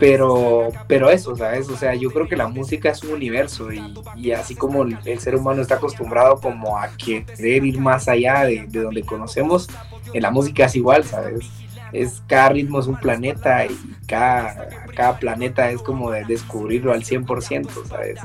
pero, 0.00 0.70
pero 0.88 1.10
eso, 1.10 1.36
¿sabes? 1.36 1.68
O 1.68 1.76
sea, 1.76 1.94
yo 1.94 2.10
creo 2.10 2.26
que 2.26 2.34
la 2.34 2.48
música 2.48 2.88
es 2.88 3.04
un 3.04 3.12
universo 3.12 3.68
y, 4.16 4.32
así 4.32 4.56
como 4.56 4.82
el, 4.82 5.20
ser 5.20 5.36
humano 5.36 5.60
está 5.60 5.74
acostumbrado 5.74 6.40
como 6.40 6.78
a 6.78 6.88
querer 6.96 7.66
ir 7.66 7.78
más 7.78 8.08
allá 8.08 8.44
de, 8.44 8.66
donde 8.66 9.02
conocemos, 9.02 9.68
en 10.14 10.22
la 10.22 10.30
música 10.30 10.64
es 10.64 10.74
igual, 10.74 11.04
¿sabes? 11.04 11.50
Es, 11.92 12.22
cada 12.26 12.48
ritmo 12.48 12.80
es 12.80 12.86
un 12.86 12.96
planeta 12.96 13.66
y 13.66 13.76
cada, 14.06 14.68
cada 14.96 15.18
planeta 15.18 15.70
es 15.70 15.82
como 15.82 16.10
de 16.10 16.24
descubrirlo 16.24 16.94
al 16.94 17.04
100%, 17.04 17.68
¿sabes? 17.86 18.18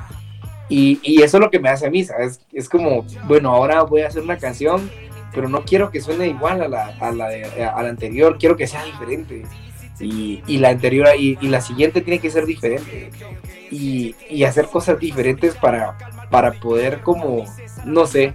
Y, 0.70 1.00
y 1.04 1.24
eso 1.24 1.38
es 1.38 1.44
lo 1.44 1.52
que 1.52 1.60
me 1.60 1.68
hace 1.68 1.88
a 1.88 1.92
mí, 1.92 2.06
¿sabes? 2.06 2.40
Es 2.54 2.70
como, 2.70 3.06
bueno, 3.28 3.52
ahora 3.52 3.84
voy 3.84 4.02
a 4.02 4.08
hacer 4.08 4.24
una 4.24 4.38
canción, 4.38 4.90
pero 5.34 5.50
no 5.50 5.66
quiero 5.66 5.92
que 5.92 6.00
suene 6.00 6.28
igual 6.28 6.62
a 6.62 6.70
la, 6.70 6.86
a 7.02 7.12
la, 7.12 7.28
a 7.76 7.84
la 7.84 7.90
anterior, 7.90 8.38
quiero 8.40 8.56
que 8.56 8.66
sea 8.66 8.86
diferente 8.86 9.44
y, 10.00 10.58
la 10.58 10.70
anterior 10.70 11.08
y, 11.18 11.36
la 11.48 11.62
siguiente 11.62 12.02
tiene 12.02 12.20
que 12.20 12.30
ser 12.30 12.46
diferente 12.46 13.12
y, 13.72 14.44
hacer 14.44 14.68
cosas 14.68 15.00
diferentes 15.00 15.56
para, 15.56 15.98
para 16.30 16.52
poder 16.54 17.02
como, 17.02 17.46
no 17.86 18.06
sé, 18.06 18.34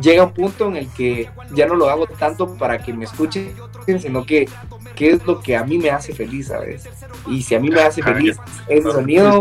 llega 0.00 0.24
un 0.24 0.32
punto 0.32 0.68
en 0.68 0.76
el 0.76 0.88
que 0.88 1.30
ya 1.54 1.66
no 1.66 1.74
lo 1.74 1.88
hago 1.88 2.06
tanto 2.06 2.54
para 2.56 2.78
que 2.78 2.92
me 2.92 3.04
escuchen, 3.04 3.54
sino 4.00 4.24
que 4.24 4.48
qué 4.94 5.12
es 5.12 5.24
lo 5.24 5.40
que 5.40 5.56
a 5.56 5.64
mí 5.64 5.78
me 5.78 5.90
hace 5.90 6.12
feliz, 6.12 6.48
¿sabes? 6.48 6.88
Y 7.26 7.42
si 7.42 7.54
a 7.54 7.60
mí 7.60 7.70
me 7.70 7.80
hace 7.80 8.02
feliz 8.02 8.36
el 8.68 8.82
sonido, 8.82 9.40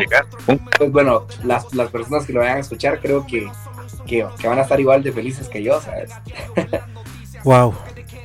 pues 0.78 0.92
bueno, 0.92 1.26
las, 1.44 1.74
las 1.74 1.90
personas 1.90 2.26
que 2.26 2.34
lo 2.34 2.42
vayan 2.42 2.58
a 2.58 2.62
escuchar 2.62 3.00
creo 3.00 3.26
que, 3.26 3.50
que, 4.06 4.26
que 4.40 4.48
van 4.48 4.60
a 4.60 4.62
estar 4.62 4.80
igual 4.80 5.04
de 5.04 5.12
felices 5.12 5.50
que 5.50 5.64
yo, 5.64 5.82
¿sabes? 5.82 6.12
wow, 7.44 7.74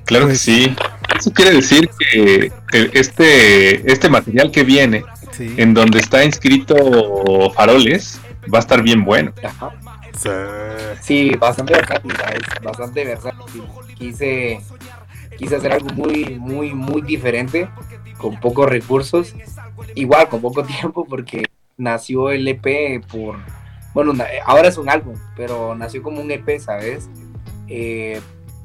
Claro 0.05 0.29
que 0.29 0.37
sí. 0.37 0.75
Eso 1.19 1.33
quiere 1.33 1.53
decir 1.53 1.89
que 1.99 2.53
este, 2.93 3.93
este 3.93 4.09
material 4.09 4.51
que 4.51 4.65
viene, 4.65 5.05
en 5.39 5.75
donde 5.75 5.99
está 5.99 6.25
inscrito 6.25 7.51
Faroles, 7.55 8.21
va 8.53 8.59
a 8.59 8.61
estar 8.61 8.83
bien 8.83 9.05
bueno. 9.05 9.33
Sí, 11.01 11.31
bastante 11.39 11.75
versátil, 11.75 12.13
bastante 12.63 13.05
versátil. 13.05 13.63
Quise, 13.97 14.61
quise 15.37 15.57
hacer 15.57 15.73
algo 15.73 15.89
muy, 15.95 16.39
muy, 16.39 16.75
muy 16.75 17.03
diferente, 17.03 17.69
con 18.19 18.39
pocos 18.39 18.69
recursos, 18.69 19.35
igual 19.95 20.29
con 20.29 20.41
poco 20.41 20.65
tiempo, 20.81 21.05
porque 21.05 21.45
nació 21.77 22.31
el 22.31 22.47
EP 22.47 23.05
por, 23.07 23.37
bueno, 23.95 24.13
ahora 24.45 24.69
es 24.69 24.79
un 24.79 24.89
álbum, 24.89 25.17
pero 25.37 25.75
nació 25.75 26.03
como 26.03 26.21
un 26.21 26.31
EP, 26.31 26.59
¿sabes? 26.59 27.09
Eh, 27.69 28.21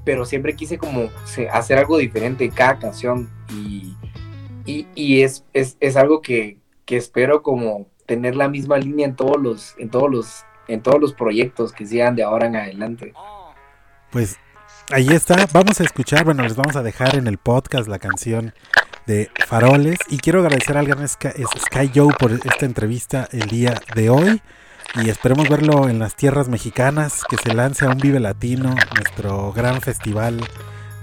pero 0.07 0.23
siempre 0.23 0.55
quise 0.55 0.77
como 0.77 1.09
hacer 1.51 1.77
algo 1.77 1.97
diferente 1.97 2.49
cada 2.49 2.79
canción 2.79 3.29
y, 3.49 3.93
y, 4.95 5.21
es, 5.21 5.43
es, 5.51 5.97
algo 5.97 6.21
que, 6.21 6.59
espero 6.87 7.43
como 7.43 7.89
tener 8.05 8.37
la 8.37 8.47
misma 8.47 8.77
línea 8.77 9.05
en 9.05 9.17
todos 9.17 9.35
los, 9.37 9.75
en 9.77 9.89
todos 9.89 10.09
los, 10.09 10.45
en 10.69 10.81
todos 10.81 11.01
los 11.01 11.13
proyectos 11.13 11.73
que 11.73 11.85
sean 11.85 12.15
de 12.15 12.23
ahora 12.23 12.47
en 12.47 12.55
adelante. 12.55 13.11
Pues 14.09 14.37
ahí 14.93 15.09
está, 15.09 15.45
vamos 15.51 15.81
a 15.81 15.83
escuchar, 15.83 16.23
bueno, 16.23 16.41
les 16.43 16.55
vamos 16.55 16.77
a 16.77 16.83
dejar 16.83 17.17
en 17.17 17.27
el 17.27 17.37
podcast 17.37 17.89
la 17.89 17.99
canción 17.99 18.53
de 19.07 19.29
Faroles. 19.45 19.99
Y 20.07 20.19
quiero 20.19 20.39
agradecer 20.39 20.77
al 20.77 20.87
gran 20.87 21.05
Sky, 21.05 21.31
Sky 21.65 21.91
Joe 21.93 22.13
por 22.17 22.31
esta 22.31 22.65
entrevista 22.65 23.27
el 23.33 23.49
día 23.49 23.77
de 23.93 24.09
hoy 24.09 24.41
y 24.95 25.09
esperemos 25.09 25.49
verlo 25.49 25.89
en 25.89 25.99
las 25.99 26.15
tierras 26.15 26.47
mexicanas, 26.47 27.23
que 27.29 27.37
se 27.37 27.53
lance 27.53 27.85
a 27.85 27.89
un 27.89 27.97
Vive 27.97 28.19
Latino, 28.19 28.75
nuestro 28.95 29.51
gran 29.53 29.81
festival 29.81 30.39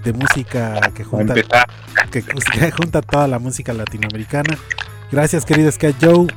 de 0.03 0.13
música 0.13 0.91
que 0.93 1.03
junta, 1.03 1.33
que, 2.11 2.21
junta 2.71 3.01
toda 3.01 3.27
la 3.27 3.39
música 3.39 3.73
latinoamericana. 3.73 4.57
Gracias, 5.11 5.45
querido 5.45 5.71
Sky 5.71 5.95
Joe. 6.01 6.27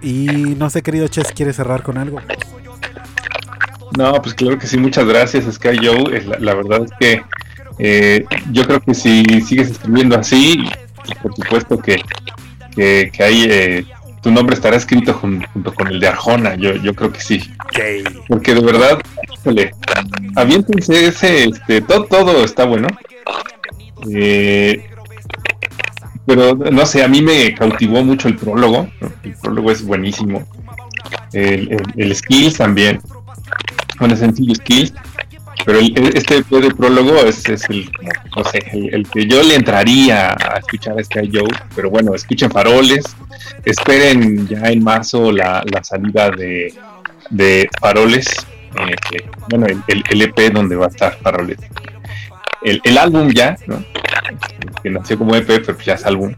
Y 0.00 0.26
no 0.56 0.70
sé, 0.70 0.82
querido 0.82 1.06
Chess, 1.08 1.32
¿quieres 1.34 1.56
cerrar 1.56 1.82
con 1.82 1.98
algo? 1.98 2.20
No, 3.96 4.12
pues 4.22 4.34
claro 4.34 4.58
que 4.58 4.66
sí, 4.66 4.78
muchas 4.78 5.04
gracias, 5.06 5.44
Sky 5.52 5.76
Joe. 5.82 6.20
La, 6.40 6.54
verdad 6.54 6.84
es 6.84 6.92
que 6.98 7.22
eh, 7.78 8.24
yo 8.50 8.64
creo 8.64 8.80
que 8.80 8.94
si 8.94 9.24
sigues 9.42 9.70
escribiendo 9.70 10.18
así, 10.18 10.64
por 11.22 11.34
supuesto 11.34 11.78
que, 11.78 12.00
que, 12.74 13.12
hay 13.22 13.44
eh, 13.50 13.86
tu 14.22 14.30
nombre 14.30 14.54
estará 14.54 14.76
escrito 14.76 15.14
junto 15.14 15.74
con 15.74 15.88
el 15.88 15.98
de 15.98 16.06
Arjona, 16.06 16.54
yo, 16.54 16.74
yo 16.76 16.94
creo 16.94 17.12
que 17.12 17.20
sí. 17.20 17.42
Porque 18.28 18.54
de 18.54 18.60
verdad, 18.60 18.98
híjole, 19.34 19.74
aviéntense 20.36 21.06
ese, 21.06 21.44
este, 21.44 21.80
todo, 21.80 22.04
todo 22.04 22.44
está 22.44 22.64
bueno. 22.64 22.86
Eh, 24.10 24.88
pero 26.24 26.54
no 26.54 26.86
sé, 26.86 27.02
a 27.02 27.08
mí 27.08 27.20
me 27.20 27.52
cautivó 27.54 28.04
mucho 28.04 28.28
el 28.28 28.36
prólogo, 28.36 28.88
el 29.24 29.34
prólogo 29.34 29.72
es 29.72 29.84
buenísimo. 29.84 30.46
El, 31.32 31.76
el, 31.96 32.14
Skills 32.14 32.58
también, 32.58 33.00
bueno, 33.98 34.14
sencillo 34.14 34.54
Skills, 34.54 34.94
pero 35.64 35.78
este 35.78 36.42
de 36.42 36.70
prólogo 36.70 37.16
es, 37.18 37.44
el, 37.68 37.90
no 38.36 38.44
sé, 38.44 38.58
el, 38.72 39.06
que 39.08 39.26
yo 39.26 39.42
le 39.42 39.54
entraría 39.54 40.30
a 40.30 40.58
escuchar 40.58 40.98
a 40.98 41.04
Sky 41.04 41.30
Joe, 41.32 41.48
pero 41.74 41.90
bueno, 41.90 42.14
escuchen 42.14 42.50
faroles, 42.50 43.04
esperen 43.64 44.48
ya 44.48 44.70
en 44.70 44.82
marzo 44.82 45.30
la, 45.30 45.62
salida 45.82 46.30
de, 46.30 46.74
de 47.30 47.68
faroles, 47.80 48.28
eh, 48.80 49.24
bueno, 49.50 49.66
el, 49.66 50.04
el, 50.10 50.22
EP 50.22 50.52
donde 50.52 50.76
va 50.76 50.86
a 50.86 50.88
estar 50.88 51.16
faroles. 51.18 51.58
El, 52.62 52.80
el 52.84 52.98
álbum 52.98 53.30
ya, 53.30 53.56
¿no? 53.66 53.84
que 54.82 54.90
nació 54.90 55.18
como 55.18 55.34
EP, 55.34 55.46
pero 55.46 55.78
ya 55.78 55.94
es 55.94 56.04
álbum. 56.06 56.34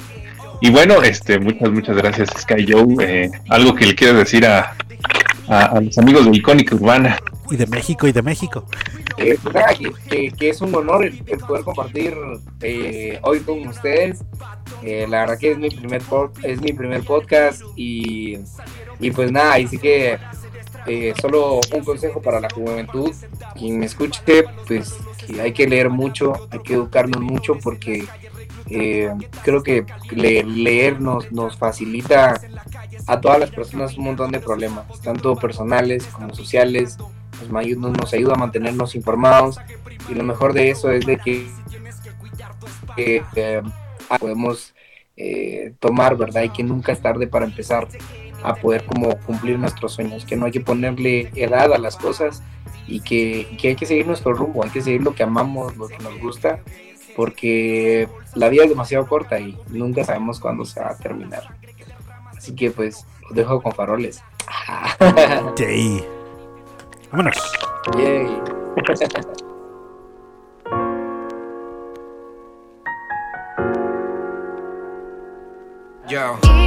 Y 0.61 0.71
bueno, 0.71 1.03
este, 1.03 1.39
muchas, 1.39 1.71
muchas 1.71 1.97
gracias 1.97 2.31
Sky 2.41 2.67
Joe. 2.69 2.97
Eh, 3.01 3.31
algo 3.49 3.75
que 3.75 3.87
le 3.87 3.95
quiero 3.95 4.19
decir 4.19 4.47
a, 4.47 4.75
a, 5.49 5.81
los 5.81 5.97
amigos 5.99 6.25
de 6.25 6.37
Icónica 6.37 6.75
Urbana. 6.75 7.19
Y 7.51 7.57
de 7.57 7.67
México, 7.67 8.09
y 8.09 8.13
de 8.13 8.23
México. 8.23 8.67
Eh, 9.17 9.39
que, 10.37 10.49
es 10.49 10.61
un 10.61 10.75
honor 10.75 11.05
el, 11.05 11.23
poder 11.47 11.65
compartir 11.65 12.17
eh, 12.61 13.19
hoy 13.23 13.41
con 13.41 13.67
ustedes. 13.67 14.25
Eh, 14.83 15.07
la 15.09 15.21
verdad 15.21 15.39
que 15.39 15.53
es 15.53 15.59
mi 15.59 15.71
primer 15.71 16.03
es 16.43 16.61
mi 16.61 16.73
primer 16.73 17.03
podcast 17.05 17.63
y, 17.77 18.39
y 19.01 19.11
pues 19.11 19.31
nada, 19.31 19.55
ahí 19.55 19.67
sí 19.67 19.79
que 19.79 20.19
solo 21.21 21.61
un 21.73 21.85
consejo 21.85 22.21
para 22.21 22.41
la 22.41 22.49
juventud. 22.51 23.13
Quien 23.57 23.79
me 23.79 23.87
escuche, 23.87 24.45
pues 24.67 24.97
hay 25.41 25.53
que 25.53 25.67
leer 25.67 25.91
mucho, 25.91 26.49
hay 26.51 26.61
que 26.61 26.75
educarnos 26.75 27.23
mucho 27.23 27.59
porque 27.63 28.07
creo 29.43 29.63
que 29.63 29.85
leer 30.11 31.01
nos, 31.01 31.31
nos 31.33 31.57
facilita 31.57 32.41
a 33.07 33.21
todas 33.21 33.39
las 33.39 33.51
personas 33.51 33.97
un 33.99 34.05
montón 34.05 34.33
de 34.33 34.41
problemas, 34.41 35.01
tanto 35.03 35.37
personales 35.37 36.07
como 36.07 36.35
sociales, 36.35 36.97
nos, 37.51 37.97
nos 37.99 38.15
ayuda 38.15 38.35
a 38.35 38.39
mantenernos 38.39 38.95
informados 38.95 39.59
y 40.09 40.15
lo 40.15 40.25
mejor 40.25 40.53
de 40.53 40.71
eso 40.71 40.91
es 40.91 41.07
de 41.07 41.19
que 41.19 41.47
eh, 42.97 43.63
podemos 44.19 44.75
eh, 45.17 45.75
tomar, 45.79 46.17
¿verdad? 46.17 46.43
Y 46.43 46.51
que 46.51 46.63
nunca 46.63 46.93
es 46.93 47.01
tarde 47.01 47.27
para 47.27 47.47
empezar 47.47 47.89
a 48.43 48.55
poder 48.55 48.85
como 48.85 49.17
cumplir 49.21 49.59
nuestros 49.59 49.95
sueños, 49.95 50.25
que 50.25 50.37
no 50.37 50.47
hay 50.47 50.53
que 50.53 50.61
ponerle 50.61 51.31
edad 51.35 51.73
a 51.73 51.79
las 51.79 51.97
cosas 51.97 52.43
y 52.87 53.01
que, 53.01 53.57
que 53.61 53.69
hay 53.69 53.77
que 53.77 53.87
seguir 53.87 54.07
nuestro 54.07 54.35
rumbo, 54.35 54.65
hay 54.65 54.71
que 54.71 54.83
seguir 54.83 55.03
lo 55.03 55.15
que 55.15 55.23
amamos, 55.23 55.77
lo 55.77 55.89
que 55.89 55.99
nos 55.99 56.19
gusta, 56.21 56.61
porque 57.17 58.09
la 58.35 58.49
vida 58.49 58.65
es 58.65 58.71
demasiado 58.71 59.07
corta 59.07 59.39
y 59.39 59.59
nunca 59.69 60.05
sabemos 60.05 60.41
cuándo 60.41 60.65
se 60.65 60.81
va 60.81 60.91
a 60.91 60.99
terminar. 60.99 61.43
Así 62.37 62.55
que 62.55 62.71
pues 62.71 63.07
os 63.29 63.35
dejo 63.35 63.63
con 63.63 63.73
faroles. 63.73 64.23
Sí. 65.57 66.05
Vámonos. 67.11 67.37
Yay. 67.97 68.27
Yo. 76.09 76.64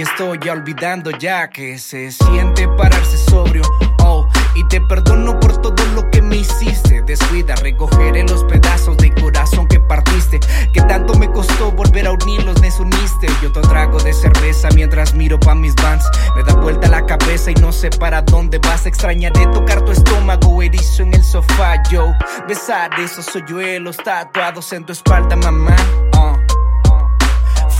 Y 0.00 0.02
estoy 0.02 0.48
olvidando 0.48 1.10
ya 1.10 1.50
que 1.50 1.78
se 1.78 2.10
siente 2.10 2.66
pararse 2.68 3.18
sobrio. 3.18 3.62
Oh, 3.98 4.26
y 4.54 4.66
te 4.68 4.80
perdono 4.80 5.38
por 5.38 5.60
todo 5.60 5.84
lo 5.94 6.10
que 6.10 6.22
me 6.22 6.36
hiciste. 6.36 7.02
Descuida, 7.02 7.54
recogeré 7.56 8.22
los 8.24 8.42
pedazos 8.44 8.96
de 8.96 9.12
corazón 9.12 9.68
que 9.68 9.78
partiste. 9.78 10.40
Que 10.72 10.80
tanto 10.82 11.18
me 11.18 11.30
costó 11.30 11.70
volver 11.72 12.06
a 12.06 12.12
unirlos, 12.12 12.58
desuniste. 12.62 13.26
Yo 13.42 13.52
te 13.52 13.60
trago 13.60 13.98
de 13.98 14.14
cerveza 14.14 14.68
mientras 14.74 15.14
miro 15.14 15.38
pa' 15.38 15.54
mis 15.54 15.74
vans. 15.74 16.04
Me 16.34 16.44
da 16.44 16.54
vuelta 16.54 16.88
la 16.88 17.04
cabeza 17.04 17.50
y 17.50 17.54
no 17.54 17.70
sé 17.70 17.90
para 17.90 18.22
dónde 18.22 18.58
vas. 18.58 18.86
Extrañaré 18.86 19.46
tocar 19.48 19.84
tu 19.84 19.92
estómago 19.92 20.62
erizo 20.62 21.02
en 21.02 21.12
el 21.12 21.22
sofá, 21.22 21.82
yo. 21.90 22.14
Besar 22.48 22.98
esos 22.98 23.36
hoyuelos 23.36 23.98
tatuados 23.98 24.72
en 24.72 24.86
tu 24.86 24.92
espalda, 24.92 25.36
mamá. 25.36 25.76
Uh. 26.16 26.19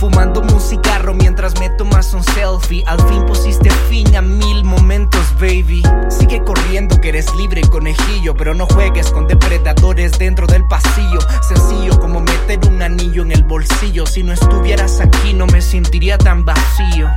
Fumando 0.01 0.41
un 0.41 0.59
cigarro 0.59 1.13
mientras 1.13 1.59
me 1.59 1.69
tomas 1.69 2.11
un 2.15 2.23
selfie. 2.23 2.83
Al 2.87 2.99
fin 3.07 3.23
pusiste 3.27 3.69
fin 3.87 4.15
a 4.15 4.21
mil 4.23 4.63
momentos, 4.63 5.21
baby. 5.35 5.83
Sigue 6.09 6.43
corriendo 6.43 6.99
que 6.99 7.09
eres 7.09 7.31
libre, 7.35 7.61
conejillo. 7.61 8.33
Pero 8.33 8.55
no 8.55 8.65
juegues 8.65 9.11
con 9.11 9.27
depredadores 9.27 10.17
dentro 10.17 10.47
del 10.47 10.65
pasillo. 10.67 11.19
Sencillo 11.47 11.99
como 11.99 12.19
meter 12.19 12.57
un 12.67 12.81
anillo 12.81 13.21
en 13.21 13.31
el 13.31 13.43
bolsillo. 13.43 14.07
Si 14.07 14.23
no 14.23 14.33
estuvieras 14.33 14.99
aquí, 15.01 15.35
no 15.35 15.45
me 15.45 15.61
sentiría 15.61 16.17
tan 16.17 16.45
vacío. 16.45 17.07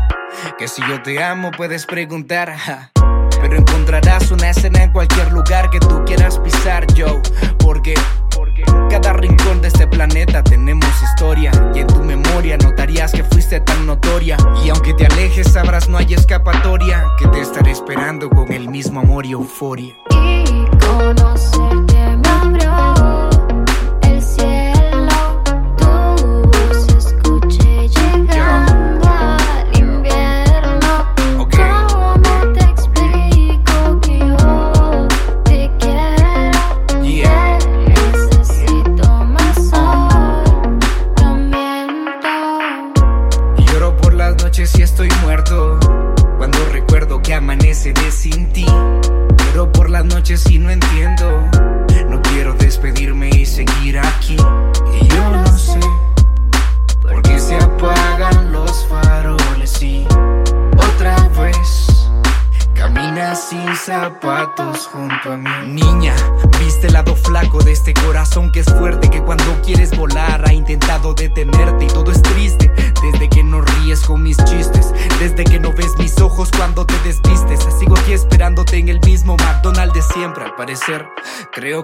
Que 0.59 0.69
si 0.69 0.83
yo 0.87 1.01
te 1.01 1.25
amo, 1.25 1.53
puedes 1.57 1.87
preguntar. 1.87 2.55
Pero 3.41 3.57
encontrarás 3.57 4.31
una 4.31 4.51
escena 4.51 4.83
en 4.83 4.93
cualquier 4.93 5.33
lugar 5.33 5.71
que 5.71 5.81
tú 5.81 6.05
quieras 6.05 6.39
pisar, 6.39 6.87
yo. 6.93 7.23
Porque 7.59 7.95
cada 8.91 9.13
rincón 9.13 9.61
de 9.61 9.69
este 9.69 9.87
planeta 9.87 10.43
tenemos 10.43 10.91
historia 11.03 11.51
y 11.75 11.81
en 11.81 11.87
tu 11.87 12.03
memoria 12.03 12.57
notarías 12.57 13.13
que 13.13 13.25
fuiste 13.25 13.61
tan 13.61 13.87
notoria 13.87 14.37
y 14.65 14.71
aunque 14.71 14.95
te 14.95 15.07
alejes 15.07 15.53
sabrás 15.53 15.89
no 15.89 15.99
hay 15.99 16.15
escapatoria 16.15 17.05
que 17.19 17.29
te 17.29 17.41
estaré 17.41 17.71
esperando 17.73 18.29
con 18.31 18.53
el 18.53 18.69
mismo 18.69 19.01
amor 19.01 19.27
y 19.27 19.33
euforia. 19.33 19.95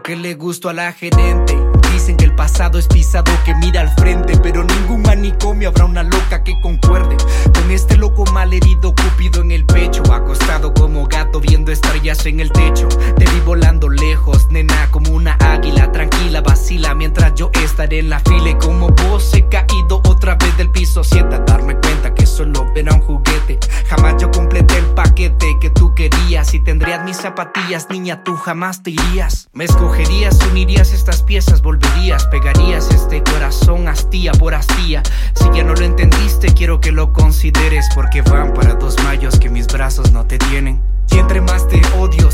Que 0.03 0.17
le 0.17 0.35
gusto 0.35 0.69
a 0.69 0.73
la 0.73 0.93
gerente. 0.93 1.80
Que 2.19 2.25
el 2.25 2.35
pasado 2.35 2.79
es 2.79 2.89
pisado 2.89 3.33
que 3.45 3.55
mira 3.55 3.83
al 3.83 3.91
frente, 3.95 4.37
pero 4.43 4.65
ningún 4.65 5.03
manicomio 5.03 5.69
habrá 5.69 5.85
una 5.85 6.03
loca 6.03 6.43
que 6.43 6.61
concuerde 6.61 7.17
con 7.55 7.71
este 7.71 7.97
loco 7.97 8.25
mal 8.33 8.53
herido 8.53 8.95
cúpido 8.95 9.43
en 9.43 9.53
el 9.53 9.65
pecho, 9.65 10.03
acostado 10.13 10.75
como 10.75 11.07
gato 11.07 11.41
viendo 11.41 11.71
estrellas 11.71 12.27
en 12.27 12.41
el 12.41 12.51
techo. 12.51 12.89
Te 13.17 13.25
vi 13.25 13.41
volando 13.41 13.89
lejos, 13.89 14.49
nena, 14.51 14.91
como 14.91 15.13
una 15.13 15.37
águila, 15.41 15.93
tranquila, 15.93 16.41
vacila 16.41 16.95
mientras 16.95 17.35
yo 17.35 17.51
estaré 17.63 18.01
en 18.01 18.11
la 18.11 18.19
fila 18.21 18.59
como 18.59 18.89
vos 18.89 19.33
he 19.35 19.47
caído 19.49 20.03
otra 20.09 20.35
vez 20.35 20.57
del 20.57 20.71
piso. 20.71 21.05
Sienta 21.05 21.39
darme 21.39 21.77
cuenta 21.77 22.13
que 22.15 22.27
solo 22.27 22.71
era 22.75 22.93
un 22.93 23.01
juguete. 23.01 23.59
Jamás 23.89 24.17
yo 24.21 24.31
completé 24.31 24.79
el 24.79 24.87
paquete 24.87 25.59
que 25.61 25.71
tú 25.71 25.95
querías 25.95 26.55
y 26.55 26.61
tendrías 26.61 27.05
mis 27.05 27.17
zapatillas, 27.17 27.89
niña, 27.91 28.25
tú 28.25 28.37
jamás 28.37 28.83
te 28.83 28.91
irías. 28.91 29.49
Me 29.53 29.65
escogerías, 29.65 30.39
unirías 30.51 30.93
estas 30.93 31.23
piezas, 31.23 31.63
volverías, 31.63 32.00
pegarías 32.31 32.91
este 32.91 33.23
corazón 33.23 33.87
hastía 33.87 34.33
por 34.33 34.55
hastía. 34.55 35.03
Si 35.35 35.45
ya 35.55 35.63
no 35.63 35.75
lo 35.75 35.85
entendiste, 35.85 36.53
quiero 36.55 36.81
que 36.81 36.93
lo 36.93 37.13
consideres 37.13 37.87
porque 37.95 38.23
van 38.23 38.55
para 38.55 38.75
dos 38.75 38.97
mayos 39.05 39.39
que 39.39 39.51
mis 39.51 39.67
brazos 39.67 40.11
no 40.11 40.25
te 40.25 40.39
tienen. 40.39 40.81
Y 41.11 41.19
entre 41.19 41.41
más 41.43 41.69
te 41.69 41.83
odio, 41.99 42.31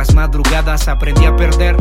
las 0.00 0.14
madrugadas. 0.14 0.88
Aprendí 0.88 1.26
a 1.26 1.36
perder, 1.36 1.76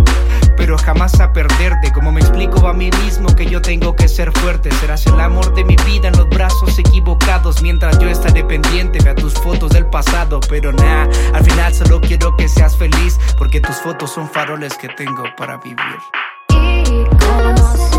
pero 0.57 0.77
jamás 0.77 1.19
a 1.21 1.31
perderte. 1.31 1.91
Como 1.93 2.11
me 2.11 2.19
explico 2.19 2.67
a 2.67 2.73
mí 2.73 2.89
mismo 3.03 3.33
que 3.33 3.45
yo 3.45 3.61
tengo 3.61 3.95
que 3.95 4.09
ser 4.09 4.31
fuerte. 4.39 4.71
Serás 4.71 5.05
el 5.07 5.19
amor 5.19 5.53
de 5.55 5.63
mi 5.63 5.77
vida 5.85 6.09
en 6.09 6.17
los 6.17 6.27
brazos 6.27 6.77
equivocados. 6.77 7.61
Mientras 7.61 7.97
yo 7.99 8.09
estaré 8.09 8.43
pendiente, 8.43 8.99
vea 9.01 9.15
tus 9.15 9.33
fotos 9.35 9.71
del 9.71 9.85
pasado. 9.85 10.41
Pero 10.49 10.73
nada, 10.73 11.07
al 11.33 11.43
final 11.45 11.73
solo 11.73 12.01
quiero 12.01 12.35
que 12.35 12.49
seas 12.49 12.75
feliz 12.75 13.17
porque 13.37 13.61
tus 13.61 13.77
fotos 13.77 14.11
son 14.11 14.29
faroles 14.29 14.77
que 14.77 14.89
tengo 14.89 15.23
para 15.37 15.57
vivir. 15.57 15.99
Y 17.95 17.98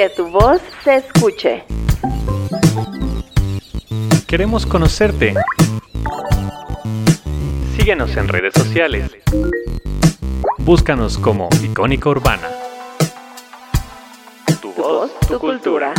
Que 0.00 0.08
tu 0.08 0.30
voz 0.30 0.62
se 0.82 0.96
escuche. 0.96 1.62
Queremos 4.26 4.64
conocerte. 4.64 5.34
Síguenos 7.76 8.16
en 8.16 8.28
redes 8.28 8.54
sociales. 8.54 9.10
Búscanos 10.56 11.18
como 11.18 11.50
Icónica 11.62 12.08
Urbana. 12.08 12.48
Tu 14.62 14.72
voz, 14.72 15.10
tu 15.28 15.38
cultura. 15.38 15.92